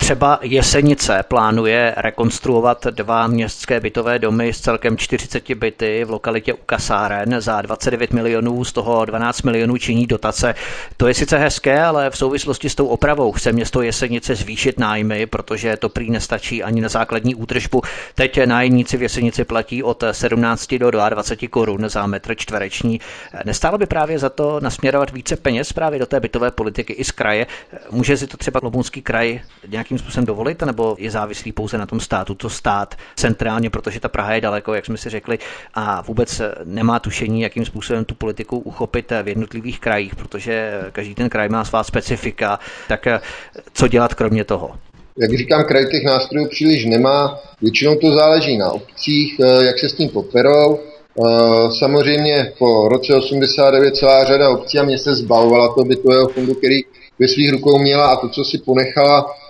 Třeba 0.00 0.38
Jesenice 0.42 1.22
plánuje 1.28 1.94
rekonstruovat 1.96 2.86
dva 2.86 3.26
městské 3.26 3.80
bytové 3.80 4.18
domy 4.18 4.52
s 4.52 4.60
celkem 4.60 4.96
40 4.96 5.54
byty 5.54 6.04
v 6.04 6.10
lokalitě 6.10 6.52
u 6.52 6.58
Kasáren 6.66 7.40
za 7.40 7.62
29 7.62 8.12
milionů, 8.12 8.64
z 8.64 8.72
toho 8.72 9.04
12 9.04 9.42
milionů 9.42 9.76
činí 9.76 10.06
dotace. 10.06 10.54
To 10.96 11.08
je 11.08 11.14
sice 11.14 11.38
hezké, 11.38 11.82
ale 11.82 12.10
v 12.10 12.16
souvislosti 12.16 12.70
s 12.70 12.74
tou 12.74 12.86
opravou 12.86 13.32
chce 13.32 13.52
město 13.52 13.82
Jesenice 13.82 14.34
zvýšit 14.34 14.78
nájmy, 14.78 15.26
protože 15.26 15.76
to 15.76 15.88
prý 15.88 16.10
nestačí 16.10 16.62
ani 16.62 16.80
na 16.80 16.88
základní 16.88 17.34
útržbu. 17.34 17.82
Teď 18.14 18.44
nájemníci 18.44 18.96
v 18.96 19.02
Jesenici 19.02 19.44
platí 19.44 19.82
od 19.82 20.04
17 20.12 20.74
do 20.74 20.90
22 20.90 21.48
korun 21.48 21.88
za 21.88 22.06
metr 22.06 22.34
čtvereční. 22.34 23.00
Nestálo 23.44 23.78
by 23.78 23.86
právě 23.86 24.18
za 24.18 24.28
to 24.28 24.60
nasměrovat 24.60 25.10
více 25.10 25.36
peněz 25.36 25.72
právě 25.72 25.98
do 25.98 26.06
té 26.06 26.20
bytové 26.20 26.50
politiky 26.50 26.92
i 26.92 27.04
z 27.04 27.10
kraje? 27.10 27.46
Může 27.90 28.16
si 28.16 28.26
to 28.26 28.36
třeba 28.36 28.60
Lomunský 28.62 29.02
kraj 29.02 29.40
nějakým 29.90 30.04
způsobem 30.04 30.26
dovolit, 30.26 30.62
nebo 30.62 30.96
je 30.98 31.10
závislý 31.10 31.52
pouze 31.52 31.78
na 31.78 31.86
tom 31.86 32.00
státu, 32.00 32.34
to 32.34 32.50
stát 32.50 32.94
centrálně, 33.16 33.70
protože 33.70 34.00
ta 34.00 34.08
Praha 34.08 34.34
je 34.34 34.40
daleko, 34.40 34.74
jak 34.74 34.86
jsme 34.86 34.96
si 34.96 35.10
řekli, 35.10 35.38
a 35.74 36.02
vůbec 36.02 36.42
nemá 36.64 36.98
tušení, 36.98 37.40
jakým 37.40 37.64
způsobem 37.64 38.04
tu 38.04 38.14
politiku 38.14 38.58
uchopit 38.58 39.12
v 39.22 39.28
jednotlivých 39.28 39.80
krajích, 39.80 40.16
protože 40.16 40.80
každý 40.92 41.14
ten 41.14 41.28
kraj 41.28 41.48
má 41.48 41.64
svá 41.64 41.84
specifika, 41.84 42.58
tak 42.88 43.06
co 43.72 43.88
dělat 43.88 44.14
kromě 44.14 44.44
toho? 44.44 44.70
Jak 45.18 45.38
říkám, 45.38 45.64
kraj 45.64 45.86
těch 45.86 46.04
nástrojů 46.04 46.48
příliš 46.48 46.84
nemá. 46.84 47.38
Většinou 47.62 47.94
to 47.96 48.12
záleží 48.12 48.58
na 48.58 48.70
obcích, 48.72 49.40
jak 49.60 49.78
se 49.78 49.88
s 49.88 49.92
tím 49.92 50.08
poperou. 50.08 50.78
Samozřejmě 51.78 52.52
po 52.58 52.88
roce 52.88 53.14
89 53.14 53.96
celá 53.96 54.24
řada 54.24 54.50
obcí 54.50 54.78
a 54.78 54.82
měst 54.82 55.04
se 55.04 55.14
zbavovala 55.14 55.74
toho 55.74 55.84
bytového 55.84 56.28
fondu, 56.28 56.54
který 56.54 56.76
ve 57.18 57.28
svých 57.28 57.52
rukou 57.52 57.78
měla 57.78 58.06
a 58.06 58.16
to, 58.16 58.28
co 58.28 58.44
si 58.44 58.58
ponechala, 58.58 59.26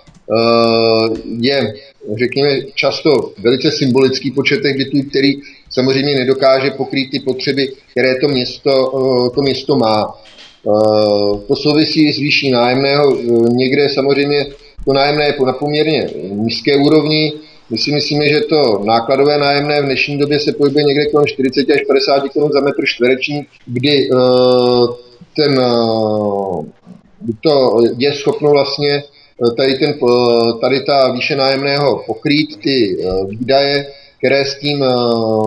je, 1.39 1.73
řekněme, 2.19 2.61
často 2.75 3.31
velice 3.37 3.71
symbolický 3.71 4.31
počet 4.31 4.61
těch 4.61 4.77
bytů, 4.77 5.09
který 5.09 5.33
samozřejmě 5.69 6.15
nedokáže 6.15 6.71
pokrýt 6.71 7.11
ty 7.11 7.19
potřeby, 7.19 7.71
které 7.91 8.15
to 8.15 8.27
město, 8.27 8.71
eh, 8.71 9.29
to 9.35 9.41
město 9.41 9.75
má. 9.75 10.07
Eh, 10.07 11.37
to 11.47 11.55
souvisí 11.55 12.13
s 12.13 12.17
výší 12.17 12.51
nájemného. 12.51 13.17
Někde 13.49 13.89
samozřejmě 13.89 14.45
to 14.85 14.93
nájemné 14.93 15.25
je 15.25 15.35
na 15.45 15.53
poměrně 15.53 16.09
nízké 16.31 16.77
úrovni. 16.77 17.33
My 17.69 17.77
si 17.77 17.91
myslíme, 17.91 18.29
že 18.29 18.41
to 18.41 18.81
nákladové 18.85 19.37
nájemné 19.37 19.81
v 19.81 19.85
dnešní 19.85 20.17
době 20.17 20.39
se 20.39 20.51
pohybuje 20.51 20.83
někde 20.83 21.05
kolem 21.05 21.27
40 21.27 21.69
až 21.69 21.81
50 21.87 22.29
korun 22.29 22.51
za 22.51 22.61
metr 22.61 22.85
čtvereční, 22.85 23.45
kdy 23.65 24.09
ten, 25.35 25.61
to 27.41 27.79
je 27.97 28.13
schopno 28.13 28.51
vlastně 28.51 29.03
tady, 29.57 29.75
ten, 29.75 29.93
tady 30.61 30.79
ta 30.79 31.11
výše 31.11 31.35
nájemného 31.35 32.03
pokrýt 32.05 32.59
ty 32.63 32.97
eh, 32.99 33.25
výdaje, 33.25 33.85
které 34.17 34.45
s 34.45 34.59
tím 34.59 34.83
eh, 34.83 34.87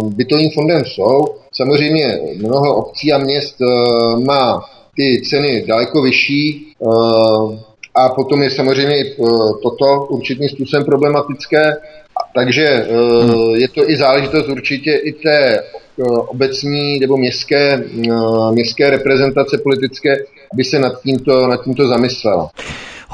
bytovým 0.09 0.51
fondem 0.51 0.84
jsou. 0.84 1.24
Samozřejmě 1.53 2.18
mnoho 2.36 2.76
obcí 2.76 3.12
a 3.12 3.18
měst 3.18 3.57
eh, 3.61 3.66
má 4.24 4.64
ty 4.97 5.22
ceny 5.28 5.64
daleko 5.68 6.03
vyšší 6.03 6.72
a 7.95 8.09
potom 8.09 8.42
je 8.42 8.51
samozřejmě 8.51 8.99
i 8.99 9.16
toto 9.62 10.07
určitým 10.09 10.49
způsobem 10.49 10.84
problematické. 10.84 11.76
Takže 12.34 12.86
je 13.55 13.68
to 13.68 13.90
i 13.90 13.97
záležitost 13.97 14.49
určitě 14.49 14.92
i 14.95 15.12
té 15.12 15.62
obecní 16.28 16.99
nebo 16.99 17.16
městské, 17.16 17.84
městské 18.51 18.90
reprezentace 18.90 19.59
politické, 19.59 20.16
aby 20.53 20.64
se 20.64 20.78
nad 20.78 21.03
tímto, 21.03 21.47
nad 21.47 21.64
tímto 21.64 21.88
zamyslela. 21.88 22.51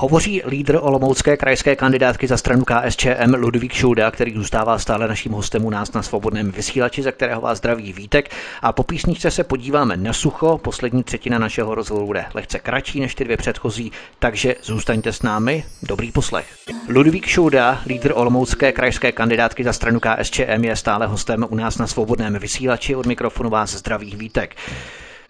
Hovoří 0.00 0.42
lídr 0.46 0.78
Olomoucké 0.80 1.36
krajské 1.36 1.76
kandidátky 1.76 2.26
za 2.26 2.36
stranu 2.36 2.64
KSČM 2.64 3.34
Ludvík 3.34 3.72
Šouda, 3.72 4.10
který 4.10 4.34
zůstává 4.34 4.78
stále 4.78 5.08
naším 5.08 5.32
hostem 5.32 5.64
u 5.64 5.70
nás 5.70 5.92
na 5.92 6.02
svobodném 6.02 6.50
vysílači, 6.50 7.02
za 7.02 7.12
kterého 7.12 7.40
vás 7.40 7.58
zdraví 7.58 7.92
Vítek. 7.92 8.30
A 8.62 8.72
po 8.72 8.82
písničce 8.82 9.30
se 9.30 9.44
podíváme 9.44 9.96
na 9.96 10.12
sucho. 10.12 10.58
Poslední 10.58 11.04
třetina 11.04 11.38
našeho 11.38 11.74
rozhovoru 11.74 12.06
bude 12.06 12.24
lehce 12.34 12.58
kratší 12.58 13.00
než 13.00 13.14
ty 13.14 13.24
dvě 13.24 13.36
předchozí, 13.36 13.92
takže 14.18 14.54
zůstaňte 14.62 15.12
s 15.12 15.22
námi. 15.22 15.64
Dobrý 15.82 16.12
poslech. 16.12 16.46
Ludvík 16.88 17.26
Šouda, 17.26 17.80
lídr 17.86 18.12
Olomoucké 18.14 18.72
krajské 18.72 19.12
kandidátky 19.12 19.64
za 19.64 19.72
stranu 19.72 20.00
KSČM, 20.00 20.64
je 20.64 20.76
stále 20.76 21.06
hostem 21.06 21.46
u 21.50 21.54
nás 21.54 21.78
na 21.78 21.86
svobodném 21.86 22.38
vysílači. 22.38 22.96
Od 22.96 23.06
mikrofonu 23.06 23.50
vás 23.50 23.70
zdraví 23.70 24.16
Vítek. 24.16 24.56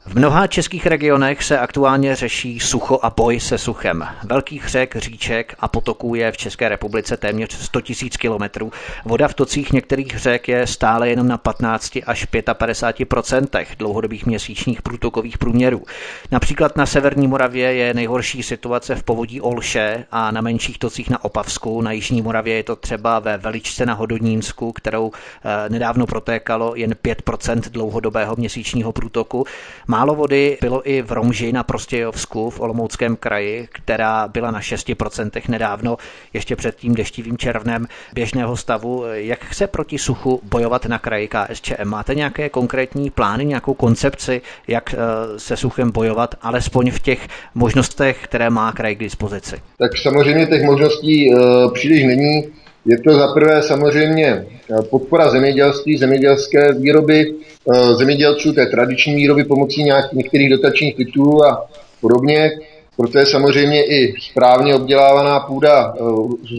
V 0.07 0.14
mnoha 0.14 0.46
českých 0.46 0.86
regionech 0.86 1.42
se 1.42 1.59
aktuálně 1.59 2.16
řeší 2.16 2.61
sucho 2.61 2.98
a 3.03 3.11
boj 3.11 3.40
se 3.40 3.59
suchem. 3.59 4.09
Velkých 4.24 4.68
řek, 4.68 4.96
říček 4.96 5.55
a 5.61 5.68
potoků 5.68 6.14
je 6.14 6.32
v 6.32 6.36
České 6.36 6.68
republice 6.68 7.16
téměř 7.16 7.53
100 7.53 7.78
000 7.78 8.11
kilometrů. 8.18 8.72
Voda 9.05 9.28
v 9.28 9.34
tocích 9.34 9.72
některých 9.72 10.18
řek 10.18 10.48
je 10.48 10.66
stále 10.66 11.09
jenom 11.09 11.28
na 11.28 11.38
15 11.38 11.98
až 12.07 12.26
55% 12.32 13.66
dlouhodobých 13.78 14.26
měsíčních 14.26 14.82
průtokových 14.82 15.38
průměrů. 15.38 15.82
Například 16.30 16.76
na 16.76 16.86
severní 16.86 17.28
Moravě 17.28 17.74
je 17.74 17.94
nejhorší 17.94 18.42
situace 18.42 18.94
v 18.94 19.03
povodí 19.03 19.40
Olše 19.40 20.05
a 20.11 20.30
na 20.30 20.40
menších 20.40 20.78
tocích 20.78 21.11
na 21.11 21.24
Opavsku. 21.24 21.82
Na 21.82 21.92
jižní 21.92 22.22
Moravě 22.22 22.55
je 22.55 22.62
to 22.62 22.76
třeba 22.76 23.18
ve 23.18 23.38
Veličce 23.38 23.86
na 23.86 23.94
Hodonínsku, 23.94 24.72
kterou 24.72 25.12
eh, 25.44 25.68
nedávno 25.68 26.07
protékalo 26.07 26.74
jen 26.74 26.90
5% 26.90 27.61
dlouhodobého 27.61 28.36
měsíčního 28.36 28.92
průtoku. 28.92 29.46
Málo 29.91 30.14
vody 30.14 30.59
bylo 30.61 30.91
i 30.91 31.03
v 31.03 31.12
Romži 31.12 31.53
na 31.53 31.62
Prostějovsku 31.62 32.51
v 32.51 32.61
Olomouckém 32.61 33.16
kraji, 33.16 33.68
která 33.72 34.28
byla 34.28 34.51
na 34.51 34.61
6% 34.61 35.41
nedávno, 35.49 35.97
ještě 36.32 36.57
před 36.57 36.76
tím 36.76 36.95
deštivým 36.95 37.38
červnem 37.38 37.86
běžného 38.14 38.57
stavu. 38.57 39.05
Jak 39.12 39.55
se 39.55 39.66
proti 39.66 39.99
suchu 39.99 40.41
bojovat 40.43 40.86
na 40.86 40.99
kraji 40.99 41.28
KSČM? 41.28 41.84
Máte 41.84 42.14
nějaké 42.14 42.49
konkrétní 42.49 43.11
plány, 43.11 43.45
nějakou 43.45 43.74
koncepci, 43.74 44.41
jak 44.68 44.95
eh, 44.95 44.99
se 45.38 45.57
suchem 45.57 45.91
bojovat, 45.91 46.34
alespoň 46.43 46.91
v 46.91 47.01
těch 47.01 47.28
možnostech, 47.55 48.18
které 48.24 48.51
má 48.51 48.72
kraj 48.72 48.97
k 48.97 49.01
dispozici? 49.01 49.57
Tak 49.78 49.91
samozřejmě 50.03 50.47
těch 50.47 50.62
možností 50.62 51.34
uh, 51.34 51.72
příliš 51.72 52.05
není. 52.05 52.43
Je 52.87 52.99
to 53.01 53.14
za 53.14 53.28
prvé 53.35 53.62
samozřejmě 53.62 54.26
eh, 54.26 54.83
podpora 54.91 55.31
zemědělství, 55.31 55.99
zemědělské 55.99 56.72
výroby, 56.72 57.35
eh, 57.72 57.95
zemědělců 57.95 58.53
té 58.53 58.66
tradiční 58.66 59.14
výroby 59.14 59.45
pomocí 59.45 59.83
nějak, 59.83 60.12
některých 60.12 60.51
dotačních 60.51 60.97
titulů 60.97 61.45
a 61.45 61.66
podobně. 62.01 62.51
Proto 62.97 63.18
je 63.18 63.26
samozřejmě 63.26 63.85
i 63.85 64.14
správně 64.31 64.74
obdělávaná 64.74 65.41
půda 65.41 65.95
eh, 65.95 66.03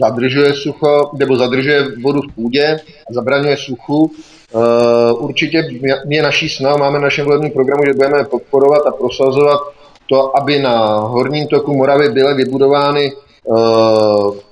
zadržuje 0.00 0.54
sucho, 0.54 1.10
nebo 1.18 1.36
zadržuje 1.36 1.86
vodu 2.02 2.20
v 2.20 2.34
půdě 2.34 2.80
zabraňuje 3.10 3.56
suchu. 3.56 4.10
Určitě 5.18 5.68
je 6.08 6.22
naší 6.22 6.48
snou, 6.48 6.78
máme 6.78 6.98
v 6.98 7.02
našem 7.02 7.24
volebním 7.24 7.52
programu, 7.52 7.82
že 7.86 7.94
budeme 7.94 8.24
podporovat 8.24 8.86
a 8.86 8.90
prosazovat 8.90 9.60
to, 10.06 10.36
aby 10.36 10.58
na 10.58 10.96
horním 10.96 11.46
toku 11.46 11.74
Moravy 11.74 12.08
byly 12.08 12.34
vybudovány 12.34 13.12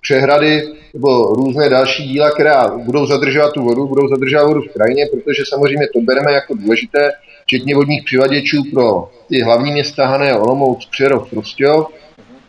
přehrady 0.01 0.80
nebo 0.95 1.35
různé 1.35 1.69
další 1.69 2.09
díla, 2.09 2.31
která 2.31 2.69
budou 2.69 3.07
zadržovat 3.07 3.53
tu 3.53 3.63
vodu, 3.63 3.87
budou 3.87 4.09
zadržovat 4.09 4.45
vodu 4.45 4.61
v 4.61 4.73
krajině, 4.73 5.07
protože 5.07 5.43
samozřejmě 5.49 5.89
to 5.95 6.01
bereme 6.01 6.33
jako 6.33 6.55
důležité, 6.55 7.11
včetně 7.43 7.75
vodních 7.75 8.05
přivaděčů 8.05 8.63
pro 8.73 9.09
ty 9.29 9.41
hlavní 9.41 9.73
města 9.73 10.07
Hané, 10.07 10.39
Olomouc, 10.39 10.87
Přerov, 10.87 11.31
Prostějov. 11.31 11.87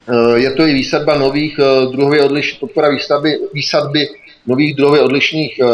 Eh, 0.10 0.40
je 0.40 0.52
to 0.52 0.68
i 0.68 0.74
výsadba 0.74 1.18
nových 1.18 1.60
eh, 1.60 1.86
druhově 1.92 2.24
odlišných, 2.24 2.60
podpora 2.60 2.90
výsadby, 2.90 3.40
výsadby 3.54 4.08
nových 4.48 4.76
druhově 4.76 5.02
odlišných 5.02 5.60
eh, 5.60 5.66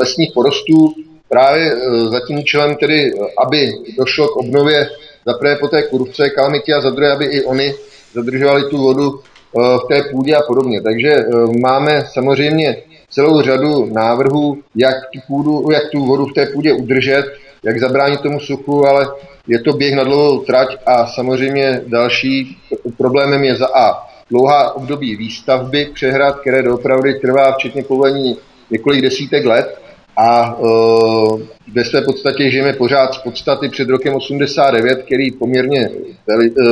lesních 0.00 0.30
porostů, 0.34 0.94
právě 1.28 1.76
za 2.10 2.20
tím 2.26 2.38
účelem 2.38 2.76
tedy, 2.76 3.12
aby 3.44 3.68
došlo 3.98 4.28
k 4.28 4.36
obnově 4.36 4.88
za 5.26 5.32
prvé 5.38 5.56
po 5.56 5.68
té 5.68 5.82
kurvce, 5.82 6.30
kalamity 6.30 6.72
a 6.72 6.80
za 6.80 6.90
druhé, 6.90 7.12
aby 7.12 7.24
i 7.24 7.44
oni 7.44 7.74
zadržovali 8.14 8.70
tu 8.70 8.78
vodu 8.78 9.20
v 9.54 9.88
té 9.88 10.02
půdě 10.10 10.34
a 10.36 10.42
podobně. 10.46 10.80
Takže 10.82 11.10
eh, 11.10 11.24
máme 11.60 12.04
samozřejmě 12.12 12.76
celou 13.10 13.42
řadu 13.42 13.86
návrhů, 13.86 14.58
jak 14.74 14.94
tu, 15.12 15.20
půdu, 15.26 15.70
jak 15.72 15.82
tu 15.92 16.04
vodu 16.04 16.26
v 16.26 16.34
té 16.34 16.46
půdě 16.46 16.72
udržet, 16.72 17.24
jak 17.64 17.80
zabránit 17.80 18.20
tomu 18.20 18.40
suchu, 18.40 18.86
ale 18.86 19.08
je 19.48 19.60
to 19.60 19.72
běh 19.72 19.94
na 19.94 20.04
dlouhou 20.04 20.40
trať 20.40 20.68
a 20.86 21.06
samozřejmě 21.06 21.80
další 21.86 22.56
problémem 22.96 23.44
je 23.44 23.56
za 23.56 23.66
A. 23.66 24.08
Dlouhá 24.30 24.76
období 24.76 25.16
výstavby 25.16 25.90
přehrad, 25.94 26.40
které 26.40 26.62
doopravdy 26.62 27.14
trvá 27.14 27.52
včetně 27.52 27.82
povolení 27.82 28.36
několik 28.70 29.02
desítek 29.02 29.44
let 29.44 29.78
a 30.16 30.58
uh, 30.58 31.40
ve 31.74 31.84
své 31.84 32.02
podstatě 32.02 32.50
žijeme 32.50 32.72
pořád 32.72 33.14
z 33.14 33.18
podstaty 33.18 33.68
před 33.68 33.88
rokem 33.88 34.14
89, 34.14 35.02
který 35.02 35.30
poměrně, 35.30 35.90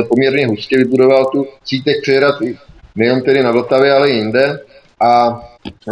poměrně 0.09 0.47
hustě 0.47 0.77
vybudoval 0.77 1.25
tu 1.25 1.47
sítek 1.63 2.01
přehrad 2.01 2.35
nejen 2.95 3.21
tedy 3.21 3.43
na 3.43 3.51
Vltavě, 3.51 3.93
ale 3.93 4.09
i 4.09 4.15
jinde. 4.15 4.59
A 5.01 5.41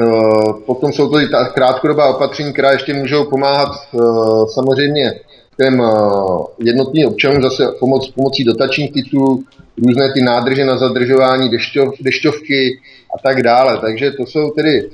uh, 0.02 0.60
potom 0.66 0.94
jsou 0.94 1.10
to 1.10 1.20
i 1.20 1.28
ta 1.28 1.46
krátkodobá 1.46 2.16
opatření, 2.16 2.54
která 2.54 2.72
ještě 2.72 2.94
můžou 2.94 3.26
pomáhat 3.26 3.70
uh, 3.92 4.46
samozřejmě 4.48 5.14
těm 5.62 5.80
uh, 5.80 6.46
jednotným 6.60 7.08
občanům 7.08 7.42
zase 7.42 7.68
pomoc, 7.80 8.12
pomocí 8.12 8.44
dotačních 8.44 8.94
titulů, 8.94 9.44
různé 9.88 10.14
ty 10.14 10.22
nádrže 10.22 10.66
na 10.66 10.78
zadržování, 10.78 11.50
dešťov, 11.50 11.94
dešťovky 12.02 12.80
a 13.16 13.20
tak 13.24 13.44
dále. 13.44 13.78
Takže 13.82 14.12
to 14.12 14.26
jsou 14.26 14.50
tedy 14.50 14.90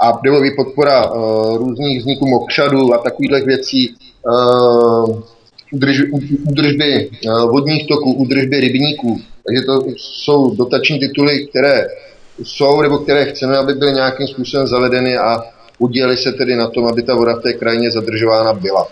a 0.00 0.20
nebo 0.24 0.44
i 0.44 0.50
podpora 0.50 1.10
uh, 1.10 1.56
různých 1.56 1.98
vzniků 1.98 2.26
mokřadů 2.26 2.94
a 2.94 2.98
takových 2.98 3.44
věcí, 3.46 3.94
uh, 4.26 5.22
udrž, 5.72 6.02
udržby 6.48 7.10
vodních 7.50 7.88
toků, 7.88 8.12
udržby 8.12 8.60
rybníků. 8.60 9.20
Takže 9.46 9.62
to 9.62 9.80
jsou 9.96 10.54
dotační 10.54 10.98
tituly, 10.98 11.46
které 11.46 11.86
jsou 12.42 12.82
nebo 12.82 12.98
které 12.98 13.24
chceme, 13.24 13.56
aby 13.56 13.74
byly 13.74 13.92
nějakým 13.92 14.26
způsobem 14.26 14.66
zavedeny 14.66 15.18
a 15.18 15.42
udělali 15.78 16.16
se 16.16 16.32
tedy 16.32 16.56
na 16.56 16.68
tom, 16.68 16.86
aby 16.86 17.02
ta 17.02 17.14
voda 17.14 17.36
v 17.36 17.42
té 17.42 17.52
krajině 17.52 17.90
zadržována 17.90 18.52
byla. 18.52 18.88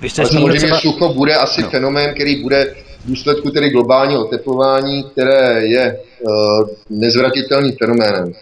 Vy 0.00 0.10
jste 0.10 0.22
Ale 0.22 0.30
samozřejmě 0.30 0.58
třeba... 0.58 0.80
sucho 0.80 1.14
bude 1.14 1.34
asi 1.34 1.62
no. 1.62 1.70
fenomén, 1.70 2.14
který 2.14 2.42
bude 2.42 2.74
v 3.04 3.08
důsledku 3.08 3.50
tedy 3.50 3.70
globálního 3.70 4.26
oteplování, 4.26 5.04
které 5.04 5.66
je 5.66 5.98
uh, 6.20 6.68
nezvratitelným 6.90 7.72
fenoménem. 7.78 8.32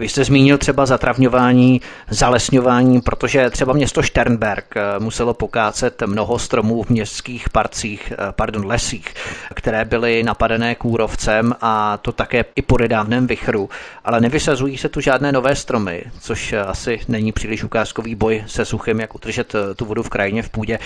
Vy 0.00 0.08
jste 0.08 0.24
zmínil 0.24 0.58
třeba 0.58 0.86
zatravňování, 0.86 1.80
zalesňování, 2.10 3.00
protože 3.00 3.50
třeba 3.50 3.72
město 3.72 4.02
Sternberg 4.02 4.76
eh, 4.76 4.82
muselo 4.98 5.34
pokácet 5.34 6.02
mnoho 6.06 6.38
stromů 6.38 6.82
v 6.82 6.90
městských 6.90 7.48
parcích, 7.50 8.12
eh, 8.12 8.16
pardon, 8.32 8.66
lesích, 8.66 9.14
které 9.54 9.84
byly 9.84 10.22
napadené 10.22 10.74
kůrovcem 10.74 11.54
a 11.60 11.96
to 11.96 12.12
také 12.12 12.44
i 12.56 12.62
po 12.62 12.78
nedávném 12.78 13.26
vychru. 13.26 13.68
Ale 14.04 14.20
nevysazují 14.20 14.78
se 14.78 14.88
tu 14.88 15.00
žádné 15.00 15.32
nové 15.32 15.56
stromy, 15.56 16.04
což 16.20 16.52
asi 16.52 17.00
není 17.08 17.32
příliš 17.32 17.64
ukázkový 17.64 18.14
boj 18.14 18.44
se 18.46 18.64
suchem, 18.64 19.00
jak 19.00 19.14
utržet 19.14 19.54
tu 19.76 19.84
vodu 19.84 20.02
v 20.02 20.08
krajině 20.08 20.42
v 20.42 20.48
půdě. 20.50 20.78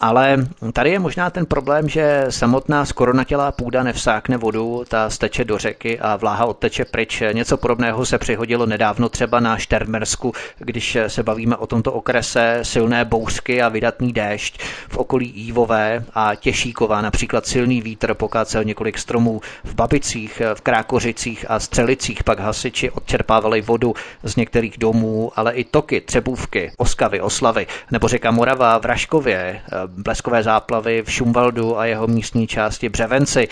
Ale 0.00 0.46
tady 0.72 0.90
je 0.90 0.98
možná 0.98 1.30
ten 1.30 1.46
problém, 1.46 1.88
že 1.88 2.26
samotná 2.28 2.84
skoronatělá 2.84 3.52
půda 3.52 3.82
nevsákne 3.82 4.36
vodu, 4.36 4.84
ta 4.88 5.10
steče 5.10 5.44
do 5.44 5.58
řeky 5.58 6.00
a 6.00 6.16
vláha 6.16 6.46
odteče 6.46 6.84
pryč. 6.84 7.22
Něco 7.32 7.56
podobného 7.56 8.06
se 8.06 8.18
přihodilo 8.18 8.66
nedávno 8.66 9.08
třeba 9.08 9.40
na 9.40 9.58
Štermersku, 9.58 10.32
když 10.58 10.98
se 11.06 11.22
bavíme 11.22 11.56
o 11.56 11.66
tomto 11.66 11.92
okrese. 11.92 12.58
Silné 12.62 13.04
bouřky 13.04 13.62
a 13.62 13.68
vydatný 13.68 14.12
déšť 14.12 14.60
v 14.88 14.96
okolí 14.96 15.30
Ívové 15.30 16.04
a 16.14 16.34
Těšíková, 16.34 17.00
například 17.00 17.46
silný 17.46 17.80
vítr 17.82 18.14
pokácel 18.14 18.64
několik 18.64 18.98
stromů 18.98 19.40
v 19.64 19.74
Babicích, 19.74 20.42
v 20.54 20.60
Krákořicích 20.60 21.44
a 21.48 21.60
Střelicích, 21.60 22.24
pak 22.24 22.40
hasiči 22.40 22.90
odčerpávali 22.90 23.60
vodu 23.60 23.94
z 24.22 24.36
některých 24.36 24.78
domů, 24.78 25.32
ale 25.36 25.52
i 25.52 25.64
toky, 25.64 26.00
Třebůvky, 26.00 26.72
Oskavy, 26.76 27.20
Oslavy. 27.20 27.66
Nebo 27.90 28.08
řeka 28.08 28.30
Morava 28.30 28.78
v 28.78 28.84
Raškově, 28.84 29.60
bleskové 29.96 30.42
záplavy 30.42 31.02
v 31.02 31.12
Šumvaldu 31.12 31.78
a 31.78 31.86
jeho 31.86 32.06
místní 32.06 32.46
části 32.46 32.88
Břevenci. 32.88 33.48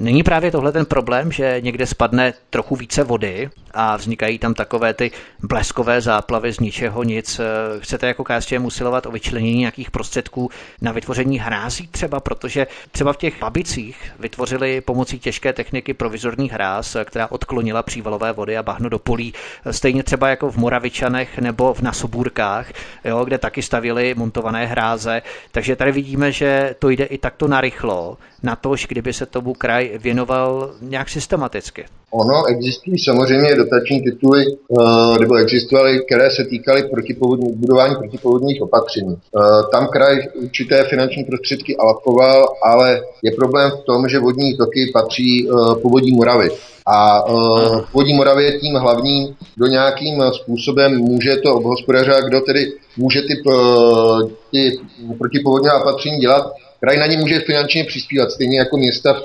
Není 0.00 0.22
právě 0.22 0.50
tohle 0.50 0.72
ten 0.72 0.86
problém, 0.86 1.32
že 1.32 1.56
někde 1.60 1.86
spadne 1.86 2.34
trochu 2.50 2.76
více 2.76 3.04
vody 3.04 3.50
a 3.74 3.96
vznikají 3.96 4.38
tam 4.38 4.54
takové 4.54 4.94
ty 4.94 5.10
bleskové 5.42 6.00
záplavy 6.00 6.52
z 6.52 6.60
ničeho 6.60 7.02
nic. 7.02 7.40
Chcete 7.78 8.06
jako 8.06 8.24
KSČM 8.24 8.64
usilovat 8.64 9.06
o 9.06 9.10
vyčlenění 9.10 9.58
nějakých 9.58 9.90
prostředků 9.90 10.50
na 10.82 10.92
vytvoření 10.92 11.38
hrází 11.38 11.88
třeba, 11.88 12.20
protože 12.20 12.66
třeba 12.92 13.12
v 13.12 13.16
těch 13.16 13.40
babicích 13.40 14.12
vytvořili 14.18 14.80
pomocí 14.80 15.18
těžké 15.18 15.52
techniky 15.52 15.94
provizorní 15.94 16.50
hráz, 16.50 16.96
která 17.04 17.30
odklonila 17.30 17.82
přívalové 17.82 18.32
vody 18.32 18.58
a 18.58 18.62
bahno 18.62 18.88
do 18.88 18.98
polí, 18.98 19.34
stejně 19.70 20.02
třeba 20.02 20.28
jako 20.28 20.50
v 20.50 20.56
Moravičanech 20.56 21.38
nebo 21.38 21.74
v 21.74 21.80
Nasobůrkách, 21.80 22.72
jo, 23.04 23.24
kde 23.24 23.38
taky 23.38 23.62
stavili 23.62 24.14
montované 24.14 24.66
hráze. 24.66 25.22
Takže 25.52 25.75
tady 25.76 25.92
vidíme, 25.92 26.32
že 26.32 26.74
to 26.78 26.88
jde 26.90 27.04
i 27.04 27.18
takto 27.18 27.48
narychlo, 27.48 28.18
na 28.46 28.56
to, 28.56 28.74
kdyby 28.88 29.12
se 29.12 29.26
tomu 29.26 29.54
kraj 29.54 29.98
věnoval 29.98 30.74
nějak 30.80 31.08
systematicky. 31.08 31.84
Ono 32.10 32.46
existují 32.46 32.98
samozřejmě 32.98 33.54
dotační 33.54 34.02
tituly, 34.02 34.44
eh, 34.46 35.18
nebo 35.20 35.34
existovaly, 35.34 36.04
které 36.06 36.30
se 36.30 36.44
týkaly 36.44 36.82
protipovodní, 36.82 37.52
budování 37.52 37.94
protipovodních 37.96 38.62
opatření. 38.62 39.14
Eh, 39.16 39.40
tam 39.72 39.88
kraj 39.88 40.16
určité 40.34 40.84
finanční 40.84 41.24
prostředky 41.24 41.76
alokoval, 41.76 42.46
ale 42.62 43.00
je 43.22 43.30
problém 43.30 43.70
v 43.70 43.84
tom, 43.84 44.08
že 44.08 44.18
vodní 44.18 44.56
toky 44.56 44.90
patří 44.92 45.48
eh, 45.48 45.80
povodí 45.82 46.16
Moravy. 46.16 46.48
A 46.88 47.28
uh, 47.30 47.80
vodní 47.92 48.14
Moravy 48.14 48.44
je 48.44 48.58
tím 48.58 48.74
hlavním, 48.74 49.36
kdo 49.56 49.66
nějakým 49.66 50.22
způsobem 50.32 50.98
může 50.98 51.36
to 51.36 51.54
obhospodařovat, 51.54 52.24
kdo 52.24 52.40
tedy 52.40 52.72
může 52.96 53.22
ty, 53.22 53.42
uh, 53.46 54.30
ty 54.50 54.78
protipovodní 55.18 55.68
opatření 55.82 56.18
dělat, 56.18 56.52
Kraj 56.80 56.98
na 56.98 57.06
ně 57.06 57.16
může 57.16 57.40
finančně 57.40 57.84
přispívat, 57.84 58.30
stejně 58.30 58.58
jako 58.58 58.76
města 58.76 59.12
v, 59.12 59.22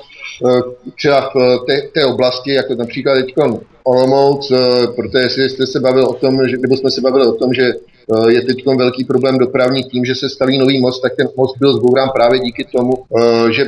eh, 0.48 0.90
třeba 0.96 1.30
v 1.34 1.58
té, 1.66 1.82
té 1.94 2.06
oblasti, 2.06 2.54
jako 2.54 2.74
například 2.74 3.14
teď 3.14 3.34
Olomouc, 3.84 4.50
eh, 4.50 4.86
protože 4.96 5.48
jste 5.48 5.66
se 5.66 5.80
bavil 5.80 6.06
o 6.06 6.14
tom, 6.14 6.48
že, 6.48 6.56
nebo 6.58 6.76
jsme 6.76 6.90
se 6.90 7.00
bavili 7.00 7.26
o 7.26 7.32
tom, 7.32 7.54
že 7.54 7.72
eh, 7.72 8.32
je 8.32 8.42
teď 8.42 8.66
velký 8.76 9.04
problém 9.04 9.38
dopravní 9.38 9.82
tím, 9.84 10.04
že 10.04 10.14
se 10.14 10.28
staví 10.28 10.58
nový 10.58 10.80
most, 10.80 11.00
tak 11.00 11.12
ten 11.16 11.28
most 11.36 11.58
byl 11.58 11.76
zbourán 11.76 12.08
právě 12.14 12.40
díky 12.40 12.64
tomu, 12.64 12.92
že 13.50 13.64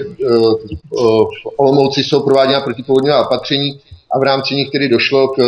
v 1.47 1.47
Olomouci 1.57 2.05
jsou 2.05 2.21
prováděna 2.21 2.61
protipovodňová 2.61 3.27
opatření 3.27 3.81
a 4.15 4.19
v 4.19 4.23
rámci 4.23 4.55
nich 4.55 4.71
tedy 4.71 4.89
došlo 4.89 5.29
k 5.29 5.43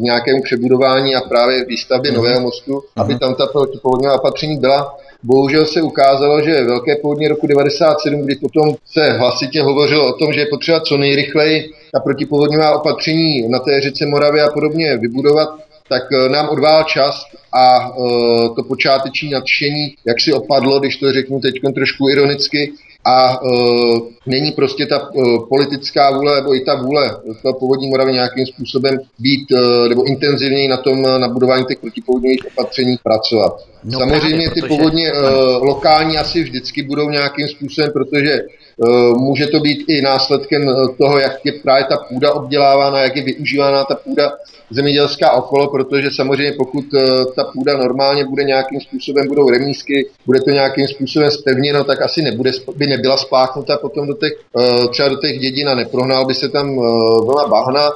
nějakému 0.00 0.42
přebudování 0.42 1.14
a 1.14 1.20
právě 1.20 1.64
výstavbě 1.64 2.10
mhm. 2.10 2.20
nového 2.20 2.40
mostu, 2.40 2.82
aby 2.96 3.12
mhm. 3.12 3.18
tam 3.18 3.34
ta 3.34 3.46
protipovodňová 3.46 4.14
opatření 4.14 4.58
byla. 4.58 4.96
Bohužel 5.26 5.66
se 5.66 5.82
ukázalo, 5.82 6.42
že 6.42 6.64
velké 6.64 6.96
povodně 6.96 7.28
roku 7.28 7.46
97, 7.46 8.22
kdy 8.22 8.34
potom 8.36 8.74
se 8.86 9.12
hlasitě 9.12 9.62
hovořilo 9.62 10.08
o 10.08 10.12
tom, 10.12 10.32
že 10.32 10.40
je 10.40 10.46
potřeba 10.46 10.80
co 10.80 10.96
nejrychleji 10.96 11.70
ta 11.92 12.00
protipovodňová 12.00 12.80
opatření 12.80 13.48
na 13.48 13.58
té 13.58 13.80
řece 13.80 14.06
Moravě 14.06 14.42
a 14.42 14.50
podobně 14.50 14.96
vybudovat, 14.96 15.48
tak 15.88 16.02
eh, 16.12 16.28
nám 16.28 16.48
odvál 16.48 16.84
čas 16.84 17.24
a 17.52 17.96
uh, 17.96 18.54
to 18.56 18.62
počáteční 18.62 19.30
nadšení, 19.30 19.94
jak 20.04 20.16
si 20.20 20.32
opadlo, 20.32 20.80
když 20.80 20.96
to 20.96 21.12
řeknu 21.12 21.40
teď 21.40 21.54
trošku 21.74 22.08
ironicky, 22.08 22.72
a 23.04 23.42
uh, 23.42 24.00
není 24.26 24.52
prostě 24.52 24.86
ta 24.86 25.10
uh, 25.10 25.48
politická 25.48 26.10
vůle 26.10 26.36
nebo 26.36 26.54
i 26.54 26.60
ta 26.60 26.74
vůle 26.74 27.16
toho 27.42 27.54
povodní 27.54 27.88
Moravy 27.88 28.12
nějakým 28.12 28.46
způsobem 28.46 28.98
být 29.18 29.50
uh, 29.52 29.88
nebo 29.88 30.04
intenzivněji 30.04 30.68
na 30.68 30.76
tom 30.76 31.02
na 31.02 31.28
budování 31.28 31.64
těch 31.64 31.78
protipovodních 31.78 32.40
opatření 32.46 32.96
pracovat. 33.02 33.62
No 33.86 33.98
Samozřejmě 33.98 34.46
právě, 34.46 34.50
ty 34.50 34.60
protože... 34.60 34.76
povodně 34.76 35.12
uh, 35.12 35.18
lokální 35.62 36.18
asi 36.18 36.42
vždycky 36.42 36.82
budou 36.82 37.10
nějakým 37.10 37.48
způsobem, 37.48 37.90
protože 37.92 38.40
uh, 38.76 39.18
může 39.18 39.46
to 39.46 39.60
být 39.60 39.84
i 39.88 40.02
následkem 40.02 40.66
toho, 40.98 41.18
jak 41.18 41.32
je 41.44 41.52
právě 41.52 41.84
ta 41.84 41.96
půda 41.96 42.32
obdělávána, 42.32 42.98
jak 42.98 43.16
je 43.16 43.22
využívána 43.22 43.84
ta 43.84 43.94
půda 43.94 44.32
zemědělská 44.70 45.32
okolo, 45.32 45.68
protože 45.68 46.10
samozřejmě 46.10 46.52
pokud 46.52 46.84
uh, 46.94 47.00
ta 47.36 47.44
půda 47.44 47.76
normálně 47.76 48.24
bude 48.24 48.44
nějakým 48.44 48.80
způsobem, 48.80 49.28
budou 49.28 49.50
remísky, 49.50 50.08
bude 50.26 50.40
to 50.40 50.50
nějakým 50.50 50.88
způsobem 50.88 51.30
spevněno, 51.30 51.84
tak 51.84 52.02
asi 52.02 52.22
nebude, 52.22 52.50
by 52.76 52.86
nebyla 52.86 53.16
spláchnuta 53.16 53.76
potom 53.76 54.06
do 54.06 54.14
těch, 54.14 54.32
uh, 54.52 54.90
třeba 54.90 55.08
do 55.08 55.16
těch 55.16 55.38
dědin 55.38 55.68
a 55.68 55.74
neprohnal 55.74 56.26
by 56.26 56.34
se 56.34 56.48
tam 56.48 56.78
uh, 56.78 56.84
vlna 57.26 57.46
bahna. 57.48 57.90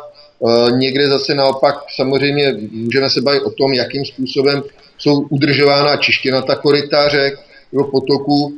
Někde 0.77 1.09
zase 1.09 1.35
naopak 1.35 1.75
samozřejmě 1.97 2.55
můžeme 2.73 3.11
se 3.11 3.21
bavit 3.21 3.43
o 3.43 3.51
tom, 3.51 3.73
jakým 3.73 4.05
způsobem 4.05 4.63
jsou 5.01 5.21
udržována 5.21 5.97
čištěna 5.97 6.43
ta 6.43 6.57
korytáře 6.57 7.33
nebo 7.73 7.85
potoku 7.85 8.53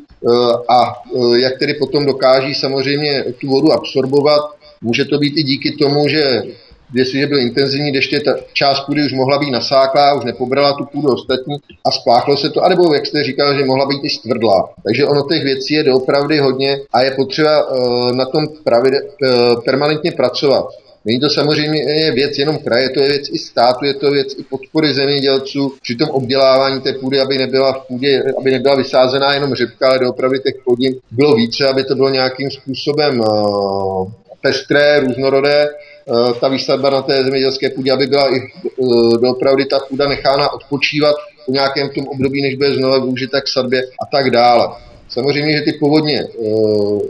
a 0.68 1.02
jak 1.36 1.58
tedy 1.58 1.74
potom 1.74 2.06
dokáží 2.06 2.54
samozřejmě 2.54 3.24
tu 3.40 3.48
vodu 3.48 3.72
absorbovat. 3.72 4.42
Může 4.80 5.04
to 5.04 5.18
být 5.18 5.34
i 5.36 5.42
díky 5.42 5.72
tomu, 5.72 6.08
že 6.08 6.42
jestliže 6.94 7.26
byl 7.26 7.38
intenzivní 7.38 7.92
deště, 7.92 8.20
ta 8.20 8.34
část 8.52 8.80
půdy 8.80 9.04
už 9.06 9.12
mohla 9.12 9.38
být 9.38 9.50
nasáklá, 9.50 10.14
už 10.14 10.24
nepobrala 10.24 10.72
tu 10.72 10.84
půdu 10.84 11.08
ostatní 11.12 11.56
a 11.84 11.90
spláchlo 11.90 12.36
se 12.36 12.50
to, 12.50 12.64
anebo 12.64 12.94
jak 12.94 13.06
jste 13.06 13.24
říkal, 13.24 13.54
že 13.58 13.64
mohla 13.64 13.86
být 13.86 14.04
i 14.04 14.10
stvrdlá. 14.10 14.68
Takže 14.84 15.06
ono 15.06 15.22
těch 15.28 15.44
věcí 15.44 15.74
je 15.74 15.82
doopravdy 15.82 16.38
hodně 16.38 16.78
a 16.92 17.02
je 17.02 17.10
potřeba 17.10 17.70
uh, 17.70 18.12
na 18.12 18.24
tom 18.24 18.46
pravide, 18.64 19.00
uh, 19.02 19.62
permanentně 19.64 20.12
pracovat. 20.12 20.64
Není 21.04 21.20
to 21.20 21.30
samozřejmě 21.30 22.10
věc 22.14 22.38
jenom 22.38 22.58
kraje, 22.58 22.88
to 22.88 23.00
je 23.00 23.08
věc 23.08 23.28
i 23.32 23.38
státu, 23.38 23.84
je 23.84 23.94
to 23.94 24.10
věc 24.10 24.34
i 24.38 24.42
podpory 24.42 24.94
zemědělců 24.94 25.74
při 25.82 25.94
tom 25.94 26.08
obdělávání 26.10 26.80
té 26.80 26.92
půdy, 26.92 27.20
aby 27.20 27.38
nebyla 27.38 27.72
v 27.72 27.86
půdě, 27.86 28.22
aby 28.38 28.50
nebyla 28.50 28.74
vysázená 28.74 29.34
jenom 29.34 29.54
řepka, 29.54 29.88
ale 29.88 29.98
doopravdy 29.98 30.38
těch 30.38 30.54
plodin 30.64 30.94
bylo 31.10 31.34
více, 31.34 31.68
aby 31.68 31.84
to 31.84 31.94
bylo 31.94 32.08
nějakým 32.08 32.50
způsobem 32.50 33.20
uh, 33.20 34.10
pestré, 34.42 35.00
různorodé 35.00 35.68
Eh, 36.08 36.32
ta 36.40 36.48
výsadba 36.48 36.90
na 36.90 37.02
té 37.02 37.24
zemědělské 37.24 37.70
půdě, 37.70 37.92
aby 37.92 38.06
byla 38.06 38.36
i 38.36 38.38
eh, 38.38 39.18
doopravdy 39.22 39.64
ta 39.64 39.78
půda 39.78 40.08
nechána 40.08 40.52
odpočívat 40.52 41.14
po 41.46 41.52
nějakém 41.52 41.88
tom 41.88 42.08
období, 42.08 42.42
než 42.42 42.54
bude 42.54 42.74
znovu 42.74 43.02
využita 43.02 43.40
k 43.40 43.48
sadbě 43.48 43.82
a 43.82 44.06
tak 44.16 44.30
dále. 44.30 44.68
Samozřejmě, 45.12 45.56
že 45.56 45.62
ty 45.62 45.72
povodně 45.72 46.28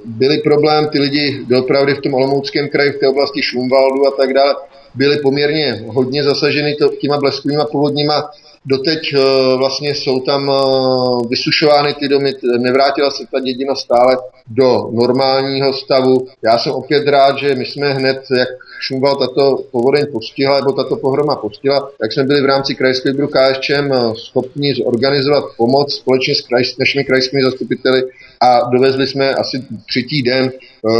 byly 0.04 0.38
problém, 0.38 0.88
ty 0.88 0.98
lidi 0.98 1.44
doopravdy 1.48 1.94
v 1.94 2.00
tom 2.00 2.14
Olomouckém 2.14 2.68
kraji, 2.68 2.90
v 2.90 2.98
té 2.98 3.08
oblasti 3.08 3.42
Šumvaldu 3.42 4.06
a 4.06 4.10
tak 4.10 4.34
dále, 4.34 4.54
byly 4.94 5.18
poměrně 5.18 5.84
hodně 5.86 6.24
zasaženy 6.24 6.76
těma 7.00 7.18
bleskovými 7.18 7.62
povodníma 7.72 8.30
Doteď 8.66 9.14
eh, 9.14 9.56
vlastně 9.56 9.94
jsou 9.94 10.20
tam 10.20 10.50
eh, 10.50 11.26
vysušovány 11.28 11.94
ty 11.94 12.08
domy, 12.08 12.32
nevrátila 12.58 13.10
se 13.10 13.24
ta 13.32 13.40
dědina 13.40 13.74
stále 13.74 14.16
do 14.46 14.88
normálního 14.92 15.72
stavu. 15.72 16.26
Já 16.44 16.58
jsem 16.58 16.72
opět 16.72 17.08
rád, 17.08 17.38
že 17.38 17.54
my 17.54 17.66
jsme 17.66 17.92
hned, 17.92 18.22
jak 18.38 18.48
Šumval 18.80 19.16
tato 19.16 19.64
povodeň 19.70 20.06
postihla, 20.12 20.60
nebo 20.60 20.72
tato 20.72 20.96
pohroma 20.96 21.36
postihla, 21.36 21.90
tak 22.00 22.12
jsme 22.12 22.24
byli 22.24 22.42
v 22.42 22.46
rámci 22.46 22.74
krajského 22.74 23.12
výboru 23.12 23.28
KSČM 23.28 23.92
eh, 23.92 24.14
schopni 24.14 24.74
zorganizovat 24.74 25.44
pomoc 25.56 25.94
společně 25.94 26.34
s, 26.34 26.40
kraj, 26.40 26.62
našimi 26.78 27.04
krajskými 27.04 27.42
zastupiteli 27.42 28.02
a 28.40 28.70
dovezli 28.70 29.06
jsme 29.06 29.34
asi 29.34 29.64
třetí 29.88 30.22
den 30.22 30.52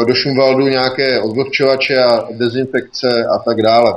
do 0.06 0.14
Šumvaldu 0.14 0.68
nějaké 0.68 1.20
odvlhčovače 1.20 2.02
a 2.02 2.28
dezinfekce 2.30 3.24
a 3.34 3.38
tak 3.38 3.62
dále. 3.62 3.94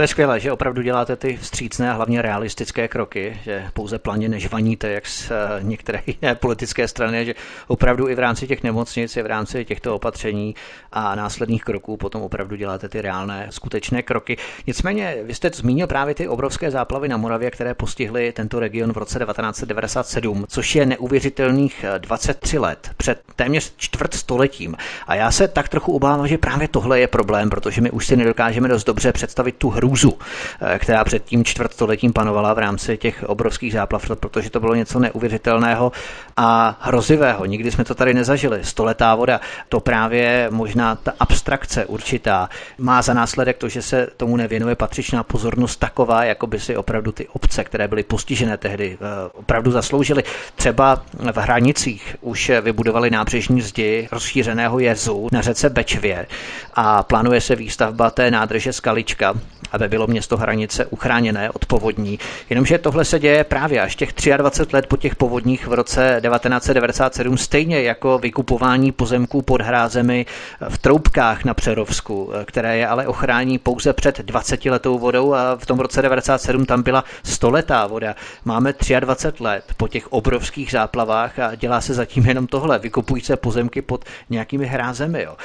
To 0.00 0.04
je 0.04 0.08
skvělé, 0.08 0.40
že 0.40 0.52
opravdu 0.52 0.82
děláte 0.82 1.16
ty 1.16 1.36
vstřícné 1.36 1.90
a 1.90 1.92
hlavně 1.92 2.22
realistické 2.22 2.88
kroky, 2.88 3.38
že 3.44 3.66
pouze 3.72 3.98
planě 3.98 4.28
nežvaníte, 4.28 4.90
jak 4.90 5.06
z 5.06 5.30
eh, 5.30 5.34
některé 5.62 6.02
jiné 6.06 6.34
politické 6.34 6.88
strany, 6.88 7.24
že 7.24 7.34
opravdu 7.66 8.08
i 8.08 8.14
v 8.14 8.18
rámci 8.18 8.46
těch 8.46 8.62
nemocnic, 8.62 9.16
i 9.16 9.22
v 9.22 9.26
rámci 9.26 9.64
těchto 9.64 9.94
opatření 9.94 10.54
a 10.92 11.14
následných 11.14 11.64
kroků 11.64 11.96
potom 11.96 12.22
opravdu 12.22 12.56
děláte 12.56 12.88
ty 12.88 13.00
reálné, 13.00 13.46
skutečné 13.50 14.02
kroky. 14.02 14.36
Nicméně, 14.66 15.16
vy 15.22 15.34
jste 15.34 15.50
zmínil 15.54 15.86
právě 15.86 16.14
ty 16.14 16.28
obrovské 16.28 16.70
záplavy 16.70 17.08
na 17.08 17.16
Moravě, 17.16 17.50
které 17.50 17.74
postihly 17.74 18.32
tento 18.32 18.60
region 18.60 18.92
v 18.92 18.96
roce 18.98 19.18
1997, 19.18 20.44
což 20.48 20.74
je 20.74 20.86
neuvěřitelných 20.86 21.84
23 21.98 22.56
eh, 22.56 22.60
let, 22.60 22.90
před 22.96 23.20
téměř 23.36 23.72
čtvrt 23.76 24.14
stoletím. 24.14 24.76
A 25.06 25.14
já 25.14 25.30
se 25.30 25.48
tak 25.48 25.68
trochu 25.68 25.92
obávám, 25.92 26.28
že 26.28 26.38
právě 26.38 26.68
tohle 26.68 27.00
je 27.00 27.06
problém, 27.06 27.50
protože 27.50 27.80
my 27.80 27.90
už 27.90 28.06
si 28.06 28.16
nedokážeme 28.16 28.68
dost 28.68 28.84
dobře 28.84 29.12
představit 29.12 29.56
tu 29.56 29.70
hrůzu, 29.90 30.18
eh, 30.60 30.78
která 30.78 31.04
před 31.04 31.24
tím 31.24 31.44
čtvrtstoletím 31.44 32.12
panovala 32.12 32.54
v 32.54 32.58
rámci 32.58 32.96
těch 32.96 33.24
obrovských 33.26 33.72
záplav, 33.72 34.06
protože 34.20 34.50
to 34.50 34.60
bylo 34.60 34.74
něco 34.74 34.98
neuvěřitelného 34.98 35.92
a 36.36 36.76
hrozivého. 36.80 37.44
Nikdy 37.44 37.70
jsme 37.70 37.84
to 37.84 37.94
tady 37.94 38.14
nezažili. 38.14 38.60
Stoletá 38.64 39.14
voda, 39.14 39.40
to 39.68 39.80
právě 39.80 40.46
možná 40.50 40.94
ta 40.94 41.12
abstrakce 41.20 41.86
určitá 41.86 42.48
má 42.78 43.02
za 43.02 43.14
následek 43.14 43.56
to, 43.58 43.68
že 43.68 43.82
se 43.82 44.08
tomu 44.16 44.36
nevěnuje 44.36 44.74
patřičná 44.74 45.22
pozornost 45.22 45.76
taková, 45.76 46.24
jako 46.24 46.46
by 46.46 46.60
si 46.60 46.76
opravdu 46.76 47.12
ty 47.12 47.28
obce, 47.28 47.64
které 47.64 47.88
byly 47.88 48.02
postižené 48.02 48.56
tehdy, 48.56 48.98
eh, 49.00 49.30
opravdu 49.32 49.70
zasloužily. 49.70 50.22
Třeba 50.56 51.02
v 51.32 51.36
hranicích 51.36 52.16
už 52.20 52.50
vybudovali 52.60 53.10
nábřežní 53.10 53.60
zdi 53.60 54.08
rozšířeného 54.12 54.78
jezu 54.78 55.28
na 55.32 55.40
řece 55.42 55.70
Bečvě 55.70 56.26
a 56.74 57.02
plánuje 57.02 57.40
se 57.40 57.56
výstavba 57.56 58.10
té 58.10 58.30
nádrže 58.30 58.72
Skalička, 58.72 59.34
aby 59.72 59.88
bylo 59.88 60.06
město 60.06 60.36
hranice 60.36 60.86
uchráněné 60.86 61.50
od 61.50 61.66
povodní. 61.66 62.18
Jenomže 62.50 62.78
tohle 62.78 63.04
se 63.04 63.18
děje 63.18 63.44
právě 63.44 63.80
až 63.80 63.96
těch 63.96 64.12
23 64.36 64.76
let 64.76 64.86
po 64.86 64.96
těch 64.96 65.16
povodních 65.16 65.66
v 65.66 65.72
roce 65.72 66.20
1997, 66.22 67.38
stejně 67.38 67.82
jako 67.82 68.18
vykupování 68.18 68.92
pozemků 68.92 69.42
pod 69.42 69.60
hrázemi 69.60 70.26
v 70.68 70.78
Troubkách 70.78 71.44
na 71.44 71.54
Přerovsku, 71.54 72.32
které 72.44 72.76
je 72.76 72.86
ale 72.86 73.06
ochrání 73.06 73.58
pouze 73.58 73.92
před 73.92 74.18
20 74.18 74.64
letou 74.64 74.98
vodou 74.98 75.34
a 75.34 75.56
v 75.56 75.66
tom 75.66 75.80
roce 75.80 76.02
97 76.02 76.66
tam 76.66 76.82
byla 76.82 77.04
stoletá 77.22 77.86
voda. 77.86 78.14
Máme 78.44 78.74
23 79.00 79.42
let 79.44 79.64
po 79.76 79.88
těch 79.88 80.12
obrovských 80.12 80.70
záplavách 80.70 81.38
a 81.38 81.54
dělá 81.54 81.80
se 81.80 81.94
zatím 81.94 82.26
jenom 82.26 82.46
tohle. 82.46 82.78
Vykupují 82.78 83.22
se 83.22 83.36
pozemky 83.36 83.82
pod 83.82 84.04
nějakými 84.30 84.66
hrázemi. 84.66 85.22
Jo. 85.22 85.36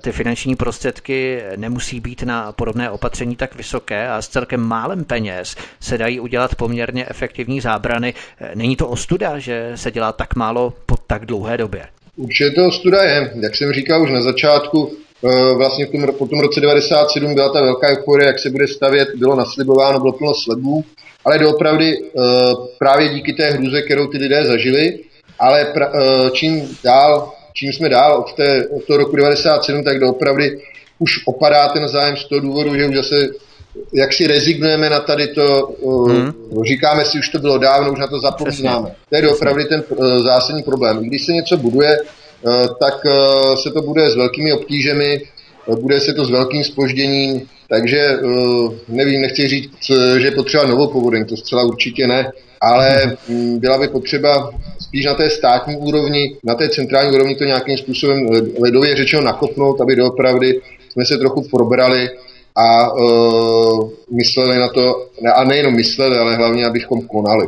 Ty 0.00 0.12
finanční 0.12 0.56
prostředky 0.56 1.42
nemusí 1.56 2.00
být 2.00 2.22
na 2.22 2.52
podobné 2.52 2.90
opatření 2.90 3.36
tak 3.36 3.54
vysoké 3.54 3.67
a 4.10 4.22
s 4.22 4.28
celkem 4.28 4.60
málem 4.60 5.04
peněz 5.04 5.56
se 5.80 5.98
dají 5.98 6.20
udělat 6.20 6.54
poměrně 6.54 7.06
efektivní 7.08 7.60
zábrany. 7.60 8.14
Není 8.54 8.76
to 8.76 8.88
ostuda, 8.88 9.38
že 9.38 9.72
se 9.74 9.90
dělá 9.90 10.12
tak 10.12 10.36
málo 10.36 10.72
po 10.86 10.96
tak 11.06 11.26
dlouhé 11.26 11.56
době? 11.56 11.86
Určitě 12.16 12.50
to 12.50 12.66
ostuda 12.66 13.02
je. 13.02 13.32
Jak 13.42 13.56
jsem 13.56 13.72
říkal 13.72 14.02
už 14.02 14.10
na 14.10 14.22
začátku, 14.22 14.92
eh, 15.24 15.54
vlastně 15.54 15.86
v 15.86 15.90
tom, 15.90 16.06
po 16.18 16.26
tom 16.26 16.40
roce 16.40 16.60
97 16.60 17.34
byla 17.34 17.52
ta 17.52 17.62
velká 17.62 17.88
euforie, 17.88 18.26
jak 18.26 18.38
se 18.38 18.50
bude 18.50 18.68
stavět, 18.68 19.08
bylo 19.14 19.36
naslibováno, 19.36 20.00
bylo 20.00 20.12
plno 20.12 20.32
slibů, 20.34 20.84
ale 21.24 21.38
doopravdy 21.38 21.98
eh, 21.98 22.20
právě 22.78 23.08
díky 23.08 23.32
té 23.32 23.50
hruze, 23.50 23.82
kterou 23.82 24.06
ty 24.06 24.18
lidé 24.18 24.44
zažili, 24.44 24.98
ale 25.38 25.64
pra, 25.64 25.92
eh, 25.94 26.30
čím 26.30 26.78
dál, 26.84 27.32
čím 27.52 27.72
jsme 27.72 27.88
dál 27.88 28.18
od, 28.18 28.32
té, 28.32 28.68
od 28.68 28.84
toho 28.84 28.96
roku 28.96 29.16
97, 29.16 29.84
tak 29.84 30.00
doopravdy 30.00 30.60
už 30.98 31.26
opadá 31.26 31.68
ten 31.68 31.88
zájem 31.88 32.16
z 32.16 32.24
toho 32.24 32.40
důvodu, 32.40 32.76
že 32.76 32.86
už 32.86 32.96
zase 32.96 33.28
jak 33.92 34.12
si 34.12 34.26
rezignujeme 34.26 34.90
na 34.90 35.00
tady 35.00 35.26
to, 35.26 35.74
hmm. 36.08 36.32
říkáme 36.66 37.04
si, 37.04 37.18
už 37.18 37.28
to 37.28 37.38
bylo 37.38 37.58
dávno, 37.58 37.92
už 37.92 37.98
na 37.98 38.06
to 38.06 38.20
zapomínáme. 38.20 38.94
To 39.10 39.16
je 39.16 39.28
opravdu 39.28 39.64
ten 39.64 39.84
uh, 39.88 40.22
zásadní 40.22 40.62
problém. 40.62 40.98
Když 40.98 41.26
se 41.26 41.32
něco 41.32 41.56
buduje, 41.56 41.98
uh, 42.00 42.52
tak 42.80 42.94
se 43.62 43.70
to 43.70 43.82
bude 43.82 44.10
s 44.10 44.16
velkými 44.16 44.52
obtížemi, 44.52 45.20
bude 45.80 46.00
se 46.00 46.14
to 46.14 46.24
s 46.24 46.30
velkým 46.30 46.64
spožděním, 46.64 47.42
takže 47.68 48.18
nevím, 48.88 49.20
nechci 49.20 49.48
říct, 49.48 49.72
že 50.18 50.26
je 50.26 50.30
potřeba 50.30 50.66
novou 50.66 50.86
povodeň, 50.86 51.24
to 51.24 51.36
zcela 51.36 51.62
určitě 51.64 52.06
ne, 52.06 52.32
ale 52.60 53.16
mm, 53.28 53.58
byla 53.58 53.78
by 53.78 53.88
potřeba 53.88 54.50
spíš 54.80 55.04
na 55.04 55.14
té 55.14 55.30
státní 55.30 55.76
úrovni, 55.76 56.36
na 56.44 56.54
té 56.54 56.68
centrální 56.68 57.12
úrovni 57.12 57.34
to 57.34 57.44
nějakým 57.44 57.78
způsobem 57.78 58.26
ledově 58.60 58.96
řečeno 58.96 59.22
nakopnout, 59.22 59.80
aby 59.80 59.96
doopravdy 59.96 60.60
jsme 60.92 61.04
se 61.04 61.18
trochu 61.18 61.48
probrali 61.48 62.10
a 62.58 62.92
uh, 62.92 63.90
mysleli 64.10 64.58
na 64.58 64.68
to, 64.68 65.08
a 65.34 65.44
nejenom 65.44 65.74
mysleli, 65.74 66.18
ale 66.18 66.36
hlavně, 66.36 66.66
abychom 66.66 67.06
konali. 67.06 67.46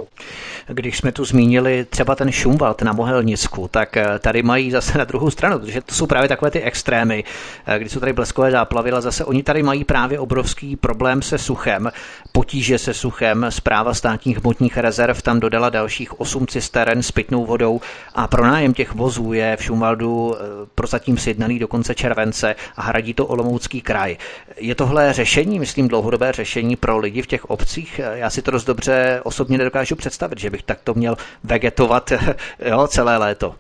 Když 0.73 0.97
jsme 0.99 1.13
tu 1.13 1.25
zmínili 1.25 1.85
třeba 1.91 2.15
ten 2.15 2.33
Šumwald 2.33 2.83
na 2.83 2.93
Mohelnicku, 2.93 3.69
tak 3.69 3.97
eh, 3.97 4.19
tady 4.19 4.43
mají 4.43 4.71
zase 4.71 4.99
na 4.99 5.05
druhou 5.05 5.31
stranu, 5.31 5.59
protože 5.59 5.81
to 5.81 5.95
jsou 5.95 6.07
právě 6.07 6.29
takové 6.29 6.51
ty 6.51 6.61
extrémy, 6.63 7.25
eh, 7.67 7.79
kdy 7.79 7.89
jsou 7.89 8.01
tady 8.01 8.13
bleskové 8.13 8.51
záplavy, 8.51 8.91
ale 8.93 9.03
zase 9.03 9.25
oni 9.25 9.43
tady 9.43 9.63
mají 9.63 9.85
právě 9.85 10.19
obrovský 10.19 10.77
problém 10.77 11.23
se 11.23 11.39
suchem, 11.39 11.91
potíže 12.33 12.79
se 12.79 12.95
suchem. 12.95 13.47
Zpráva 13.49 13.95
státních 13.95 14.39
hmotních 14.39 14.77
rezerv 14.77 15.23
tam 15.23 15.41
dodala 15.41 15.71
dalších 15.71 16.21
8 16.21 16.47
cisteren 16.47 17.03
s 17.03 17.11
pitnou 17.11 17.47
vodou 17.47 17.81
a 18.15 18.27
pronájem 18.29 18.75
těch 18.75 18.95
vozů 18.95 19.33
je 19.33 19.57
v 19.57 19.63
Šumvaldu 19.65 20.35
eh, 20.37 20.41
prozatím 20.75 21.19
sjednaný 21.19 21.59
do 21.59 21.69
konce 21.69 21.95
července 21.95 22.55
a 22.77 22.83
hradí 22.83 23.15
to 23.15 23.27
Olomoucký 23.27 23.81
kraj. 23.81 24.17
Je 24.57 24.75
tohle 24.75 25.13
řešení, 25.13 25.59
myslím, 25.59 25.89
dlouhodobé 25.89 26.33
řešení 26.33 26.77
pro 26.77 26.99
lidi 26.99 27.23
v 27.23 27.27
těch 27.27 27.45
obcích? 27.45 28.01
Já 28.15 28.31
si 28.31 28.43
to 28.43 28.51
dost 28.51 28.65
dobře 28.65 29.21
osobně 29.25 29.59
nedokážu 29.59 29.97
představit, 29.97 30.39
že 30.39 30.51
bych 30.61 30.67
takto 30.67 30.95
měl 30.95 31.17
vegetovat 31.45 32.13
jo, 32.71 32.87
celé 32.87 33.17
léto. 33.17 33.55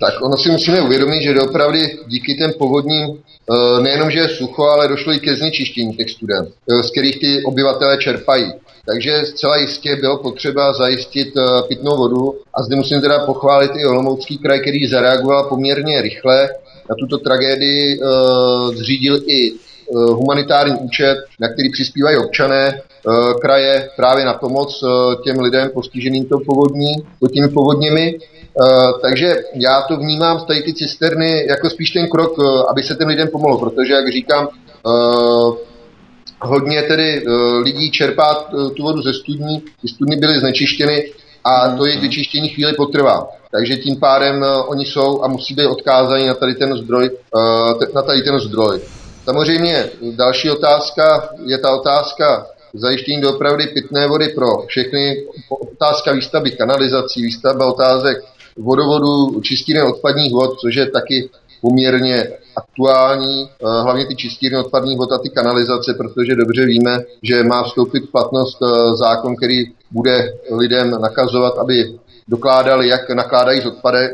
Tak 0.00 0.22
ono 0.22 0.36
si 0.36 0.50
musíme 0.50 0.80
uvědomit, 0.80 1.22
že 1.22 1.40
opravdu 1.40 1.78
díky 2.06 2.34
těm 2.34 2.52
povodním 2.58 3.08
eh, 3.08 3.82
nejenom, 3.82 4.10
že 4.10 4.18
je 4.18 4.28
sucho, 4.28 4.62
ale 4.62 4.88
došlo 4.88 5.12
i 5.12 5.20
ke 5.20 5.36
znečištění 5.36 5.96
těch 5.96 6.10
student, 6.10 6.48
eh, 6.48 6.82
z 6.82 6.90
kterých 6.90 7.20
ty 7.20 7.42
obyvatelé 7.44 7.96
čerpají. 7.98 8.52
Takže 8.86 9.24
zcela 9.24 9.56
jistě 9.56 9.96
bylo 9.96 10.18
potřeba 10.18 10.72
zajistit 10.72 11.28
eh, 11.36 11.62
pitnou 11.68 11.96
vodu 11.96 12.34
a 12.54 12.62
zde 12.62 12.76
musím 12.76 13.00
teda 13.00 13.26
pochválit 13.26 13.70
i 13.76 13.86
Olomoucký 13.86 14.38
kraj, 14.38 14.60
který 14.60 14.86
zareagoval 14.86 15.48
poměrně 15.48 16.02
rychle 16.02 16.48
na 16.90 16.94
tuto 16.98 17.18
tragédii, 17.18 18.00
zřídil 18.74 19.16
i 19.26 19.52
humanitární 19.94 20.76
účet, 20.78 21.16
na 21.40 21.48
který 21.48 21.70
přispívají 21.72 22.16
občané 22.16 22.82
Eh, 23.08 23.34
kraje 23.40 23.90
právě 23.96 24.24
na 24.24 24.34
pomoc 24.34 24.82
eh, 24.82 25.16
těm 25.24 25.40
lidem 25.40 25.70
postiženým 25.74 26.24
to 26.24 26.38
povodní, 26.46 26.92
těmi 27.32 27.48
povodněmi. 27.48 28.18
Takže 29.02 29.36
já 29.54 29.82
to 29.82 29.96
vnímám 29.96 30.44
tady 30.46 30.62
ty 30.62 30.74
cisterny 30.74 31.46
jako 31.48 31.70
spíš 31.70 31.90
ten 31.90 32.08
krok, 32.08 32.32
aby 32.68 32.82
se 32.82 32.94
těm 32.94 33.08
lidem 33.08 33.28
pomohlo, 33.28 33.58
protože, 33.58 33.92
jak 33.92 34.12
říkám, 34.12 34.48
hodně 36.40 36.82
tedy 36.82 37.24
lidí 37.62 37.90
čerpá 37.90 38.34
tu 38.76 38.82
vodu 38.82 39.02
ze 39.02 39.14
studní, 39.14 39.60
ty 39.80 39.88
studny 39.88 40.16
byly 40.16 40.40
znečištěny 40.40 41.10
a 41.44 41.76
to 41.76 41.86
jejich 41.86 42.00
vyčištění 42.00 42.48
chvíli 42.48 42.72
potrvá. 42.72 43.28
Takže 43.50 43.76
tím 43.76 44.00
pádem 44.00 44.44
oni 44.66 44.84
jsou 44.84 45.22
a 45.22 45.28
musí 45.28 45.54
být 45.54 45.66
odkázaní 45.66 46.26
na 46.26 46.34
tady 46.34 46.54
ten 46.54 46.76
zdroj, 46.76 47.10
na 47.94 48.02
tady 48.02 48.22
ten 48.22 48.40
zdroj. 48.40 48.80
Samozřejmě 49.24 49.90
další 50.16 50.50
otázka 50.50 51.28
je 51.44 51.58
ta 51.58 51.70
otázka 51.70 52.46
zajištění 52.74 53.20
dopravdy 53.20 53.66
pitné 53.66 54.08
vody 54.08 54.28
pro 54.28 54.46
všechny, 54.66 55.24
otázka 55.48 56.12
výstavby 56.12 56.50
kanalizací, 56.50 57.22
výstavba 57.22 57.66
otázek 57.66 58.24
vodovodu, 58.58 59.40
čistírny 59.40 59.82
odpadních 59.82 60.32
vod, 60.32 60.58
což 60.60 60.74
je 60.74 60.90
taky 60.90 61.30
poměrně 61.60 62.28
aktuální, 62.56 63.48
hlavně 63.62 64.06
ty 64.06 64.16
čistírny 64.16 64.58
odpadních 64.58 64.98
vod 64.98 65.12
a 65.12 65.18
ty 65.18 65.28
kanalizace, 65.28 65.94
protože 65.94 66.34
dobře 66.34 66.66
víme, 66.66 66.98
že 67.22 67.44
má 67.44 67.62
vstoupit 67.62 68.00
v 68.00 68.10
platnost 68.12 68.58
zákon, 68.94 69.36
který 69.36 69.64
bude 69.90 70.34
lidem 70.50 70.90
nakazovat, 70.90 71.58
aby 71.58 71.98
dokládali, 72.28 72.88
jak 72.88 73.10
nakládají 73.10 73.60
s, 73.60 73.66
odpady, 73.66 74.08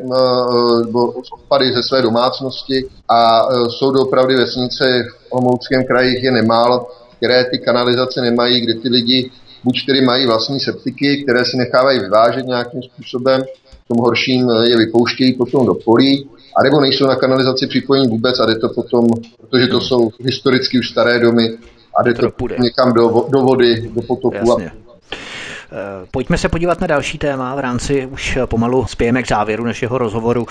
s 1.25 1.33
odpady 1.33 1.73
ze 1.73 1.83
své 1.83 2.03
domácnosti 2.03 2.85
a 3.09 3.49
jsou 3.69 4.03
opravdu 4.03 4.37
vesnice 4.37 5.05
v 5.11 5.33
Olomouckém 5.33 5.85
kraji 5.85 6.25
je 6.25 6.31
nemálo, 6.31 6.87
které 7.17 7.45
ty 7.45 7.59
kanalizace 7.59 8.21
nemají, 8.21 8.61
kde 8.61 8.75
ty 8.75 8.89
lidi 8.89 9.31
buď 9.65 9.87
tedy 9.87 10.01
mají 10.03 10.27
vlastní 10.27 10.61
septiky, 10.61 11.23
které 11.23 11.45
si 11.45 11.57
nechávají 11.57 12.01
vyvážet 12.01 12.47
nějakým 12.47 12.83
způsobem, 12.83 13.43
v 13.85 13.89
tom 13.89 13.99
horším 13.99 14.51
je 14.51 14.77
vypouštějí 14.77 15.33
potom 15.33 15.67
do 15.67 15.75
polí, 15.75 16.31
anebo 16.57 16.81
nejsou 16.81 17.07
na 17.07 17.17
kanalizaci 17.17 17.67
připojení 17.67 18.09
vůbec 18.09 18.41
a 18.41 18.47
jde 18.47 18.55
to 18.55 18.69
potom, 18.69 19.07
protože 19.41 19.67
to 19.67 19.81
jsou 19.81 20.11
historicky 20.21 20.79
už 20.79 20.91
staré 20.91 21.19
domy 21.19 21.59
a 21.99 22.03
jde 22.03 22.15
to, 22.15 22.31
to 22.31 22.63
někam 22.63 22.93
do, 22.93 23.27
do 23.29 23.41
vody, 23.41 23.91
do 23.95 24.03
potoku. 24.03 24.37
Jasně. 24.37 24.71
A 24.71 24.88
Eh, 24.88 24.88
pojďme 26.11 26.39
se 26.39 26.49
podívat 26.49 26.81
na 26.81 26.87
další 26.87 27.19
téma 27.19 27.55
v 27.55 27.59
rámci 27.59 28.07
už 28.07 28.39
pomalu 28.47 28.87
spějeme 28.87 29.23
k 29.23 29.29
závěru 29.29 29.65
našeho 29.65 29.99
rozhovoru. 29.99 30.47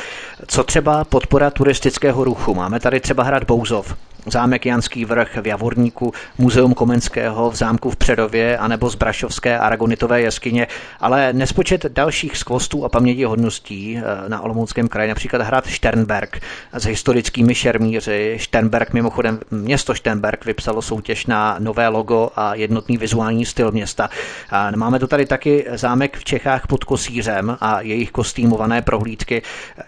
Co 0.48 0.64
třeba 0.64 1.04
podpora 1.04 1.50
turistického 1.50 2.24
ruchu? 2.24 2.54
Máme 2.54 2.80
tady 2.80 3.00
třeba 3.00 3.24
hrad 3.24 3.44
Bouzov, 3.44 3.96
zámek 4.32 4.66
Janský 4.66 5.06
vrch 5.06 5.38
v 5.42 5.48
Javorníku, 5.48 6.14
muzeum 6.38 6.74
Komenského 6.74 7.52
v 7.52 7.56
zámku 7.56 7.90
v 7.90 7.96
Předově 7.96 8.58
anebo 8.58 8.90
z 8.90 8.96
Brašovské 8.96 9.60
aragonitové 9.60 10.22
jeskyně, 10.22 10.68
ale 11.00 11.34
nespočet 11.34 11.86
dalších 11.86 12.38
skvostů 12.38 12.86
a 12.86 12.90
paměti 12.90 13.24
hodností 13.24 13.98
eh, 13.98 14.30
na 14.30 14.42
Olomouckém 14.42 14.88
kraji, 14.88 15.10
například 15.10 15.42
hrad 15.42 15.68
Sternberg 15.68 16.42
s 16.74 16.86
historickými 16.86 17.56
šermíři. 17.56 18.38
Sternberg, 18.42 18.94
mimochodem 18.94 19.40
město 19.52 19.96
Sternberg 19.96 20.46
vypsalo 20.46 20.82
soutěž 20.82 21.26
na 21.26 21.56
nové 21.60 21.88
logo 21.88 22.30
a 22.36 22.56
jednotný 22.56 22.98
vizuální 22.98 23.46
styl 23.46 23.72
města. 23.72 24.10
A 24.50 24.72
máme 24.76 25.00
tu 25.00 25.08
tady 25.08 25.26
taky 25.26 25.66
zámek 25.76 26.18
v 26.18 26.24
Čechách 26.24 26.68
pod 26.68 26.84
Kosířem 26.84 27.58
a 27.62 27.82
jejich 27.82 28.12
kostýmované 28.12 28.82
prohlídky. 28.82 29.42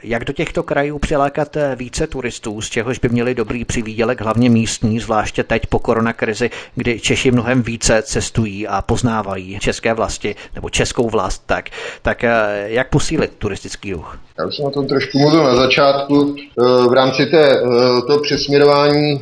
Jak 0.03 0.25
do 0.25 0.33
těchto 0.33 0.63
krajů 0.63 0.99
přilákat 0.99 1.57
více 1.75 2.07
turistů, 2.07 2.61
z 2.61 2.69
čehož 2.69 2.99
by 2.99 3.09
měli 3.09 3.35
dobrý 3.35 3.65
přivídělek 3.65 4.21
hlavně 4.30 4.49
místní, 4.49 4.99
zvláště 4.99 5.43
teď 5.43 5.61
po 5.65 5.80
koronakrizi, 5.80 6.49
kdy 6.75 6.99
Češi 6.99 7.32
mnohem 7.32 7.61
více 7.61 8.01
cestují 8.01 8.67
a 8.67 8.82
poznávají 8.82 9.59
české 9.59 9.93
vlasti 9.93 10.36
nebo 10.55 10.69
českou 10.69 11.09
vlast, 11.09 11.43
tak, 11.45 11.69
tak 12.01 12.23
eh, 12.23 12.30
jak 12.65 12.89
posílit 12.89 13.32
turistický 13.38 13.93
ruch? 13.93 14.19
Já 14.39 14.51
jsem 14.51 14.65
o 14.65 14.71
tom 14.71 14.88
trošku 14.88 15.19
mluvil 15.19 15.43
na 15.43 15.55
začátku. 15.55 16.36
Eh, 16.38 16.63
v 16.89 16.93
rámci 16.93 17.25
té, 17.25 17.51
eh, 17.51 17.61
toho 18.07 18.19
přesměrování 18.19 19.21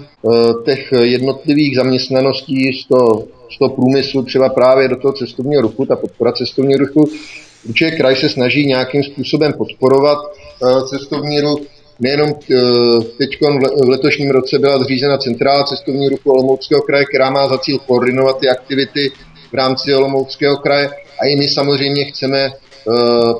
těch 0.65 0.91
jednotlivých 1.01 1.75
zaměstnaností 1.75 2.73
z 2.73 2.87
toho, 2.87 3.23
z 3.55 3.59
toho 3.59 3.69
průmyslu 3.69 4.23
třeba 4.23 4.49
právě 4.49 4.87
do 4.87 4.95
toho 4.95 5.13
cestovního 5.13 5.61
ruchu, 5.61 5.85
ta 5.85 5.95
podpora 5.95 6.31
cestovního 6.31 6.79
ruchu, 6.79 7.09
určitě 7.69 7.91
kraj 7.91 8.15
se 8.15 8.29
snaží 8.29 8.65
nějakým 8.65 9.03
způsobem 9.03 9.53
podporovat 9.53 10.17
cestovní 10.89 11.41
ruch, 11.41 11.59
Nejenom 11.99 12.29
eh, 12.29 12.55
teď 13.17 13.29
v 13.83 13.89
letošním 13.89 14.29
roce 14.29 14.59
byla 14.59 14.83
zřízena 14.83 15.17
centrála 15.17 15.63
cestovní 15.63 16.09
ruchu 16.09 16.31
Olomouckého 16.31 16.81
kraje, 16.81 17.05
která 17.05 17.29
má 17.29 17.47
za 17.47 17.57
cíl 17.57 17.79
koordinovat 17.79 18.39
ty 18.39 18.49
aktivity 18.49 19.11
v 19.51 19.53
rámci 19.53 19.95
Olomouckého 19.95 20.57
kraje 20.57 20.89
a 21.21 21.25
i 21.25 21.35
my 21.35 21.47
samozřejmě 21.47 22.05
chceme 22.05 22.39
eh, 22.39 22.51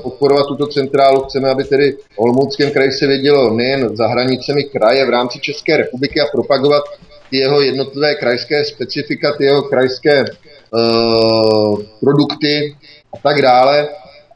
podporovat 0.02 0.46
tuto 0.46 0.66
centrálu. 0.66 1.20
Chceme, 1.20 1.50
aby 1.50 1.64
tedy 1.64 1.96
o 2.16 2.22
Olomouckém 2.22 2.70
kraji 2.70 2.92
se 2.92 3.06
vědělo 3.06 3.54
nejen 3.54 3.96
za 3.96 4.06
hranicemi 4.06 4.64
kraje 4.64 5.06
v 5.06 5.10
rámci 5.10 5.38
České 5.40 5.76
republiky 5.76 6.20
a 6.20 6.26
propagovat 6.32 6.84
jeho 7.30 7.60
jednotlivé 7.60 8.14
krajské 8.14 8.64
specifika, 8.64 9.32
ty 9.36 9.44
jeho 9.44 9.62
krajské 9.62 10.24
uh, 10.24 11.82
produkty 12.00 12.76
a 13.14 13.18
tak 13.28 13.42
dále 13.42 13.88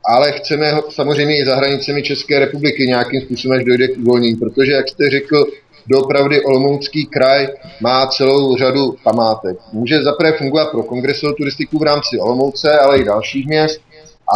ale 0.05 0.33
chceme 0.33 0.73
ho 0.73 0.83
samozřejmě 0.91 1.39
i 1.39 1.47
za 1.47 1.57
hranicemi 1.57 2.03
České 2.03 2.39
republiky 2.39 2.87
nějakým 2.87 3.21
způsobem, 3.21 3.59
až 3.59 3.65
dojde 3.65 3.89
k 3.89 3.99
uvolnění, 3.99 4.37
protože, 4.37 4.73
jak 4.73 4.89
jste 4.89 5.11
řekl, 5.11 5.45
doopravdy 5.87 6.41
Olomoucký 6.41 7.07
kraj 7.07 7.49
má 7.81 8.07
celou 8.07 8.57
řadu 8.57 8.95
památek. 9.05 9.57
Může 9.73 10.03
zaprvé 10.03 10.33
fungovat 10.33 10.71
pro 10.71 10.83
kongresovou 10.83 11.33
turistiku 11.33 11.79
v 11.79 11.83
rámci 11.83 12.19
Olomouce, 12.21 12.79
ale 12.79 12.99
i 12.99 13.05
dalších 13.05 13.47
měst 13.47 13.81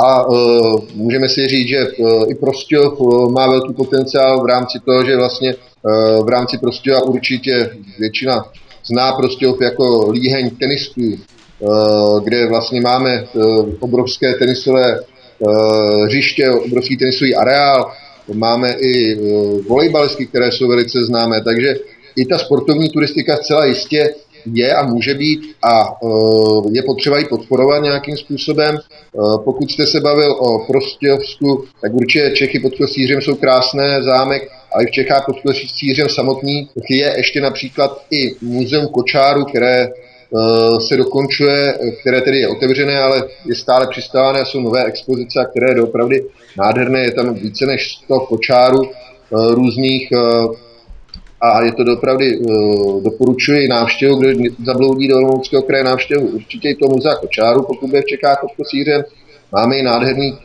a 0.05 0.29
uh, 0.29 0.81
můžeme 0.95 1.29
si 1.29 1.47
říct, 1.47 1.69
že 1.69 1.87
uh, 1.89 2.31
i 2.31 2.35
Prostějov 2.35 3.01
uh, 3.01 3.33
má 3.33 3.47
velký 3.47 3.75
potenciál 3.75 4.43
v 4.43 4.47
rámci 4.47 4.79
toho, 4.85 5.05
že 5.05 5.17
vlastně 5.17 5.55
uh, 5.55 6.27
v 6.27 6.29
rámci 6.29 6.59
Prostějova 6.59 7.03
určitě 7.03 7.71
většina 7.99 8.45
zná 8.87 9.13
Prostějov 9.13 9.61
jako 9.61 10.11
líheň 10.11 10.51
tenistů, 10.51 11.01
uh, 11.03 12.25
kde 12.25 12.47
vlastně 12.47 12.81
máme 12.81 13.23
uh, 13.23 13.69
obrovské 13.81 14.35
tenisové 14.35 15.01
hřiště, 16.05 16.51
obrovský 16.51 16.97
tenisový 16.97 17.35
areál, 17.35 17.93
máme 18.35 18.73
i 18.73 19.13
eh, 19.13 19.19
volejbalistky, 19.69 20.27
které 20.27 20.53
jsou 20.53 20.69
velice 20.69 21.05
známé, 21.05 21.41
takže 21.41 21.75
i 22.17 22.27
ta 22.27 22.39
sportovní 22.39 22.89
turistika 22.89 23.37
zcela 23.37 23.65
jistě 23.65 24.15
je 24.53 24.75
a 24.75 24.87
může 24.87 25.15
být 25.15 25.41
a 25.63 26.03
uh, 26.03 26.71
je 26.73 26.83
potřeba 26.83 27.19
ji 27.19 27.25
podporovat 27.25 27.83
nějakým 27.83 28.17
způsobem. 28.17 28.79
Pokud 29.45 29.71
jste 29.71 29.87
se 29.87 30.01
bavil 30.01 30.33
o 30.33 30.67
Prostějovsku, 30.67 31.65
tak 31.83 31.95
určitě 31.95 32.31
Čechy 32.35 32.61
pod 32.61 32.75
Kosířem 32.75 33.23
jsou 33.23 33.35
krásné 33.35 34.03
zámek, 34.03 34.49
ale 34.73 34.85
i 34.85 34.87
v 34.87 34.91
Čechách 34.91 35.27
pod 35.27 35.37
Kosířem 35.41 36.09
samotný 36.09 36.69
je 36.91 37.15
ještě 37.17 37.41
například 37.41 38.03
i 38.11 38.35
muzeum 38.41 38.87
kočáru, 38.87 39.45
které 39.45 39.89
Eh, 39.89 40.06
se 40.89 40.97
dokončuje, 40.97 41.79
které 42.01 42.21
tedy 42.21 42.39
je 42.39 42.49
otevřené, 42.49 43.01
ale 43.01 43.23
je 43.47 43.55
stále 43.55 43.87
přistávané, 43.87 44.45
jsou 44.45 44.61
nové 44.61 44.85
expozice, 44.85 45.47
které 45.51 45.73
je 45.75 45.83
opravdu 45.83 46.17
nádherné, 46.59 47.05
je 47.05 47.13
tam 47.13 47.35
více 47.35 47.67
než 47.67 47.95
100 48.05 48.21
kočárů 48.21 48.83
eh, 48.85 49.55
různých 49.55 50.13
eh, 50.13 50.67
a 51.41 51.63
je 51.63 51.73
to 51.73 51.83
opravdu 51.99 52.25
doporučuji 53.05 53.69
návštěvu, 53.69 54.17
kdo 54.17 54.51
zabloudí 54.65 55.09
do 55.09 55.17
Olomouckého 55.17 55.63
kraje 55.63 55.85
návštěvu. 55.85 56.27
Určitě 56.27 56.69
i 56.69 56.75
to 56.75 56.89
muzea 56.89 57.15
Kočáru, 57.15 57.63
pokud 57.63 57.87
bude 57.87 58.03
v 58.03 58.07
Čechách 58.07 58.39
pod 58.41 58.51
Kosířem. 58.57 59.03
Máme 59.53 59.77
i 59.77 59.83
nádherný 59.83 60.39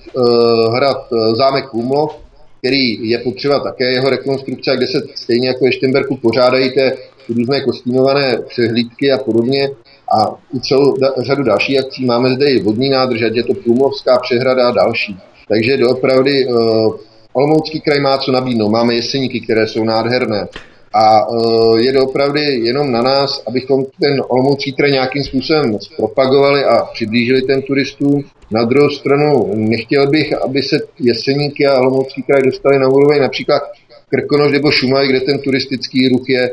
hrad 0.73 1.07
zámek 1.35 1.65
Kumlov, 1.65 2.20
který 2.61 3.09
je 3.09 3.17
potřeba 3.17 3.59
také 3.59 3.91
jeho 3.91 4.09
rekonstrukce, 4.09 4.77
kde 4.77 4.87
se 4.87 5.01
stejně 5.15 5.47
jako 5.47 5.65
ve 5.65 5.71
Štemberku 5.71 6.17
pořádají 6.17 6.71
té 6.71 6.97
různé 7.29 7.61
kostýmované 7.61 8.37
přehlídky 8.47 9.11
a 9.11 9.17
podobně 9.17 9.69
a 10.17 10.35
i 10.57 10.59
celou 10.59 10.97
da, 10.97 11.07
řadu 11.17 11.43
dalších 11.43 11.79
akcí. 11.79 12.05
Máme 12.05 12.29
zde 12.29 12.51
i 12.51 12.61
vodní 12.61 12.89
nádrž, 12.89 13.21
ať 13.21 13.35
je 13.35 13.43
to 13.43 13.53
Průmovská 13.53 14.19
přehrada 14.19 14.67
a 14.67 14.71
další. 14.71 15.17
Takže 15.47 15.77
doopravdy 15.77 16.47
uh, 16.47 16.95
Olomoucký 17.33 17.81
kraj 17.81 17.99
má 17.99 18.17
co 18.17 18.31
nabídnout. 18.31 18.69
Máme 18.69 18.93
jeseníky, 18.93 19.41
které 19.41 19.67
jsou 19.67 19.83
nádherné. 19.83 20.47
A 20.93 21.27
uh, 21.27 21.79
je 21.79 21.91
doopravdy 21.91 22.41
jenom 22.41 22.91
na 22.91 23.01
nás, 23.01 23.43
abychom 23.47 23.85
ten 24.01 24.21
Olomoucký 24.27 24.73
kraj 24.73 24.91
nějakým 24.91 25.23
způsobem 25.23 25.77
propagovali 25.97 26.63
a 26.63 26.85
přiblížili 26.93 27.41
ten 27.41 27.61
turistům. 27.61 28.23
Na 28.51 28.65
druhou 28.65 28.89
stranu 28.89 29.51
nechtěl 29.55 30.09
bych, 30.09 30.33
aby 30.33 30.63
se 30.63 30.79
Jeseníky 30.99 31.67
a 31.67 31.79
Olomoucký 31.79 32.23
kraj 32.23 32.41
dostali 32.41 32.79
na 32.79 32.87
úroveň 32.87 33.21
například 33.21 33.61
Krkonoš 34.09 34.51
nebo 34.51 34.71
Šumaj, 34.71 35.07
kde 35.07 35.19
ten 35.19 35.39
turistický 35.39 36.09
ruch 36.09 36.29
je 36.29 36.51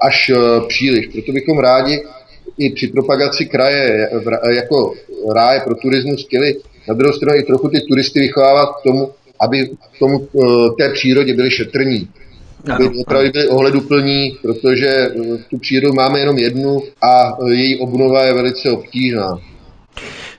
až 0.00 0.30
eh, 0.30 0.36
příliš. 0.68 1.06
Proto 1.06 1.32
bychom 1.32 1.58
rádi 1.58 2.02
i 2.58 2.70
při 2.70 2.86
propagaci 2.86 3.46
kraje 3.46 4.10
jako 4.50 4.92
ráje 5.34 5.60
pro 5.60 5.74
turismus 5.74 6.26
chtěli 6.26 6.56
na 6.88 6.94
druhou 6.94 7.12
stranu 7.12 7.38
i 7.38 7.42
trochu 7.42 7.68
ty 7.68 7.80
turisty 7.80 8.20
vychovávat 8.20 8.68
k 8.68 8.82
tomu, 8.82 9.10
aby 9.40 9.68
k 9.68 9.98
tomu 9.98 10.28
eh, 10.34 10.44
té 10.78 10.92
přírodě 10.92 11.34
byli 11.34 11.50
šetrní. 11.50 12.08
Aby 12.74 12.88
opravdu 12.98 13.30
byli 13.32 13.48
ohleduplní, 13.48 14.38
protože 14.42 14.88
eh, 14.88 15.12
tu 15.50 15.58
přírodu 15.58 15.94
máme 15.94 16.18
jenom 16.18 16.38
jednu 16.38 16.82
a 17.02 17.36
její 17.48 17.78
obnova 17.78 18.22
je 18.22 18.34
velice 18.34 18.70
obtížná. 18.70 19.38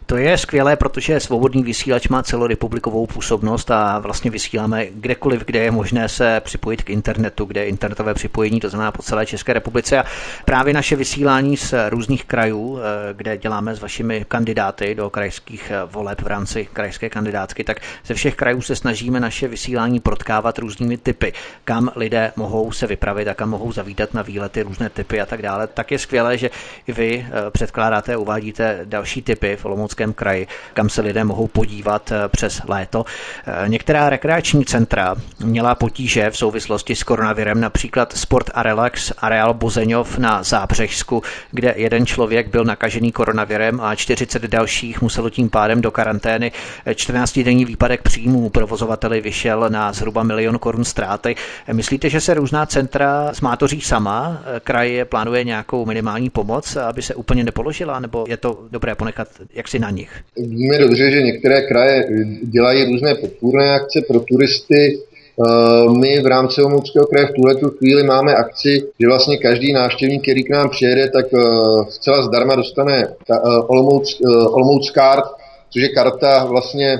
To 0.08 0.18
je 0.18 0.38
skvělé, 0.38 0.76
protože 0.76 1.20
svobodný 1.20 1.64
vysílač 1.64 2.08
má 2.08 2.24
celorepublikovou 2.24 3.08
působnost 3.08 3.72
a 3.72 4.00
vlastně 4.00 4.32
vysíláme 4.32 4.86
kdekoliv, 4.86 5.46
kde 5.46 5.60
je 5.60 5.72
možné 5.72 6.10
se 6.10 6.42
připojit 6.44 6.84
k 6.84 6.90
internetu, 6.90 7.46
kde 7.46 7.62
je 7.62 7.68
internetové 7.68 8.14
připojení, 8.14 8.60
to 8.60 8.70
znamená 8.70 8.92
po 8.92 9.04
celé 9.04 9.26
České 9.26 9.54
republice. 9.54 9.98
A 9.98 10.06
právě 10.46 10.74
naše 10.74 10.96
vysílání 10.96 11.58
z 11.58 11.74
různých 11.90 12.26
krajů, 12.26 12.80
eh, 12.80 13.14
kde 13.14 13.38
děláme 13.38 13.76
s 13.76 13.80
vašimi 13.80 14.26
kandidáty 14.28 14.96
do 14.96 15.10
krajských 15.10 15.72
eh, 15.72 15.86
voleb 15.86 16.22
v 16.22 16.28
rámci 16.28 16.68
krajské 16.74 17.10
kandidátky, 17.10 17.64
tak 17.64 17.78
ze 18.06 18.14
všech 18.14 18.36
krajů 18.36 18.62
se 18.62 18.76
snažíme 18.76 19.20
naše 19.20 19.48
vysílání 19.48 20.00
protkávat 20.00 20.60
různými 20.60 20.98
typy, 20.98 21.34
kam 21.64 21.92
lidé 21.96 22.32
mohou 22.36 22.72
se 22.72 22.88
vypravit 22.88 23.28
a 23.28 23.34
kam 23.34 23.50
mohou 23.50 23.72
zavítat 23.72 24.14
na 24.14 24.22
výlety, 24.22 24.62
různé 24.62 24.90
typy 24.90 25.22
a 25.22 25.26
tak 25.26 25.42
dále. 25.42 25.68
Tak 25.68 25.92
je 25.92 26.00
skvělé, 26.00 26.38
že 26.38 26.50
vy 26.88 27.28
eh, 27.28 27.52
předkládáte, 27.52 28.18
uvádíte 28.18 28.82
další 28.86 29.22
typy 29.22 29.56
v 29.56 29.66
Olomoucké 29.66 29.97
Olomouckém 29.98 30.14
kraji, 30.14 30.48
kam 30.74 30.90
se 30.90 31.02
lidé 31.02 31.24
mohou 31.24 31.48
podívat 31.48 32.12
eh, 32.12 32.28
přes 32.28 32.62
léto. 32.68 33.06
Eh, 33.48 33.70
některá 33.70 34.10
rekreační 34.10 34.66
centra 34.66 35.16
měla 35.44 35.76
potíže 35.76 36.30
v 36.30 36.38
souvislosti 36.38 36.96
s 36.96 37.04
koronavirem, 37.04 37.62
například 37.62 38.14
Sport 38.18 38.50
a 38.54 38.64
Relax 38.64 39.12
areál 39.18 39.54
Bozeňov 39.54 40.18
na 40.18 40.44
Zábřežsku, 40.44 41.24
kde 41.52 41.74
jeden 41.78 42.06
člověk 42.06 42.48
byl 42.48 42.64
nakažený 42.64 43.12
koronavirem 43.12 43.82
a 43.82 43.96
40 43.96 44.44
dalších 44.44 45.02
muselo 45.02 45.30
tím 45.30 45.50
pádem 45.50 45.82
do 45.82 45.92
karantény. 45.92 46.52
14-denní 46.88 47.66
výpadek 47.66 48.02
příjmů 48.02 48.50
provozovateli 48.50 49.22
vyšel 49.22 49.66
na 49.70 49.94
zhruba 49.94 50.24
milion 50.24 50.60
korun 50.60 50.84
ztráty. 50.86 51.36
Myslíte, 51.72 52.10
že 52.10 52.22
se 52.22 52.34
různá 52.34 52.66
centra 52.66 53.34
smátoří 53.34 53.82
sama? 53.82 54.40
Kraj 54.64 55.06
plánuje 55.10 55.44
nějakou 55.44 55.86
minimální 55.86 56.30
pomoc, 56.30 56.76
aby 56.76 57.02
se 57.02 57.16
úplně 57.16 57.44
nepoložila, 57.44 58.00
nebo 58.00 58.26
je 58.28 58.38
to 58.38 58.60
dobré 58.72 58.96
ponechat 58.96 59.28
jaksi 59.54 59.80
na 59.80 59.87
nich? 59.90 60.10
Víme 60.38 60.78
dobře, 60.78 61.12
že 61.12 61.22
některé 61.22 61.62
kraje 61.62 62.08
dělají 62.44 62.86
různé 62.86 63.16
podpůrné 63.16 63.72
akce 63.72 64.02
pro 64.08 64.20
turisty, 64.20 64.98
Eh, 65.40 65.90
my 66.00 66.22
v 66.22 66.26
rámci 66.26 66.62
Olomouckého 66.62 67.06
kraje 67.06 67.28
v 67.28 67.34
tuhle 67.34 67.56
chvíli 67.78 68.04
máme 68.04 68.36
akci, 68.36 68.84
že 69.00 69.08
vlastně 69.08 69.38
každý 69.38 69.74
návštěvník, 69.74 70.22
který 70.22 70.44
k 70.44 70.50
nám 70.50 70.70
přijede, 70.70 71.10
tak 71.10 71.26
eh, 71.34 71.42
zcela 71.90 72.22
zdarma 72.24 72.56
dostane 72.56 73.08
eh, 73.08 73.36
Olomouc, 73.68 74.22
Olomouc 74.26 74.92
Card, 74.92 75.26
což 75.70 75.82
je 75.82 75.90
karta 75.90 76.46
vlastně 76.46 77.00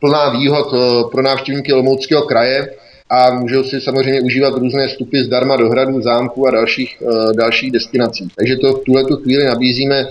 plná 0.00 0.28
výhod 0.28 0.74
pro 1.12 1.22
návštěvníky 1.22 1.72
Olomouckého 1.72 2.22
kraje 2.22 2.70
a 3.10 3.30
můžou 3.34 3.62
si 3.64 3.80
samozřejmě 3.80 4.20
užívat 4.20 4.54
různé 4.54 4.88
vstupy 4.88 5.20
zdarma 5.22 5.56
do 5.56 5.68
hradu, 5.68 6.00
zámku 6.00 6.46
a 6.46 6.50
dalších, 6.50 7.02
dalších 7.36 7.70
destinací. 7.70 8.28
Takže 8.36 8.56
to 8.56 8.72
v 8.72 8.84
tuhle 8.84 9.02
chvíli 9.22 9.44
nabízíme 9.44 10.06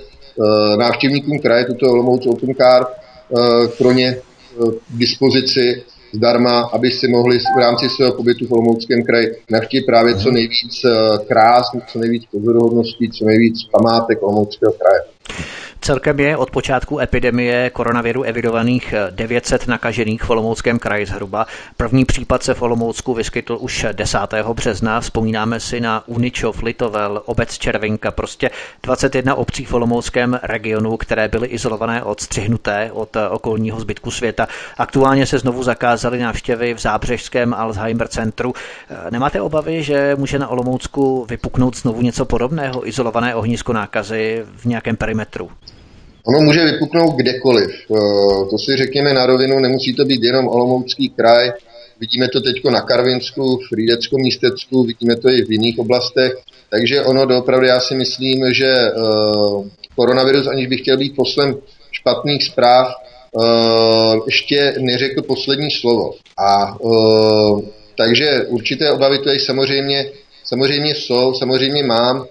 návštěvníkům 0.78 1.40
kraje, 1.40 1.66
tuto 1.66 1.86
Olomouc 1.92 2.26
Open 2.28 2.56
Card, 2.56 2.88
pro 3.78 3.92
ně 3.92 4.18
k 4.90 4.98
dispozici 4.98 5.84
zdarma, 6.14 6.70
aby 6.74 6.92
si 6.92 7.08
mohli 7.08 7.40
v 7.40 7.60
rámci 7.60 7.90
svého 7.90 8.14
pobytu 8.14 8.48
v 8.48 8.52
Olomouckém 8.52 9.04
kraji 9.04 9.36
navštívit 9.52 9.86
právě 9.86 10.16
co 10.16 10.32
nejvíc 10.32 10.86
eh, 10.86 10.90
krás, 11.28 11.66
co 11.88 12.00
nejvíc 12.00 12.24
pozoruhodností, 12.32 13.10
co 13.10 13.26
nejvíc 13.26 13.56
památek 13.72 14.24
Olomouckého 14.24 14.74
kraje. 14.74 15.02
Celkem 15.82 16.20
je 16.20 16.38
od 16.38 16.52
počátku 16.52 17.00
epidemie 17.00 17.70
koronaviru 17.70 18.24
evidovaných 18.24 18.94
900 19.10 19.68
nakažených 19.68 20.24
v 20.24 20.30
Olomouckém 20.30 20.80
kraji 20.80 21.06
zhruba. 21.06 21.46
První 21.78 22.06
případ 22.06 22.44
se 22.44 22.54
v 22.54 22.62
Olomoucku 22.62 23.14
vyskytl 23.14 23.58
už 23.62 23.86
10. 23.92 24.18
března. 24.54 25.02
Vzpomínáme 25.02 25.60
si 25.60 25.80
na 25.80 26.04
Uničov, 26.08 26.64
Litovel, 26.64 27.22
obec 27.26 27.58
Červinka, 27.58 28.12
prostě 28.12 28.50
21 28.84 29.36
obcí 29.36 29.66
v 29.66 29.74
Olomouckém 29.74 30.40
regionu, 30.44 30.98
které 30.98 31.28
byly 31.28 31.48
izolované 31.48 32.04
od 32.04 32.22
střihnuté 32.22 32.92
od 32.94 33.18
okolního 33.30 33.80
zbytku 33.80 34.12
světa. 34.12 34.48
Aktuálně 34.78 35.26
se 35.26 35.40
znovu 35.40 35.64
zakázaly 35.64 36.20
návštěvy 36.20 36.74
v 36.74 36.80
Zábřežském 36.80 37.54
Alzheimer 37.54 38.08
centru. 38.08 38.54
Nemáte 39.10 39.42
obavy, 39.42 39.84
že 39.84 40.16
může 40.16 40.40
na 40.40 40.48
Olomoucku 40.48 41.26
vypuknout 41.30 41.78
znovu 41.78 42.02
něco 42.02 42.26
podobného, 42.26 42.88
izolované 42.88 43.36
ohnisko 43.36 43.74
nákazy 43.74 44.46
v 44.56 44.66
nějakém 44.66 44.96
perimetru? 44.96 45.52
Ono 46.24 46.40
může 46.40 46.66
vypuknout 46.66 47.16
kdekoliv. 47.16 47.70
Eh, 47.70 47.96
to 48.50 48.58
si 48.58 48.78
řekněme 48.78 49.14
na 49.14 49.26
rovinu, 49.26 49.60
nemusí 49.60 49.94
to 49.94 50.06
být 50.06 50.24
jenom 50.24 50.48
Olomoucký 50.48 51.10
kraj. 51.10 51.52
Vidíme 52.00 52.28
to 52.28 52.42
teď 52.42 52.56
na 52.64 52.82
Karvinsku, 52.82 53.58
v 53.58 53.68
Frýdecku 53.70 54.18
místecku, 54.18 54.84
vidíme 54.84 55.16
to 55.16 55.30
i 55.30 55.42
v 55.42 55.52
jiných 55.52 55.80
oblastech. 55.80 56.34
Takže 56.70 57.02
ono 57.02 57.26
doopravdy 57.26 57.68
já 57.68 57.80
si 57.80 57.96
myslím, 57.96 58.54
že 58.54 58.68
eh, 58.68 58.92
koronavirus, 59.96 60.48
aniž 60.48 60.68
bych 60.68 60.82
chtěl 60.82 60.98
být 60.98 61.16
poslem 61.16 61.56
špatných 61.92 62.44
zpráv, 62.44 62.88
eh, 62.88 64.20
ještě 64.26 64.74
neřekl 64.80 65.22
poslední 65.22 65.72
slovo. 65.72 66.14
A 66.38 66.78
takže 67.98 68.46
určité 68.48 68.92
obavy 68.92 69.20
to 69.20 69.30
samozřejmě, 69.46 70.06
samozřejmě 70.44 70.96
jsou, 70.96 71.34
samozřejmě 71.34 71.84
mám. 71.84 72.26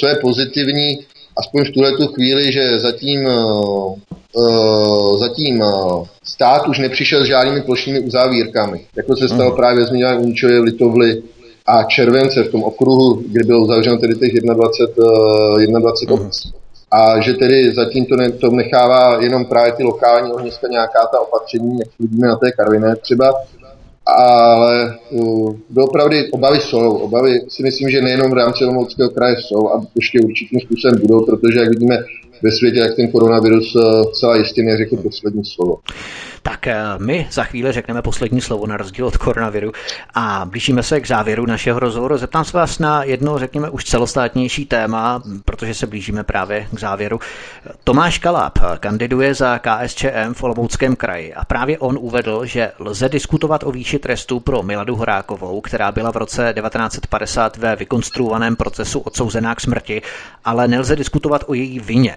Co 0.00 0.06
je 0.06 0.14
pozitivní, 0.14 0.98
aspoň 1.36 1.64
v 1.64 1.70
tuhle 1.70 1.92
tu 1.92 2.06
chvíli, 2.06 2.52
že 2.52 2.80
zatím, 2.80 3.26
uh, 3.26 5.18
zatím 5.18 5.60
uh, 5.60 6.06
stát 6.24 6.68
už 6.68 6.78
nepřišel 6.78 7.24
s 7.24 7.26
žádnými 7.26 7.62
plošnými 7.62 8.00
uzavírkami. 8.00 8.86
Jako 8.96 9.16
se 9.16 9.28
stalo 9.28 9.50
mm. 9.50 9.56
právě 9.56 9.84
zmiňované 9.84 10.18
Uničově, 10.18 10.58
Litovli 10.58 11.22
a 11.66 11.84
Července 11.84 12.42
v 12.42 12.50
tom 12.50 12.62
okruhu, 12.62 13.22
kde 13.32 13.44
bylo 13.44 13.60
uzavřeno 13.60 13.98
tedy 13.98 14.14
těch 14.14 14.32
21, 14.32 15.78
uh, 15.78 15.82
21 15.82 16.16
mm. 16.16 16.22
obcí. 16.22 16.52
A 16.90 17.20
že 17.20 17.34
tedy 17.34 17.74
zatím 17.74 18.06
to, 18.06 18.16
ne, 18.16 18.30
to 18.30 18.50
nechává 18.50 19.22
jenom 19.22 19.44
právě 19.44 19.72
ty 19.72 19.82
lokální 19.82 20.32
ohniska 20.32 20.68
nějaká 20.68 21.06
ta 21.12 21.20
opatření, 21.20 21.78
jak 21.78 21.88
vidíme 21.98 22.26
na 22.28 22.36
té 22.36 22.52
Karviné 22.52 22.96
třeba, 22.96 23.34
ale 24.06 24.98
uh, 25.10 25.56
doopravdy 25.70 26.30
obavy 26.30 26.60
jsou. 26.60 26.96
Obavy 26.96 27.40
si 27.48 27.62
myslím, 27.62 27.90
že 27.90 28.02
nejenom 28.02 28.30
v 28.30 28.34
rámci 28.34 28.64
Olomouckého 28.64 29.10
kraje 29.10 29.36
jsou 29.40 29.68
a 29.68 29.86
ještě 29.94 30.20
určitým 30.20 30.60
způsobem 30.60 31.00
budou, 31.00 31.24
protože 31.24 31.58
jak 31.58 31.68
vidíme 31.68 31.98
ve 32.42 32.52
světě, 32.52 32.78
jak 32.78 32.96
ten 32.96 33.10
koronavirus 33.10 33.74
uh, 33.74 34.12
celá 34.12 34.36
jistě 34.36 34.62
neřekl 34.62 34.96
poslední 34.96 35.44
slovo. 35.44 35.78
Tak 36.46 36.66
eh, 36.66 36.76
my 36.98 37.26
za 37.30 37.44
chvíli 37.44 37.72
řekneme 37.72 38.02
poslední 38.02 38.40
slovo 38.40 38.66
na 38.66 38.76
rozdíl 38.76 39.06
od 39.06 39.16
koronaviru 39.16 39.72
a 40.14 40.46
blížíme 40.50 40.82
se 40.82 41.00
k 41.00 41.06
závěru 41.06 41.46
našeho 41.46 41.80
rozhovoru. 41.80 42.18
Zeptám 42.18 42.44
se 42.44 42.56
vás 42.56 42.78
na 42.78 43.04
jedno, 43.04 43.38
řekněme, 43.38 43.70
už 43.70 43.84
celostátnější 43.84 44.66
téma, 44.66 45.22
protože 45.44 45.74
se 45.74 45.86
blížíme 45.86 46.24
právě 46.24 46.66
k 46.74 46.78
závěru. 46.78 47.20
Tomáš 47.84 48.18
Kaláb 48.18 48.58
kandiduje 48.80 49.34
za 49.34 49.58
KSČM 49.58 50.32
v 50.32 50.42
Olomouckém 50.42 50.96
kraji 50.96 51.34
a 51.34 51.44
právě 51.44 51.78
on 51.78 51.98
uvedl, 52.00 52.44
že 52.44 52.72
lze 52.78 53.08
diskutovat 53.08 53.64
o 53.64 53.72
výši 53.72 53.98
trestu 53.98 54.40
pro 54.40 54.62
Miladu 54.62 54.96
Horákovou, 54.96 55.60
která 55.60 55.92
byla 55.92 56.12
v 56.12 56.16
roce 56.16 56.52
1950 56.56 57.56
ve 57.56 57.76
vykonstruovaném 57.76 58.56
procesu 58.56 58.98
odsouzená 58.98 59.54
k 59.54 59.60
smrti, 59.60 60.02
ale 60.44 60.68
nelze 60.68 60.96
diskutovat 60.96 61.44
o 61.46 61.54
její 61.54 61.80
vině. 61.80 62.16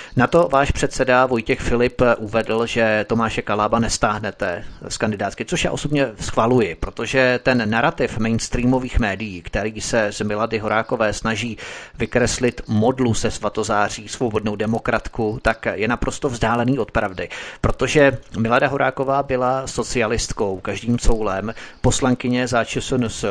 Na 0.15 0.27
to 0.27 0.49
váš 0.51 0.71
předseda 0.71 1.25
Vojtěch 1.25 1.59
Filip 1.59 2.01
uvedl, 2.17 2.65
že 2.65 3.05
Tomáše 3.07 3.41
Kalába 3.41 3.79
nestáhnete 3.79 4.63
z 4.87 4.97
kandidátky, 4.97 5.45
což 5.45 5.63
já 5.63 5.71
osobně 5.71 6.07
schvaluji, 6.19 6.75
protože 6.75 7.39
ten 7.43 7.69
narrativ 7.69 8.17
mainstreamových 8.17 8.99
médií, 8.99 9.41
který 9.41 9.81
se 9.81 10.11
z 10.11 10.21
Milady 10.21 10.57
Horákové 10.59 11.13
snaží 11.13 11.57
vykreslit 11.97 12.61
modlu 12.67 13.13
se 13.13 13.31
svatozáří, 13.31 14.07
svobodnou 14.07 14.55
demokratku, 14.55 15.39
tak 15.41 15.65
je 15.73 15.87
naprosto 15.87 16.29
vzdálený 16.29 16.79
od 16.79 16.91
pravdy. 16.91 17.29
Protože 17.61 18.17
Milada 18.39 18.67
Horáková 18.67 19.23
byla 19.23 19.67
socialistkou, 19.67 20.59
každým 20.59 20.99
soulem, 20.99 21.53
poslankyně 21.81 22.47
za 22.47 22.63
ČSNS, 22.63 23.25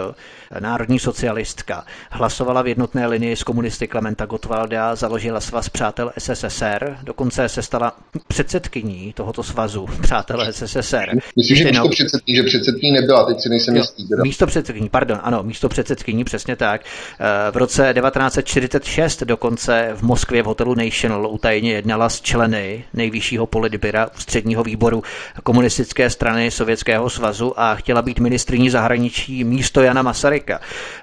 národní 0.61 0.99
socialistka. 0.99 1.85
Hlasovala 2.11 2.63
v 2.63 2.67
jednotné 2.67 3.07
linii 3.07 3.37
s 3.37 3.43
komunisty 3.43 3.89
Klementa 3.89 4.27
Gottwalda, 4.27 4.95
založila 4.95 5.41
svaz 5.41 5.69
přátel 5.69 6.13
SSSR, 6.19 6.70
dokonce 7.03 7.49
se 7.49 7.63
stala 7.63 7.93
předsedkyní 8.29 9.13
tohoto 9.17 9.43
svazu 9.43 9.87
přátel 10.03 10.53
SSSR. 10.53 11.11
Myslím, 11.37 11.57
že 11.57 11.65
místo 11.65 11.89
předsedkyní, 11.89 12.37
že 12.37 12.43
předsedkyní 12.43 12.93
nebyla, 12.93 13.27
teď 13.27 13.41
si 13.41 13.49
nejsem 13.49 13.77
jistý. 13.77 14.05
Místo 14.23 14.47
předsedkyní, 14.47 14.89
pardon, 14.89 15.19
ano, 15.23 15.43
místo 15.43 15.69
předsedkyní, 15.69 16.25
přesně 16.25 16.57
tak. 16.57 16.81
Eh, 17.21 17.51
v 17.51 17.57
roce 17.57 17.95
1946 17.95 19.23
dokonce 19.23 19.91
v 19.95 20.03
Moskvě 20.03 20.43
v 20.43 20.47
hotelu 20.47 20.75
National 20.75 21.27
utajeně 21.27 21.73
jednala 21.73 22.09
s 22.09 22.21
členy 22.21 22.85
nejvyššího 22.95 23.47
politbyra 23.47 24.11
ústředního 24.17 24.63
výboru 24.63 25.03
komunistické 25.43 26.11
strany 26.11 26.51
Sovětského 26.51 27.11
svazu 27.11 27.61
a 27.61 27.75
chtěla 27.75 28.03
být 28.03 28.19
ministriní 28.19 28.71
zahraničí 28.71 29.45
místo 29.45 29.83
Jana 29.83 30.03
Masaryka. 30.03 30.61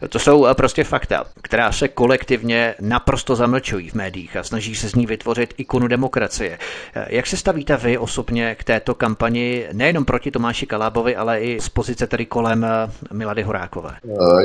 To 0.09 0.19
jsou 0.19 0.45
eh, 0.45 0.53
prostě 0.53 0.83
fakta, 0.83 1.23
která 1.41 1.71
se 1.71 1.87
kolektivně 1.87 2.75
naprosto 2.81 3.35
zamlčují 3.35 3.89
v 3.89 3.93
médiích 3.93 4.35
a 4.35 4.43
snaží 4.43 4.75
se 4.75 4.89
z 4.89 4.95
ní 4.95 5.05
vytvořit 5.05 5.53
ikonu 5.57 5.87
demokracie. 5.87 6.57
Eh, 6.95 7.05
jak 7.09 7.27
se 7.27 7.37
stavíte 7.37 7.77
vy 7.77 7.97
osobně 7.97 8.55
k 8.59 8.63
této 8.63 8.95
kampani 8.95 9.65
nejenom 9.73 10.05
proti 10.05 10.31
Tomáši 10.31 10.65
Kalábovi, 10.65 11.15
ale 11.15 11.39
i 11.39 11.59
z 11.61 11.69
pozice 11.69 12.07
tedy 12.07 12.25
kolem 12.25 12.63
eh, 12.63 12.69
Milady 13.13 13.43
Horákové? 13.43 13.91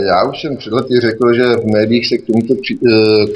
Já 0.09 0.29
už 0.29 0.41
jsem 0.41 0.57
před 0.57 0.73
lety 0.73 1.01
řekl, 1.01 1.35
že 1.35 1.57
v 1.57 1.67
médiích 1.73 2.09
se 2.09 2.19
k 2.19 2.27
tomuto 2.27 2.55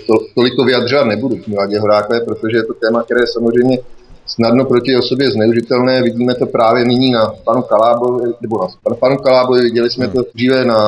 to, 0.07 0.15
toliko 0.35 0.65
vyjadřovat 0.65 1.07
nebudu 1.07 1.37
k 1.37 1.47
Miladě 1.47 1.79
Horákové, 1.79 2.21
protože 2.21 2.57
je 2.57 2.65
to 2.65 2.75
téma, 2.75 3.03
které 3.03 3.21
samozřejmě 3.27 3.79
snadno 4.27 4.65
proti 4.65 4.97
osobě 4.97 5.31
zneužitelné. 5.31 6.03
Vidíme 6.03 6.35
to 6.35 6.47
právě 6.47 6.85
nyní 6.85 7.13
na 7.13 7.33
panu 7.45 7.63
Kalábovi, 7.63 8.33
nebo 8.41 8.69
na 8.91 8.97
panu 8.97 9.17
Kalábovi, 9.17 9.61
viděli 9.61 9.91
jsme 9.91 10.05
hmm. 10.05 10.15
to 10.15 10.23
dříve 10.35 10.65
na 10.65 10.79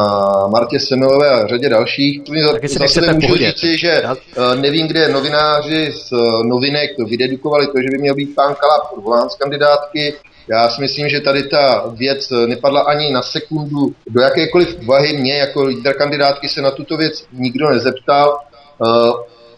Martě 0.47 0.81
Semelové 0.81 1.31
a 1.31 1.47
řadě 1.47 1.69
dalších. 1.69 2.23
Taky 2.53 2.69
si 2.69 2.79
za 3.01 3.13
můžu 3.13 3.37
říci, 3.37 3.79
že. 3.79 4.03
Eh, 4.03 4.57
nevím, 4.57 4.87
kde 4.87 5.09
novináři 5.09 5.93
z 5.93 6.13
eh, 6.13 6.47
novinek 6.47 6.97
to 6.97 7.05
vydedukovali, 7.05 7.67
to, 7.67 7.73
že 7.83 7.89
by 7.91 7.99
měl 7.99 8.15
být 8.15 8.35
pán 8.35 8.55
Kaláb 8.55 8.93
odvolán 8.97 9.31
z 9.31 9.35
kandidátky. 9.35 10.15
Já 10.49 10.69
si 10.69 10.81
myslím, 10.81 11.09
že 11.09 11.21
tady 11.21 11.43
ta 11.43 11.93
věc 11.97 12.33
nepadla 12.47 12.81
ani 12.81 13.13
na 13.13 13.23
sekundu 13.23 13.93
do 14.11 14.21
jakékoliv 14.21 14.79
úvahy. 14.83 15.17
Mě 15.17 15.39
jako 15.39 15.65
lídr 15.65 15.93
kandidátky 15.93 16.49
se 16.49 16.63
na 16.63 16.71
tuto 16.71 16.97
věc 16.97 17.25
nikdo 17.33 17.69
nezeptal. 17.71 18.39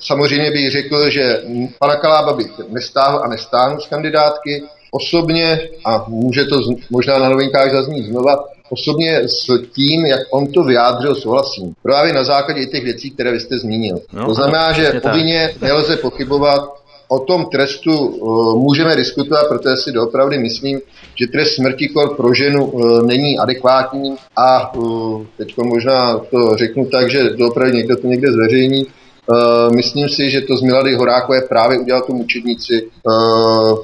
Samozřejmě 0.01 0.51
bych 0.51 0.71
řekl, 0.71 1.11
že 1.11 1.43
pana 1.79 1.97
Kalába 1.97 2.33
bych 2.33 2.47
nestáhl 2.69 3.21
a 3.25 3.29
nestáhnu 3.29 3.81
z 3.81 3.87
kandidátky. 3.87 4.63
Osobně, 4.93 5.61
a 5.85 6.05
může 6.09 6.45
to 6.45 6.57
možná 6.91 7.19
na 7.19 7.29
novinkách 7.29 7.73
zaznít 7.73 8.07
znova, 8.07 8.45
osobně 8.71 9.21
s 9.29 9.47
tím, 9.75 10.07
jak 10.07 10.21
on 10.31 10.53
to 10.53 10.65
vyjádřil, 10.65 11.15
souhlasím. 11.15 11.75
Právě 11.83 12.13
na 12.13 12.25
základě 12.25 12.67
těch 12.67 12.85
věcí, 12.85 13.11
které 13.11 13.33
vy 13.33 13.41
jste 13.41 13.59
zmínil. 13.59 14.01
No, 14.13 14.27
to 14.27 14.35
znamená, 14.35 14.65
ano, 14.65 14.75
že 14.75 15.01
o 15.01 15.11
vině 15.11 15.55
nelze 15.63 15.97
pochybovat, 15.97 16.61
o 17.09 17.19
tom 17.19 17.47
trestu 17.47 18.07
uh, 18.07 18.57
můžeme 18.63 18.97
diskutovat, 18.97 19.49
protože 19.49 19.77
si 19.77 19.93
doopravdy 19.93 20.39
myslím, 20.39 20.81
že 21.15 21.27
trest 21.27 21.55
smrti 21.55 21.89
kor 21.89 22.17
pro 22.17 22.35
ženu 22.35 22.65
uh, 22.65 23.03
není 23.03 23.39
adekvátní 23.39 24.15
a 24.37 24.75
uh, 24.75 25.23
teď 25.37 25.57
možná 25.57 26.19
to 26.19 26.57
řeknu 26.57 26.87
tak, 26.87 27.11
že 27.11 27.31
doopravdy 27.31 27.77
někdo 27.77 27.97
to 27.97 28.07
někde 28.07 28.33
zveřejní. 28.33 28.87
Uh, 29.31 29.73
myslím 29.75 30.09
si, 30.09 30.31
že 30.31 30.41
to 30.41 30.57
z 30.57 30.63
Milady 30.63 30.95
Horákové 30.95 31.41
právě 31.41 31.79
udělal 31.79 32.03
tu 32.03 32.15
mučednici, 32.15 32.83
uh, 32.83 33.79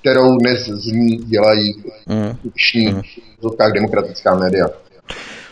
kterou 0.00 0.38
dnes 0.38 0.66
z 0.66 0.86
ní 0.86 1.16
dělají 1.16 1.74
mm. 2.06 2.36
mm. 2.94 3.02
demokratická 3.72 4.34
média. 4.34 4.66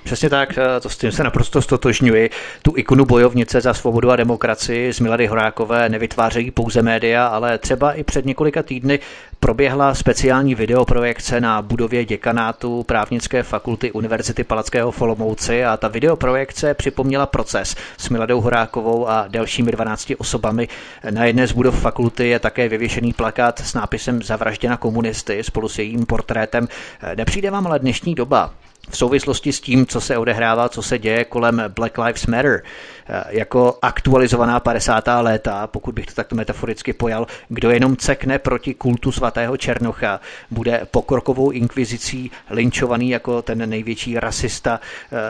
Přesně 0.05 0.31
tak, 0.31 0.59
eh, 0.59 0.81
to 0.81 0.89
s 0.89 0.97
tím 0.97 1.13
se 1.13 1.25
naprosto 1.25 1.63
stotožňuji. 1.63 2.31
Tu 2.63 2.73
ikonu 2.77 3.05
bojovnice 3.05 3.61
za 3.61 3.75
svobodu 3.75 4.11
a 4.11 4.17
demokracii 4.17 4.93
z 4.93 5.01
Milady 5.01 5.27
Horákové 5.27 5.89
nevytvářejí 5.89 6.51
pouze 6.51 6.83
média, 6.83 7.27
ale 7.27 7.59
třeba 7.59 7.93
i 7.93 8.05
před 8.05 8.27
několika 8.27 8.63
týdny 8.63 8.99
proběhla 9.41 9.95
speciální 9.95 10.55
videoprojekce 10.55 11.41
na 11.41 11.63
budově 11.63 12.05
děkanátu 12.05 12.83
právnické 12.83 13.43
fakulty 13.43 13.93
Univerzity 13.93 14.45
Palackého 14.45 14.91
Folomouci 14.91 15.65
a 15.65 15.77
ta 15.77 15.89
videoprojekce 15.89 16.75
připomněla 16.75 17.27
proces 17.27 17.77
s 17.99 18.09
Miladou 18.09 18.41
Horákovou 18.41 19.09
a 19.09 19.25
dalšími 19.29 19.73
12 19.73 20.13
osobami. 20.19 20.69
Na 21.11 21.25
jedné 21.25 21.47
z 21.47 21.53
budov 21.53 21.81
fakulty 21.81 22.29
je 22.29 22.39
také 22.39 22.69
vyvěšený 22.69 23.13
plakát 23.13 23.61
s 23.61 23.75
nápisem 23.75 24.23
Zavražděna 24.23 24.77
komunisty 24.77 25.45
spolu 25.45 25.69
s 25.69 25.79
jejím 25.79 26.07
portrétem. 26.07 26.69
Nepřijde 27.15 27.51
vám 27.51 27.67
ale 27.67 27.79
dnešní 27.79 28.15
doba, 28.15 28.51
v 28.91 28.97
souvislosti 28.97 29.53
s 29.53 29.61
tím, 29.61 29.87
co 29.87 30.01
se 30.01 30.19
odehrává, 30.19 30.69
co 30.69 30.83
se 30.83 30.99
děje 30.99 31.25
kolem 31.25 31.63
Black 31.69 31.99
Lives 31.99 32.27
Matter, 32.27 32.63
jako 33.29 33.79
aktualizovaná 33.83 34.61
50. 34.61 35.05
léta, 35.21 35.67
pokud 35.67 35.95
bych 35.95 36.07
to 36.07 36.13
takto 36.15 36.37
metaforicky 36.37 36.93
pojal, 36.93 37.27
kdo 37.49 37.71
jenom 37.71 37.97
cekne 37.97 38.39
proti 38.39 38.75
kultu 38.75 39.13
svatého 39.13 39.57
Černocha, 39.57 40.21
bude 40.51 40.81
pokrokovou 40.91 41.51
inkvizicí 41.51 42.31
linčovaný 42.51 43.11
jako 43.11 43.43
ten 43.43 43.71
největší 43.71 44.19
rasista. 44.21 44.81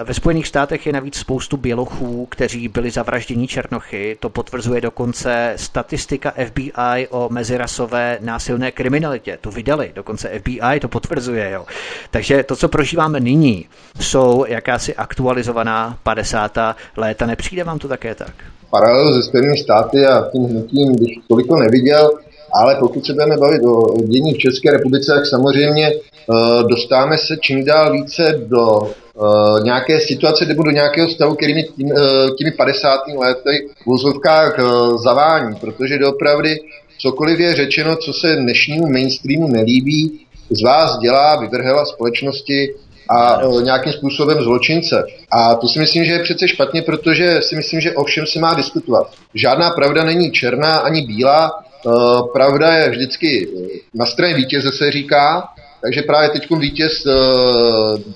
Eh, 0.01 0.05
ve 0.05 0.15
Spojených 0.15 0.47
státech 0.47 0.87
je 0.87 0.93
navíc 0.93 1.17
spoustu 1.17 1.57
bělochů, 1.57 2.27
kteří 2.31 2.69
byli 2.69 2.91
zavražděni 2.91 3.49
Černochy. 3.49 4.17
To 4.21 4.29
potvrzuje 4.31 4.81
dokonce 4.81 5.53
statistika 5.57 6.33
FBI 6.47 7.09
o 7.11 7.29
mezirasové 7.33 8.19
násilné 8.21 8.71
kriminalitě. 8.73 9.39
To 9.41 9.51
vydali, 9.51 9.93
dokonce 9.95 10.39
FBI 10.39 10.81
to 10.81 10.89
potvrzuje. 10.89 11.51
Jo. 11.51 11.67
Takže 12.11 12.43
to, 12.43 12.57
co 12.57 12.69
prožíváme 12.69 13.21
nyní, 13.21 13.67
jsou 14.01 14.45
jakási 14.49 14.95
aktualizovaná 14.95 15.99
50. 16.03 16.59
léta. 16.97 17.27
Nepřijde 17.27 17.65
vám 17.69 17.79
to 17.79 17.89
také 17.89 18.15
tak? 18.15 18.35
Paralel 18.71 19.15
se 19.15 19.23
Spojenými 19.23 19.59
státy 19.59 20.07
a 20.07 20.29
tím 20.33 20.45
hnutím 20.45 20.97
bych 20.97 21.13
toliko 21.29 21.57
neviděl, 21.57 22.11
ale 22.55 22.77
pokud 22.81 23.07
se 23.07 23.13
budeme 23.13 23.37
bavit 23.37 23.63
o 23.63 23.97
dění 24.03 24.35
v 24.35 24.39
České 24.39 24.71
republice, 24.71 25.13
tak 25.15 25.27
samozřejmě 25.27 25.93
uh, 25.93 26.63
dostáváme 26.63 27.19
se 27.19 27.37
čím 27.41 27.65
dál 27.65 27.93
více 27.93 28.41
do 28.47 28.67
uh, 28.67 29.65
nějaké 29.65 30.01
situace 30.01 30.45
nebo 30.47 30.63
do 30.63 30.71
nějakého 30.71 31.09
stavu, 31.09 31.35
který 31.35 31.55
mi 31.55 31.63
tím, 31.63 31.87
uh, 31.87 32.37
těmi 32.39 32.51
50. 32.51 33.01
lety 33.19 33.69
v 33.85 33.87
úzovkách 33.87 34.57
zavání, 35.05 35.57
protože 35.57 35.99
doopravdy 35.99 36.61
cokoliv 36.99 37.39
je 37.41 37.55
řečeno, 37.55 37.97
co 37.97 38.13
se 38.13 38.37
dnešnímu 38.37 38.87
mainstreamu 38.93 39.49
nelíbí, 39.49 40.21
z 40.51 40.63
vás 40.63 40.99
dělá, 40.99 41.41
vyvrhela 41.41 41.85
společnosti 41.85 42.75
a 43.09 43.41
e, 43.43 43.63
nějakým 43.63 43.93
způsobem 43.93 44.43
zločince. 44.43 45.05
A 45.33 45.55
to 45.55 45.69
si 45.69 45.79
myslím, 45.79 46.05
že 46.05 46.13
je 46.13 46.23
přece 46.23 46.49
špatně, 46.49 46.83
protože 46.83 47.41
si 47.43 47.57
myslím, 47.57 47.81
že 47.81 47.93
o 47.93 48.05
všem 48.05 48.27
se 48.27 48.39
má 48.39 48.55
diskutovat. 48.55 49.11
Žádná 49.35 49.71
pravda 49.71 50.05
není 50.05 50.31
černá 50.31 50.77
ani 50.79 51.03
bílá, 51.03 51.51
e, 51.51 51.91
pravda 52.33 52.73
je 52.73 52.91
vždycky 52.91 53.49
e, 53.49 53.49
na 53.95 54.07
straně 54.07 54.35
vítěze, 54.35 54.73
se 54.73 54.91
říká, 54.91 55.49
takže 55.83 56.03
právě 56.03 56.29
teď 56.29 56.51
vítěz 56.59 56.93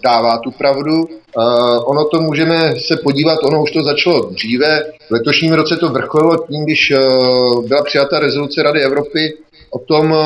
dává 0.03 0.39
tu 0.39 0.51
pravdu. 0.51 1.05
ono 1.85 2.05
to 2.05 2.21
můžeme 2.21 2.75
se 2.87 2.97
podívat, 2.97 3.39
ono 3.43 3.63
už 3.63 3.71
to 3.71 3.83
začalo 3.83 4.31
dříve. 4.31 4.85
V 5.09 5.11
letošním 5.11 5.53
roce 5.53 5.77
to 5.77 5.89
vrcholilo 5.89 6.47
tím, 6.47 6.65
když 6.65 6.93
byla 7.67 7.83
přijata 7.83 8.21
rezoluce 8.21 8.63
Rady 8.63 8.83
Evropy 8.83 9.33
o 9.71 9.79
tom 9.79 10.17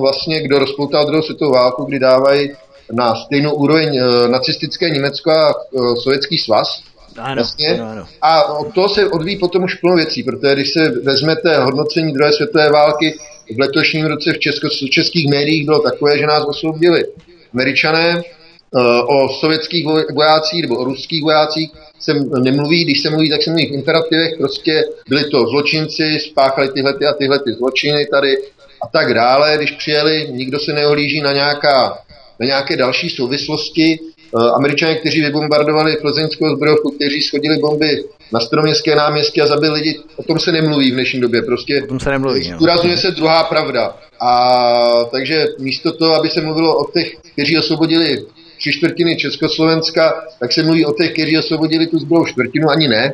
vlastně, 0.00 0.42
kdo 0.42 0.58
rozpoutal 0.58 1.06
druhou 1.06 1.22
světovou 1.22 1.52
válku, 1.52 1.84
kdy 1.84 1.98
dávají 1.98 2.50
na 2.92 3.14
stejnou 3.14 3.54
úroveň 3.54 3.96
e, 3.96 4.28
nacistické 4.28 4.90
Německo 4.90 5.30
a 5.30 5.50
e, 5.50 5.96
Sovětský 6.02 6.38
svaz. 6.38 6.82
Ano, 7.18 7.34
vlastně. 7.34 7.68
ano, 7.68 7.90
ano. 7.90 8.06
A 8.22 8.44
od 8.44 8.74
toho 8.74 8.88
se 8.88 9.08
odvíjí 9.08 9.38
potom 9.38 9.64
už 9.64 9.74
plno 9.74 9.96
věcí, 9.96 10.22
protože 10.22 10.54
když 10.54 10.72
se 10.72 10.90
vezmete 10.90 11.60
hodnocení 11.60 12.12
druhé 12.12 12.32
světové 12.32 12.70
války, 12.70 13.18
v 13.56 13.60
letošním 13.60 14.06
roce 14.06 14.32
v, 14.32 14.38
česko, 14.38 14.68
českých 14.90 15.30
médiích 15.30 15.64
bylo 15.64 15.78
takové, 15.78 16.18
že 16.18 16.26
nás 16.26 16.44
osvobodili 16.44 17.04
američané, 17.54 18.10
e, 18.10 18.22
o 19.02 19.28
sovětských 19.40 19.86
vojácích 20.14 20.62
nebo 20.62 20.76
o 20.76 20.84
ruských 20.84 21.22
vojácích 21.22 21.70
se 22.00 22.14
nemluví, 22.42 22.84
když 22.84 23.02
se 23.02 23.10
mluví, 23.10 23.30
tak 23.30 23.42
se 23.42 23.50
mluví 23.50 23.66
v 23.66 23.72
imperativech, 23.72 24.36
prostě 24.38 24.84
byli 25.08 25.24
to 25.24 25.46
zločinci, 25.46 26.18
spáchali 26.30 26.68
tyhle 26.68 26.94
ty 26.94 27.06
a 27.06 27.12
tyhle 27.12 27.38
ty 27.38 27.52
zločiny 27.52 28.06
tady 28.06 28.36
a 28.82 28.86
tak 28.92 29.14
dále. 29.14 29.56
Když 29.56 29.70
přijeli, 29.70 30.28
nikdo 30.30 30.58
se 30.58 30.72
neohlíží 30.72 31.20
na 31.20 31.32
nějaká 31.32 31.98
na 32.40 32.46
nějaké 32.46 32.76
další 32.76 33.10
souvislosti. 33.10 33.98
Eh, 34.36 34.50
Američané, 34.54 34.94
kteří 34.94 35.20
vybombardovali 35.20 35.96
plzeňskou 35.96 36.56
zbrojovku, 36.56 36.90
kteří 36.90 37.20
schodili 37.20 37.58
bomby 37.58 38.04
na 38.32 38.40
staroměstské 38.40 38.94
náměstí 38.94 39.40
a 39.40 39.46
zabili 39.46 39.72
lidi, 39.72 39.98
o 40.16 40.22
tom 40.22 40.38
se 40.38 40.52
nemluví 40.52 40.90
v 40.90 40.94
dnešní 40.94 41.20
době. 41.20 41.42
Prostě 41.42 41.82
o 41.82 41.86
tom 41.86 42.00
se 42.00 42.10
nemluví. 42.10 42.52
Zdůrazňuje 42.56 42.96
se 42.96 43.10
druhá 43.10 43.44
pravda. 43.44 43.96
A 44.20 45.04
takže 45.10 45.46
místo 45.58 45.92
toho, 45.92 46.14
aby 46.14 46.28
se 46.28 46.40
mluvilo 46.40 46.78
o 46.78 46.90
těch, 46.90 47.16
kteří 47.32 47.58
osvobodili 47.58 48.24
tři 48.58 48.72
čtvrtiny 48.72 49.16
Československa, 49.16 50.14
tak 50.40 50.52
se 50.52 50.62
mluví 50.62 50.86
o 50.86 50.92
těch, 50.92 51.12
kteří 51.12 51.38
osvobodili 51.38 51.86
tu 51.86 51.98
zbrojovou 51.98 52.26
čtvrtinu, 52.26 52.68
ani 52.68 52.88
ne. 52.88 53.12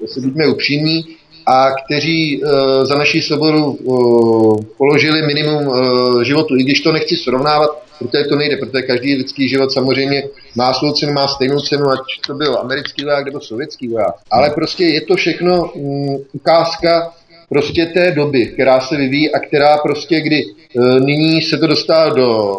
To 0.00 0.06
se 0.06 0.20
buďme 0.20 0.46
upřímní 0.46 1.04
a 1.46 1.70
kteří 1.70 2.42
uh, 2.42 2.50
za 2.84 2.98
naší 2.98 3.22
svobodu 3.22 3.64
uh, 3.64 4.60
položili 4.78 5.22
minimum 5.22 5.66
uh, 5.66 6.22
životu. 6.22 6.56
I 6.56 6.62
když 6.62 6.80
to 6.80 6.92
nechci 6.92 7.16
srovnávat, 7.16 7.85
protože 7.98 8.24
to 8.24 8.36
nejde, 8.36 8.56
protože 8.56 8.82
každý 8.82 9.14
lidský 9.14 9.48
život 9.48 9.72
samozřejmě 9.72 10.22
má 10.54 10.72
svou 10.72 10.92
cenu, 10.92 11.12
má 11.12 11.28
stejnou 11.28 11.60
cenu, 11.60 11.88
ať 11.88 11.98
to 12.26 12.34
byl 12.34 12.58
americký 12.58 13.04
voják 13.04 13.24
nebo 13.24 13.40
sovětský 13.40 13.88
voják. 13.88 14.14
Ale 14.30 14.50
prostě 14.50 14.84
je 14.84 15.00
to 15.00 15.16
všechno 15.16 15.72
um, 15.72 16.24
ukázka 16.32 17.12
prostě 17.48 17.86
té 17.86 18.10
doby, 18.10 18.46
která 18.46 18.80
se 18.80 18.96
vyvíjí 18.96 19.34
a 19.34 19.38
která 19.38 19.78
prostě, 19.78 20.20
kdy 20.20 20.44
uh, 20.44 21.00
nyní 21.00 21.42
se 21.42 21.58
to 21.58 21.66
dostává 21.66 22.14
do, 22.14 22.54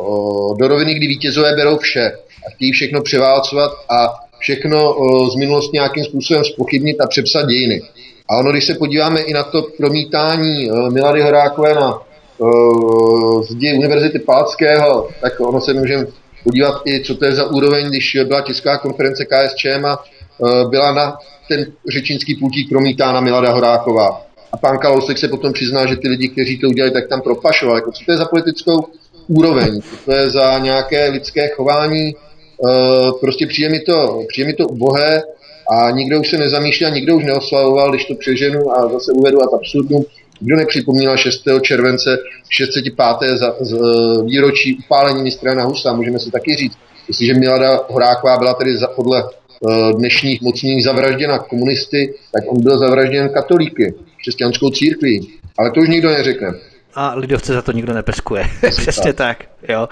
do 0.60 0.68
roviny, 0.68 0.94
kdy 0.94 1.08
vítězové 1.08 1.56
berou 1.56 1.78
vše 1.78 2.12
a 2.48 2.50
chtějí 2.56 2.72
všechno 2.72 3.02
převálcovat 3.02 3.72
a 3.90 4.14
všechno 4.40 4.96
uh, 4.96 5.30
z 5.30 5.36
minulosti 5.36 5.78
nějakým 5.78 6.04
způsobem 6.04 6.44
spochybnit 6.44 7.02
a 7.02 7.08
přepsat 7.08 7.48
dějiny. 7.48 7.82
A 8.30 8.38
ono, 8.38 8.52
když 8.52 8.66
se 8.66 8.76
podíváme 8.76 9.22
i 9.22 9.34
na 9.34 9.44
to 9.44 9.62
promítání 9.78 10.72
uh, 10.72 10.90
Milady 10.90 11.22
Horákové 11.22 11.74
na 11.74 12.07
uh, 12.38 13.44
zdi 13.44 13.74
Univerzity 13.74 14.20
Palackého, 14.20 15.10
tak 15.22 15.40
ono 15.40 15.62
se 15.62 15.74
můžeme 15.74 16.06
podívat 16.44 16.82
i, 16.86 17.04
co 17.04 17.16
to 17.16 17.26
je 17.26 17.36
za 17.36 17.46
úroveň, 17.46 17.88
když 17.88 18.18
byla 18.24 18.42
tisková 18.42 18.78
konference 18.78 19.26
KSČM 19.26 19.86
a 19.86 20.04
uh, 20.38 20.70
byla 20.70 20.94
na 20.94 21.18
ten 21.50 21.66
řečínský 21.90 22.36
pultík 22.36 22.70
promítána 22.70 23.22
Milada 23.22 23.52
Horáková. 23.52 24.22
A 24.52 24.58
pan 24.58 24.78
Kalousek 24.78 25.18
se 25.18 25.28
potom 25.28 25.54
přizná, 25.54 25.86
že 25.86 25.96
ty 25.96 26.08
lidi, 26.08 26.30
kteří 26.30 26.60
to 26.60 26.68
udělali, 26.68 26.92
tak 26.92 27.08
tam 27.08 27.22
propašovali. 27.22 27.78
Jako, 27.78 27.92
co 27.92 28.06
to 28.06 28.12
je 28.12 28.18
za 28.18 28.26
politickou 28.26 28.88
úroveň? 29.28 29.82
Co 29.82 29.96
to 30.06 30.12
je 30.12 30.30
za 30.30 30.60
nějaké 30.60 31.10
lidské 31.10 31.48
chování? 31.48 32.16
Uh, 32.58 33.20
prostě 33.22 33.48
přijde 33.48 33.70
mi 33.70 33.80
to, 33.80 34.24
přijde 34.28 34.48
mi 34.48 34.54
to 34.54 34.68
ubohé 34.68 35.24
a 35.72 35.92
nikdo 35.92 36.20
už 36.20 36.30
se 36.30 36.38
nezamýšlel, 36.38 36.92
nikdo 36.92 37.16
už 37.16 37.24
neoslavoval, 37.24 37.92
když 37.92 38.06
to 38.06 38.16
přeženu 38.16 38.72
a 38.72 38.90
zase 38.90 39.12
uvedu 39.12 39.44
ad 39.44 39.54
absurdum, 39.54 40.06
kdo 40.40 40.56
nepřipomínal 40.56 41.18
6. 41.18 41.44
července 41.62 42.18
65. 42.50 43.38
Za, 43.38 43.56
z, 43.60 43.74
uh, 43.74 44.26
výročí 44.26 44.78
upálení 44.86 45.24
mistra 45.24 45.54
na 45.54 45.64
Husa, 45.64 45.94
můžeme 45.94 46.20
si 46.20 46.32
taky 46.32 46.56
říct. 46.56 46.78
Jestliže 47.08 47.34
Milada 47.34 47.80
Horáková 47.90 48.38
byla 48.38 48.54
tedy 48.54 48.78
za, 48.78 48.88
podle 48.88 49.24
uh, 49.24 49.92
dnešních 49.92 50.42
mocných 50.42 50.84
zavražděna 50.84 51.40
komunisty, 51.40 52.14
tak 52.34 52.44
on 52.52 52.64
byl 52.64 52.78
zavražděn 52.78 53.30
katolíky, 53.30 53.94
křesťanskou 54.22 54.70
církví. 54.70 55.30
Ale 55.60 55.72
to 55.72 55.80
už 55.80 55.90
nikdo 55.90 56.10
neřekne. 56.10 56.54
A 56.98 57.14
lidovce 57.16 57.54
za 57.54 57.62
to 57.62 57.72
nikdo 57.72 57.94
nepeskuje. 57.94 58.50
Přesně 58.70 59.14
tak. 59.14 59.44
Jo. 59.68 59.90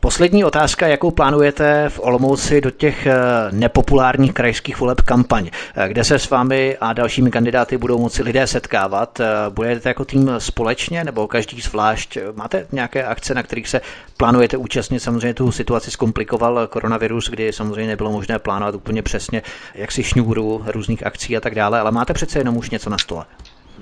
Poslední 0.00 0.44
otázka, 0.44 0.86
jakou 0.86 1.10
plánujete 1.10 1.88
v 1.88 2.00
Olomouci 2.02 2.60
do 2.60 2.70
těch 2.70 3.06
eh, 3.06 3.16
nepopulárních 3.50 4.32
krajských 4.32 4.80
voleb 4.80 5.00
kampaň, 5.00 5.50
eh, 5.76 5.88
kde 5.88 6.04
se 6.04 6.18
s 6.18 6.30
vámi 6.30 6.76
a 6.80 6.92
dalšími 6.92 7.30
kandidáty 7.30 7.76
budou 7.76 7.98
moci 7.98 8.22
lidé 8.22 8.46
setkávat. 8.46 9.20
Eh, 9.20 9.26
budete 9.48 9.88
jako 9.88 10.04
tým 10.04 10.30
společně 10.38 11.04
nebo 11.04 11.28
každý 11.28 11.60
zvlášť? 11.60 12.18
Máte 12.34 12.66
nějaké 12.72 13.04
akce, 13.04 13.34
na 13.34 13.42
kterých 13.42 13.68
se 13.68 13.80
plánujete 14.16 14.56
účastnit? 14.56 15.00
Samozřejmě 15.00 15.34
tu 15.34 15.52
situaci 15.52 15.90
zkomplikoval 15.90 16.66
koronavirus, 16.66 17.30
kdy 17.30 17.52
samozřejmě 17.52 17.86
nebylo 17.86 18.12
možné 18.12 18.38
plánovat 18.38 18.74
úplně 18.74 19.02
přesně, 19.02 19.42
jak 19.74 19.92
si 19.92 20.02
šňůru 20.02 20.64
různých 20.66 21.06
akcí 21.06 21.36
a 21.36 21.40
tak 21.40 21.54
dále, 21.54 21.80
ale 21.80 21.90
máte 21.90 22.14
přece 22.14 22.38
jenom 22.38 22.56
už 22.56 22.70
něco 22.70 22.90
na 22.90 22.98
stole. 22.98 23.24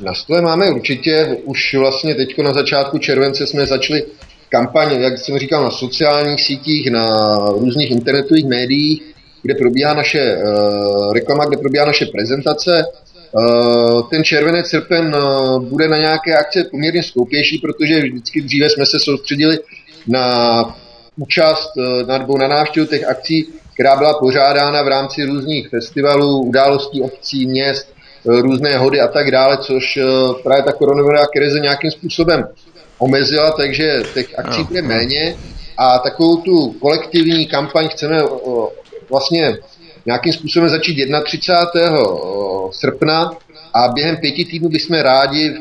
Na 0.01 0.15
stole 0.15 0.43
máme 0.43 0.71
určitě, 0.71 1.37
už 1.45 1.75
vlastně 1.75 2.15
teď 2.15 2.39
na 2.39 2.53
začátku 2.53 2.99
července 2.99 3.47
jsme 3.47 3.67
začali 3.67 4.05
kampaň, 4.49 5.01
jak 5.01 5.19
jsem 5.19 5.39
říkal, 5.39 5.65
na 5.65 5.71
sociálních 5.71 6.45
sítích, 6.45 6.91
na 6.91 7.37
různých 7.39 7.91
internetových 7.91 8.47
médiích, 8.47 9.03
kde 9.43 9.55
probíhá 9.55 9.95
naše 9.95 10.37
uh, 10.37 11.13
reklama, 11.13 11.45
kde 11.45 11.57
probíhá 11.57 11.87
naše 11.87 12.07
prezentace. 12.07 12.85
Uh, 13.33 14.09
ten 14.11 14.25
červenec 14.25 14.67
srpen 14.67 15.15
uh, 15.15 15.63
bude 15.63 15.89
na 15.89 15.97
nějaké 15.97 16.37
akce 16.37 16.65
poměrně 16.71 17.03
skoupější, 17.03 17.59
protože 17.59 18.01
vždycky 18.01 18.41
dříve 18.41 18.71
jsme 18.71 18.87
se 18.87 18.99
soustředili 18.99 19.59
na 20.07 20.77
účast 21.17 21.71
uh, 21.77 22.09
nebo 22.09 22.39
na 22.39 22.49
návštěvu 22.49 22.87
těch 22.87 23.09
akcí, 23.09 23.47
která 23.75 23.97
byla 23.97 24.19
pořádána 24.19 24.83
v 24.83 24.89
rámci 24.89 25.25
různých 25.25 25.69
festivalů, 25.69 26.41
událostí 26.41 27.03
obcí, 27.03 27.47
měst, 27.47 27.96
různé 28.27 28.79
hody 28.79 29.01
a 29.01 29.09
tak 29.09 29.31
dále, 29.31 29.59
což 29.59 29.99
právě 30.43 30.63
ta 30.63 30.73
koronavirová 30.73 31.27
krize 31.27 31.61
nějakým 31.61 31.91
způsobem 31.91 32.49
omezila, 32.99 33.51
takže 33.51 34.03
těch 34.15 34.39
akcí 34.39 34.65
bude 34.65 34.83
méně 34.83 35.37
a 35.79 35.99
takovou 35.99 36.37
tu 36.37 36.73
kolektivní 36.73 37.47
kampaň 37.47 37.89
chceme 37.89 38.23
vlastně 39.11 39.59
nějakým 40.07 40.33
způsobem 40.33 40.69
začít 40.69 41.09
31. 41.25 41.99
srpna 42.71 43.31
a 43.75 43.89
během 43.89 44.17
pěti 44.17 44.45
týdnů 44.45 44.69
bychom 44.69 44.97
rádi 44.97 45.55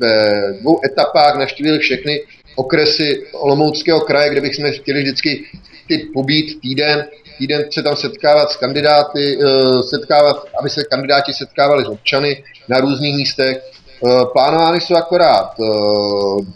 ve 0.00 0.42
dvou 0.60 0.80
etapách 0.84 1.38
naštívili 1.38 1.78
všechny 1.78 2.22
okresy 2.56 3.26
Olomouckého 3.32 4.00
kraje, 4.00 4.30
kde 4.30 4.40
bychom 4.40 4.72
chtěli 4.72 5.02
vždycky 5.02 5.44
ty 5.88 5.98
pobít 6.14 6.60
týden, 6.60 7.06
týden 7.38 7.64
se 7.72 7.82
tam 7.82 7.96
setkávat 7.96 8.50
s 8.50 8.56
kandidáty, 8.56 9.38
e, 9.38 9.46
setkávat, 9.82 10.44
aby 10.60 10.70
se 10.70 10.84
kandidáti 10.84 11.32
setkávali 11.32 11.84
s 11.84 11.88
občany 11.88 12.44
na 12.68 12.80
různých 12.80 13.16
místech, 13.16 13.62
Eh, 14.04 14.24
plánovány 14.32 14.80
jsou 14.80 14.94
akorát 14.94 15.50
eh, 15.60 15.64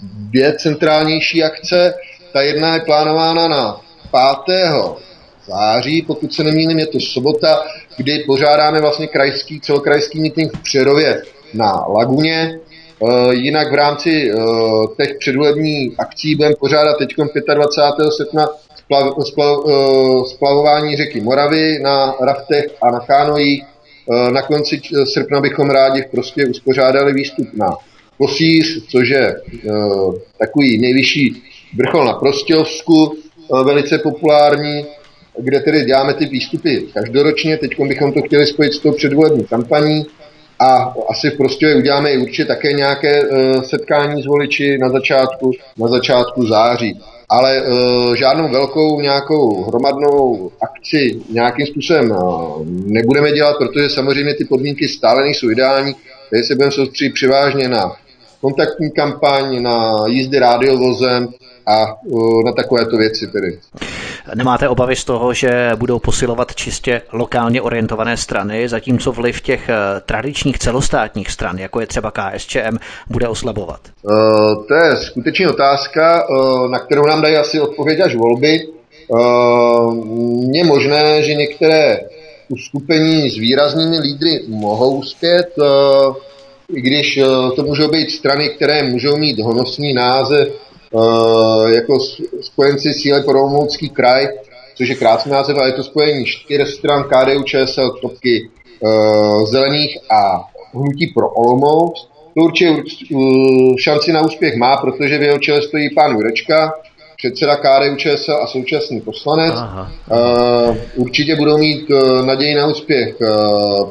dvě 0.02 0.52
centrálnější 0.58 1.44
akce. 1.44 1.94
Ta 2.32 2.42
jedna 2.42 2.74
je 2.74 2.80
plánována 2.80 3.48
na 3.48 3.80
5. 4.46 4.96
září, 5.46 6.02
pokud 6.02 6.32
se 6.32 6.44
nemýlím, 6.44 6.78
je 6.78 6.86
to 6.86 7.00
sobota, 7.00 7.62
kdy 7.96 8.18
pořádáme 8.18 8.80
vlastně 8.80 9.06
krajský, 9.06 9.60
celokrajský 9.60 10.20
meeting 10.20 10.56
v 10.56 10.62
Přerově 10.62 11.22
na 11.54 11.84
Laguně. 11.88 12.58
Eh, 13.02 13.34
jinak 13.34 13.72
v 13.72 13.74
rámci 13.74 14.32
těch 14.96 15.16
předvolebních 15.18 16.00
akcí 16.00 16.34
budeme 16.34 16.54
pořádat 16.60 16.98
teď 16.98 17.14
25. 17.54 18.10
srpna 18.10 18.48
splavování 20.34 20.96
řeky 20.96 21.20
Moravy 21.20 21.78
na 21.82 22.14
raftech 22.20 22.64
a 22.82 22.90
na 22.90 23.00
kánojích 23.00 23.64
Eh, 24.12 24.30
na 24.30 24.42
konci 24.42 24.80
srpna 25.04 25.40
bychom 25.40 25.70
rádi 25.70 26.04
prostě 26.10 26.46
uspořádali 26.46 27.12
výstup 27.12 27.48
na 27.54 27.76
Kosíř, 28.18 28.86
což 28.88 29.08
je 29.08 29.26
eh, 29.28 29.70
takový 30.38 30.78
nejvyšší 30.78 31.42
vrchol 31.76 32.04
na 32.04 32.12
Prostějovsku, 32.12 33.14
eh, 33.14 33.64
velice 33.64 33.98
populární, 33.98 34.86
kde 35.38 35.60
tedy 35.60 35.84
děláme 35.84 36.14
ty 36.14 36.26
výstupy 36.26 36.86
každoročně. 36.94 37.56
Teď 37.56 37.70
bychom 37.80 38.12
to 38.12 38.22
chtěli 38.22 38.46
spojit 38.46 38.72
s 38.72 38.78
tou 38.78 38.92
předvolební 38.92 39.44
kampaní 39.44 40.06
a 40.58 40.94
asi 41.08 41.30
v 41.30 41.36
Prostějově 41.36 41.78
uděláme 41.78 42.12
i 42.12 42.18
určitě 42.18 42.44
také 42.44 42.72
nějaké 42.72 43.22
setkání 43.64 44.22
s 44.22 44.26
voliči 44.26 44.78
na 44.78 44.88
začátku, 44.88 45.50
na 45.78 45.88
začátku 45.88 46.46
září 46.46 47.00
ale 47.30 47.62
uh, 47.62 48.14
žádnou 48.14 48.48
velkou 48.48 49.00
nějakou 49.00 49.64
hromadnou 49.64 50.50
akci 50.62 51.20
nějakým 51.30 51.66
způsobem 51.66 52.10
uh, 52.10 52.66
nebudeme 52.66 53.32
dělat, 53.32 53.56
protože 53.58 53.90
samozřejmě 53.90 54.34
ty 54.34 54.44
podmínky 54.44 54.88
stále 54.88 55.22
nejsou 55.22 55.50
ideální, 55.50 55.94
takže 56.30 56.44
se 56.44 56.54
budeme 56.54 56.72
soustředit 56.72 57.12
převážně 57.12 57.68
na 57.68 57.92
kontaktní 58.40 58.90
kampaň, 58.90 59.62
na 59.62 60.06
jízdy 60.06 60.38
rádiovozem 60.38 61.28
a 61.70 61.96
na 62.44 62.52
takovéto 62.52 62.96
věci 62.96 63.26
tedy. 63.26 63.58
Nemáte 64.34 64.68
obavy 64.68 64.96
z 64.96 65.04
toho, 65.04 65.34
že 65.34 65.70
budou 65.76 65.98
posilovat 65.98 66.54
čistě 66.54 67.02
lokálně 67.12 67.62
orientované 67.62 68.16
strany, 68.16 68.68
zatímco 68.68 69.12
vliv 69.12 69.40
těch 69.40 69.68
eh, 69.68 69.74
tradičních 70.06 70.58
celostátních 70.58 71.30
stran, 71.30 71.58
jako 71.58 71.80
je 71.80 71.86
třeba 71.86 72.10
KSČM, 72.10 72.76
bude 73.10 73.28
oslabovat? 73.28 73.80
Uh, 74.02 74.66
to 74.66 74.74
je 74.74 74.96
skutečně 74.96 75.48
otázka, 75.48 76.28
uh, 76.28 76.70
na 76.70 76.78
kterou 76.78 77.06
nám 77.06 77.22
dají 77.22 77.36
asi 77.36 77.60
odpověď 77.60 78.00
až 78.00 78.14
volby. 78.14 78.66
Uh, 79.08 80.04
je 80.54 80.64
možné, 80.64 81.22
že 81.22 81.34
některé 81.34 82.00
uskupení 82.48 83.30
s 83.30 83.36
výraznými 83.36 83.98
lídry 83.98 84.40
mohou 84.48 84.96
uspět, 84.96 85.48
uh, 85.56 86.16
i 86.74 86.80
když 86.80 87.16
uh, 87.16 87.54
to 87.56 87.62
můžou 87.62 87.88
být 87.90 88.10
strany, 88.10 88.48
které 88.48 88.82
můžou 88.82 89.16
mít 89.16 89.38
honosný 89.38 89.94
název 89.94 90.48
jako 91.74 91.98
spojenci 92.40 92.92
síle 92.92 93.22
pro 93.22 93.42
Olomoucký 93.42 93.90
kraj, 93.90 94.28
což 94.76 94.88
je 94.88 94.94
krásný 94.94 95.32
název, 95.32 95.56
ale 95.56 95.68
je 95.68 95.72
to 95.72 95.82
spojení 95.82 96.24
čtyř 96.26 96.74
stran 96.74 97.04
KDU, 97.04 97.42
ČSL, 97.42 97.90
topky 97.90 98.48
uh, 98.80 99.46
zelených 99.46 99.98
a 100.10 100.44
hnutí 100.74 101.06
pro 101.06 101.28
Olomouc. 101.28 102.08
To 102.34 102.40
určitě 102.40 102.70
uh, 102.70 103.76
šanci 103.76 104.12
na 104.12 104.20
úspěch 104.20 104.56
má, 104.56 104.76
protože 104.76 105.18
v 105.18 105.22
jeho 105.22 105.38
čele 105.38 105.62
stojí 105.62 105.94
pán 105.94 106.12
Jurečka, 106.12 106.72
předseda 107.16 107.56
KDU 107.56 107.96
ČSL 107.96 108.32
a 108.42 108.46
současný 108.46 109.00
poslanec. 109.00 109.54
Aha. 109.56 109.90
Určitě 110.96 111.36
budou 111.36 111.58
mít 111.58 111.88
naději 112.24 112.54
na 112.54 112.66
úspěch 112.66 113.14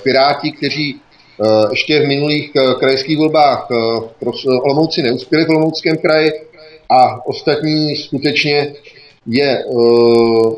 Piráti, 0.03 0.51
kteří 0.51 1.01
ještě 1.71 1.99
v 1.99 2.07
minulých 2.07 2.51
krajských 2.80 3.17
volbách 3.17 3.67
pro 4.19 4.31
Olomouci 4.63 5.01
neuspěli 5.01 5.45
v 5.45 5.49
Olomouckém 5.49 5.97
kraji, 5.97 6.31
a 6.90 7.28
ostatní 7.28 7.95
skutečně 7.95 8.74
je 9.28 9.66
uh, 9.66 10.53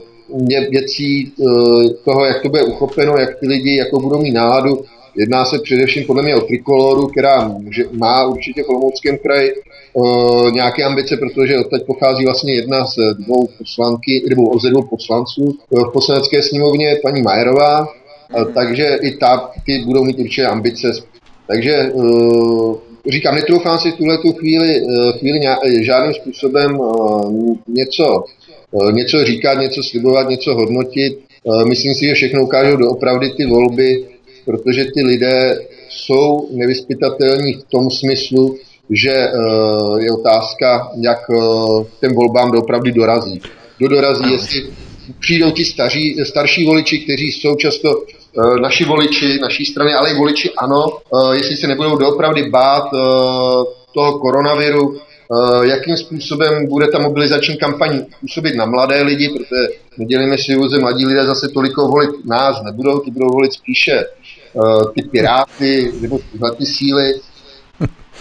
věcí 0.71 1.33
uh, 1.37 1.83
toho, 2.05 2.25
jak 2.25 2.41
to 2.41 2.49
bude 2.49 2.63
uchopeno, 2.63 3.17
jak 3.17 3.39
ty 3.39 3.47
lidi 3.47 3.75
jako 3.75 3.99
budou 3.99 4.21
mít 4.21 4.31
náladu. 4.31 4.83
Jedná 5.15 5.45
se 5.45 5.59
především 5.59 6.03
podle 6.05 6.23
mě 6.23 6.35
o 6.35 6.41
trikoloru, 6.41 7.07
která 7.07 7.47
může, 7.47 7.83
má 7.91 8.27
určitě 8.27 8.63
v 8.63 8.69
Olomouckém 8.69 9.17
kraji 9.17 9.51
uh, 9.93 10.51
nějaké 10.51 10.83
ambice, 10.83 11.17
protože 11.17 11.59
odteď 11.59 11.85
pochází 11.85 12.25
vlastně 12.25 12.53
jedna 12.53 12.85
z 12.85 12.95
dvou 13.13 13.47
poslanky, 13.57 14.23
nebo 14.29 14.59
ze 14.59 14.69
dvou 14.69 14.81
poslanců 14.81 15.57
v 15.71 15.91
poslanecké 15.93 16.43
sněmovně, 16.43 16.95
paní 17.03 17.21
Majerová, 17.21 17.81
uh, 17.81 18.53
takže 18.53 18.97
i 19.01 19.17
ta, 19.17 19.51
ty 19.65 19.83
budou 19.85 20.03
mít 20.03 20.19
určitě 20.19 20.45
ambice. 20.45 20.91
Takže 21.47 21.91
říkám, 23.09 23.35
netroufám 23.35 23.77
si 23.77 23.91
v 23.91 23.95
tuhle 23.95 24.17
tu 24.17 24.33
chvíli, 24.33 24.69
eh, 24.77 25.17
chvíli 25.19 25.39
eh, 25.47 25.83
žádným 25.83 26.13
způsobem 26.13 26.79
eh, 26.81 27.61
něco, 27.67 28.23
něco 28.91 29.23
říkat, 29.23 29.53
něco 29.53 29.81
slibovat, 29.83 30.29
něco 30.29 30.55
hodnotit. 30.55 31.19
Myslím 31.69 31.93
si, 31.93 32.05
že 32.05 32.13
všechno 32.13 32.43
ukážou 32.43 32.77
doopravdy 32.77 33.29
ty 33.29 33.45
volby, 33.45 34.05
protože 34.45 34.85
ty 34.85 35.03
lidé 35.03 35.55
jsou 35.89 36.47
nevyspytatelní 36.51 37.53
v 37.53 37.63
tom 37.63 37.89
smyslu, 37.89 38.57
že 38.89 39.27
je 39.99 40.11
otázka, 40.11 40.91
jak 41.01 41.17
ten 41.99 42.13
volbám 42.13 42.51
doopravdy 42.51 42.91
dorazí. 42.91 43.41
Kdo 43.77 43.87
dorazí, 43.87 44.31
jestli 44.31 44.63
přijdou 45.19 45.51
ti 45.51 45.65
staří, 45.65 46.15
starší 46.23 46.65
voliči, 46.65 46.99
kteří 46.99 47.31
jsou 47.31 47.55
často 47.55 48.03
naši 48.61 48.85
voliči, 48.85 49.39
naší 49.39 49.65
strany, 49.65 49.93
ale 49.93 50.11
i 50.11 50.17
voliči 50.17 50.51
ano, 50.57 50.87
eh, 50.89 51.35
jestli 51.35 51.55
se 51.55 51.67
nebudou 51.67 51.97
doopravdy 51.97 52.49
bát 52.49 52.83
eh, 52.93 52.99
toho 53.93 54.19
koronaviru, 54.19 54.99
jakým 55.61 55.97
způsobem 55.97 56.67
bude 56.67 56.87
ta 56.87 56.99
mobilizační 56.99 57.57
kampaň 57.57 58.05
působit 58.21 58.55
na 58.55 58.65
mladé 58.65 59.01
lidi, 59.01 59.29
protože 59.29 59.79
nedělíme 59.97 60.37
si 60.37 60.51
iluze, 60.51 60.79
mladí 60.79 61.05
lidé 61.05 61.25
zase 61.25 61.47
toliko 61.47 61.87
volit 61.87 62.25
nás 62.25 62.63
nebudou, 62.63 62.99
ty 62.99 63.11
budou 63.11 63.29
volit 63.29 63.53
spíše 63.53 64.05
ty 64.95 65.01
piráty 65.01 65.91
nebo 66.01 66.19
ty 66.57 66.65
síly. 66.65 67.13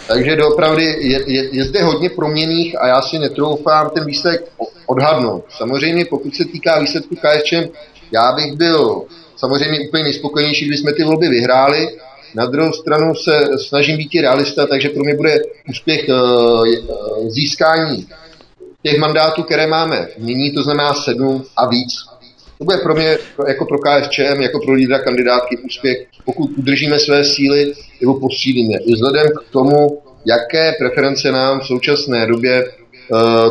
Takže 0.07 0.37
doopravdy 0.37 0.85
je, 0.85 1.32
je, 1.32 1.57
je 1.57 1.65
zde 1.65 1.82
hodně 1.82 2.11
proměných 2.11 2.82
a 2.82 2.87
já 2.87 3.03
si 3.03 3.19
netroufám 3.19 3.91
ten 3.91 4.05
výsledek 4.05 4.53
odhadnout. 4.87 5.45
Samozřejmě 5.57 6.05
pokud 6.05 6.35
se 6.35 6.45
týká 6.45 6.78
výsledku 6.78 7.15
KSČM, 7.16 7.69
já 8.12 8.32
bych 8.32 8.53
byl 8.53 9.05
samozřejmě 9.40 9.80
úplně 9.88 10.02
nejspokojenější, 10.02 10.66
když 10.66 10.80
jsme 10.80 10.92
ty 10.92 11.04
volby 11.04 11.28
vyhráli, 11.28 11.88
Na 12.34 12.46
druhou 12.46 12.72
stranu 12.72 13.14
se 13.14 13.58
snažím 13.68 13.96
být 13.96 14.14
i 14.14 14.20
realista, 14.20 14.66
takže 14.66 14.88
pro 14.88 15.04
mě 15.04 15.14
bude 15.14 15.42
úspěch 15.70 16.06
získání 17.28 18.06
těch 18.82 18.98
mandátů, 18.98 19.42
které 19.42 19.66
máme 19.66 20.08
nyní, 20.18 20.52
to 20.52 20.62
znamená 20.62 20.94
sedm 20.94 21.44
a 21.56 21.68
víc. 21.68 21.90
To 22.58 22.64
bude 22.64 22.76
pro 22.76 22.94
mě 22.94 23.18
jako 23.48 23.64
pro 23.66 23.78
KSČM, 23.78 24.40
jako 24.40 24.58
pro 24.60 24.72
lídra 24.72 24.98
kandidátky 24.98 25.58
úspěch, 25.58 26.06
pokud 26.24 26.50
udržíme 26.58 26.98
své 26.98 27.24
síly 27.24 27.72
nebo 28.00 28.20
posílíme. 28.20 28.78
I 28.78 28.92
vzhledem 28.92 29.26
k 29.26 29.52
tomu, 29.52 30.02
jaké 30.24 30.72
preference 30.78 31.32
nám 31.32 31.60
v 31.60 31.66
současné 31.66 32.26
době 32.26 32.64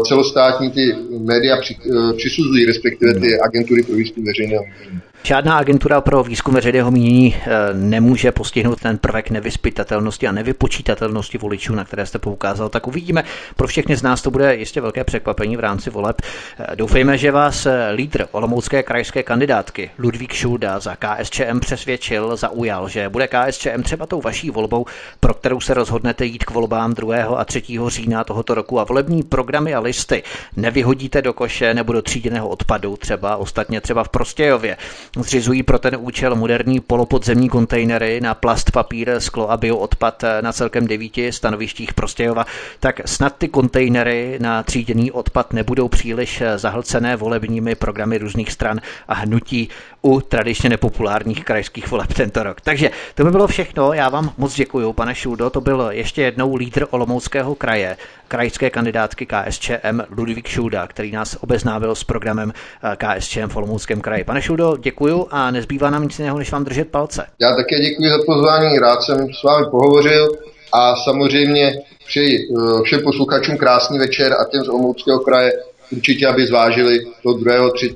celostátní 0.07 0.72
ty 0.72 0.95
média 1.19 1.57
při, 1.61 1.76
uh, 1.76 2.14
přisuzují, 2.18 2.65
respektive 2.65 3.14
ty 3.14 3.40
agentury 3.40 3.84
pro 3.84 3.95
výzkum 3.95 4.26
veřejného 4.26 4.64
mínění. 4.64 5.02
Žádná 5.23 5.57
agentura 5.57 6.02
pro 6.02 6.23
výzkum 6.23 6.53
veřejného 6.53 6.91
mínění 6.91 7.36
eh, 7.36 7.49
nemůže 7.73 8.31
postihnout 8.31 8.81
ten 8.81 8.98
prvek 8.98 9.30
nevyspytatelnosti 9.30 10.27
a 10.27 10.31
nevypočítatelnosti 10.31 11.38
voličů, 11.38 11.76
na 11.76 11.86
které 11.86 12.06
jste 12.06 12.19
poukázal. 12.19 12.69
Tak 12.69 12.88
uvidíme. 12.88 13.23
Pro 13.56 13.68
všechny 13.68 13.95
z 13.95 14.03
nás 14.03 14.22
to 14.22 14.31
bude 14.31 14.56
jistě 14.56 14.81
velké 14.81 15.03
překvapení 15.03 15.57
v 15.57 15.60
rámci 15.60 15.90
voleb. 15.90 16.22
Eh, 16.60 16.76
doufejme, 16.76 17.18
že 17.18 17.31
vás 17.31 17.65
eh, 17.65 17.91
lídr 17.91 18.26
Olomoucké 18.31 18.84
krajské 18.84 19.23
kandidátky 19.23 19.91
Ludvík 19.99 20.34
Šulda 20.34 20.80
za 20.80 20.95
KSČM 20.95 21.60
přesvědčil, 21.60 22.36
zaujal, 22.36 22.90
že 22.90 23.10
bude 23.10 23.27
KSČM 23.27 23.84
třeba 23.84 24.06
tou 24.06 24.22
vaší 24.22 24.49
volbou, 24.49 24.86
pro 25.19 25.34
kterou 25.34 25.60
se 25.60 25.73
rozhodnete 25.73 26.26
jít 26.26 26.44
k 26.44 26.52
volbám 26.52 26.94
2. 26.94 27.15
a 27.38 27.45
3. 27.45 27.64
října 27.88 28.23
tohoto 28.23 28.56
roku 28.56 28.80
a 28.80 28.84
volební 28.84 29.23
programy 29.49 29.73
a 29.73 29.80
listy 29.80 30.23
nevyhodíte 30.55 31.21
do 31.21 31.34
koše 31.34 31.73
nebo 31.73 31.93
do 31.93 32.01
tříděného 32.01 32.49
odpadu, 32.49 32.97
třeba 32.97 33.38
ostatně 33.38 33.81
třeba 33.81 34.03
v 34.03 34.09
Prostějově. 34.09 34.77
Zřizují 35.19 35.63
pro 35.63 35.80
ten 35.80 35.97
účel 35.99 36.35
moderní 36.35 36.80
polopodzemní 36.80 37.49
kontejnery 37.49 38.21
na 38.21 38.34
plast, 38.34 38.71
papír, 38.71 39.19
sklo 39.19 39.51
a 39.51 39.57
bioodpad 39.57 40.23
na 40.41 40.53
celkem 40.53 40.88
devíti 40.88 41.31
stanovištích 41.31 41.93
Prostějova, 41.93 42.45
tak 42.80 43.01
snad 43.05 43.35
ty 43.38 43.47
kontejnery 43.47 44.38
na 44.41 44.63
tříděný 44.63 45.11
odpad 45.11 45.53
nebudou 45.53 45.88
příliš 45.88 46.43
zahlcené 46.55 47.15
volebními 47.15 47.76
programy 47.76 48.17
různých 48.17 48.51
stran 48.51 48.81
a 49.07 49.13
hnutí 49.13 49.69
u 50.01 50.21
tradičně 50.21 50.69
nepopulárních 50.69 51.45
krajských 51.45 51.91
voleb 51.91 52.13
tento 52.13 52.43
rok. 52.43 52.61
Takže 52.61 52.91
to 53.15 53.23
by 53.23 53.31
bylo 53.31 53.47
všechno. 53.47 53.93
Já 53.93 54.09
vám 54.09 54.34
moc 54.38 54.53
děkuji, 54.55 54.93
pane 54.93 55.15
Šuldo. 55.15 55.49
To 55.49 55.61
byl 55.61 55.88
ještě 55.91 56.21
jednou 56.21 56.55
lídr 56.55 56.85
Olomouckého 56.89 57.55
kraje, 57.55 57.97
krajské 58.30 58.69
kandidátky 58.69 59.26
KSČM 59.26 60.01
Ludvík 60.18 60.47
Šulda, 60.47 60.88
který 60.88 61.11
nás 61.11 61.38
obeznámil 61.41 61.95
s 61.95 62.03
programem 62.03 62.53
eh, 62.53 62.97
KSČM 62.97 63.47
v 63.47 63.56
Olomouckém 63.56 64.01
kraji. 64.01 64.23
Pane 64.23 64.41
Šuldo, 64.41 64.77
děkuji 64.77 65.27
a 65.31 65.51
nezbývá 65.51 65.89
nám 65.89 66.03
nic 66.03 66.19
jiného, 66.19 66.38
než 66.38 66.51
vám 66.51 66.64
držet 66.64 66.88
palce. 66.88 67.26
Já 67.41 67.56
také 67.56 67.80
děkuji 67.80 68.10
za 68.10 68.19
pozvání, 68.26 68.80
rád 68.80 69.01
jsem 69.01 69.27
s 69.34 69.43
vámi 69.43 69.65
pohovořil 69.72 70.27
a 70.73 70.95
samozřejmě 70.95 71.73
přeji 72.07 72.39
eh, 72.39 72.84
všem 72.84 73.01
posluchačům 73.03 73.57
krásný 73.57 73.99
večer 73.99 74.34
a 74.34 74.45
těm 74.51 74.64
z 74.64 74.69
Olomouckého 74.69 75.19
kraje 75.19 75.53
určitě, 75.91 76.27
aby 76.27 76.47
zvážili 76.47 76.99
to 77.23 77.34
2. 77.34 77.69
3. 77.69 77.95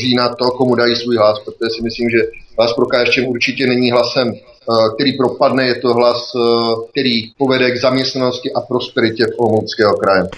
října 0.00 0.28
to, 0.28 0.50
komu 0.50 0.74
dají 0.74 0.96
svůj 0.96 1.16
hlas, 1.16 1.38
protože 1.38 1.70
si 1.76 1.82
myslím, 1.82 2.10
že 2.10 2.18
hlas 2.58 2.72
pro 2.72 2.86
KSČM 2.86 3.24
určitě 3.26 3.66
není 3.66 3.90
hlasem, 3.90 4.34
který 4.94 5.16
propadne, 5.16 5.66
je 5.66 5.74
to 5.74 5.94
hlas, 5.94 6.32
eh, 6.36 6.40
který 6.90 7.30
povede 7.38 7.70
k 7.70 7.80
zaměstnanosti 7.80 8.52
a 8.52 8.60
prosperitě 8.60 9.24
v 9.26 9.40
Olomouckého 9.40 9.92
kraje. 9.92 10.28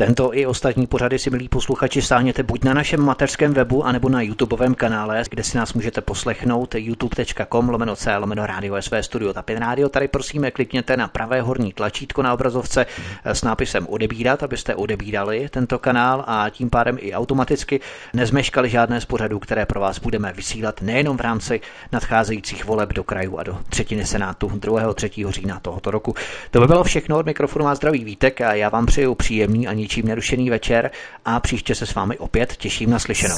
Tento 0.00 0.34
i 0.34 0.46
ostatní 0.46 0.86
pořady 0.86 1.18
si, 1.18 1.30
milí 1.30 1.48
posluchači, 1.48 2.02
stáhněte 2.02 2.42
buď 2.42 2.64
na 2.64 2.74
našem 2.74 3.00
mateřském 3.00 3.54
webu, 3.54 3.84
anebo 3.84 4.08
na 4.08 4.22
YouTubeovém 4.22 4.74
kanále, 4.74 5.22
kde 5.30 5.42
si 5.42 5.56
nás 5.56 5.72
můžete 5.74 6.00
poslechnout 6.00 6.74
youtube.com 6.74 7.68
lomeno 7.68 7.96
C 7.96 8.16
lomeno 8.16 8.46
Radio 8.46 8.82
SV 8.82 8.92
Studio 9.00 9.32
Tapin 9.32 9.58
Radio. 9.58 9.88
Tady 9.88 10.08
prosíme 10.08 10.50
klikněte 10.50 10.96
na 10.96 11.08
pravé 11.08 11.40
horní 11.40 11.72
tlačítko 11.72 12.22
na 12.22 12.34
obrazovce 12.34 12.86
s 13.24 13.42
nápisem 13.42 13.86
odebírat, 13.86 14.42
abyste 14.42 14.74
odebírali 14.74 15.48
tento 15.48 15.78
kanál 15.78 16.24
a 16.26 16.50
tím 16.50 16.70
pádem 16.70 16.98
i 17.00 17.12
automaticky 17.12 17.80
nezmeškali 18.14 18.70
žádné 18.70 19.00
z 19.00 19.04
pořadů, 19.04 19.38
které 19.38 19.66
pro 19.66 19.80
vás 19.80 19.98
budeme 19.98 20.32
vysílat 20.32 20.82
nejenom 20.82 21.16
v 21.16 21.20
rámci 21.20 21.60
nadcházejících 21.92 22.64
voleb 22.64 22.92
do 22.92 23.04
krajů 23.04 23.38
a 23.38 23.42
do 23.42 23.58
třetiny 23.68 24.06
Senátu 24.06 24.48
2. 24.54 24.94
3. 24.94 25.10
října 25.28 25.60
tohoto 25.60 25.90
roku. 25.90 26.14
To 26.50 26.60
by 26.60 26.66
bylo 26.66 26.84
všechno 26.84 27.18
od 27.18 27.26
mikrofonu 27.26 27.66
a 27.66 27.74
zdraví 27.74 28.04
Vítek 28.04 28.40
a 28.40 28.54
já 28.54 28.68
vám 28.68 28.86
přeju 28.86 29.14
příjemný 29.14 29.68
a 29.68 29.72
ničím 29.90 30.08
nerušený 30.08 30.50
večer 30.50 30.90
a 31.24 31.40
příště 31.40 31.74
se 31.74 31.86
s 31.86 31.94
vámi 31.94 32.18
opět 32.18 32.56
těším 32.56 32.90
na 32.90 32.98
slyšenou. 32.98 33.36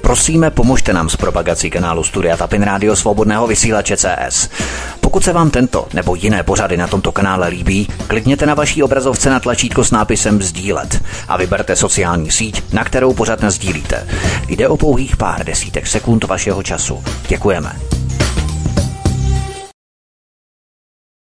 Prosíme, 0.00 0.50
pomožte 0.50 0.92
nám 0.92 1.08
s 1.08 1.16
propagací 1.16 1.70
kanálu 1.70 2.04
Studia 2.04 2.36
Tapin 2.36 2.62
Radio 2.62 2.96
Svobodného 2.96 3.46
vysílače 3.46 3.96
CS. 3.96 4.48
Pokud 5.00 5.24
se 5.24 5.32
vám 5.32 5.50
tento 5.50 5.88
nebo 5.94 6.14
jiné 6.14 6.42
pořady 6.42 6.76
na 6.76 6.86
tomto 6.86 7.12
kanále 7.12 7.48
líbí, 7.48 7.88
klikněte 8.06 8.46
na 8.46 8.54
vaší 8.54 8.82
obrazovce 8.82 9.30
na 9.30 9.40
tlačítko 9.40 9.84
s 9.84 9.90
nápisem 9.90 10.42
Sdílet 10.42 11.02
a 11.28 11.36
vyberte 11.36 11.76
sociální 11.76 12.30
síť, 12.30 12.72
na 12.72 12.84
kterou 12.84 13.14
pořád 13.14 13.44
sdílíte. 13.44 14.08
Jde 14.48 14.68
o 14.68 14.76
pouhých 14.76 15.16
pár 15.16 15.44
desítek 15.44 15.86
sekund 15.86 16.24
vašeho 16.24 16.62
času. 16.62 17.04
Děkujeme. 17.28 18.03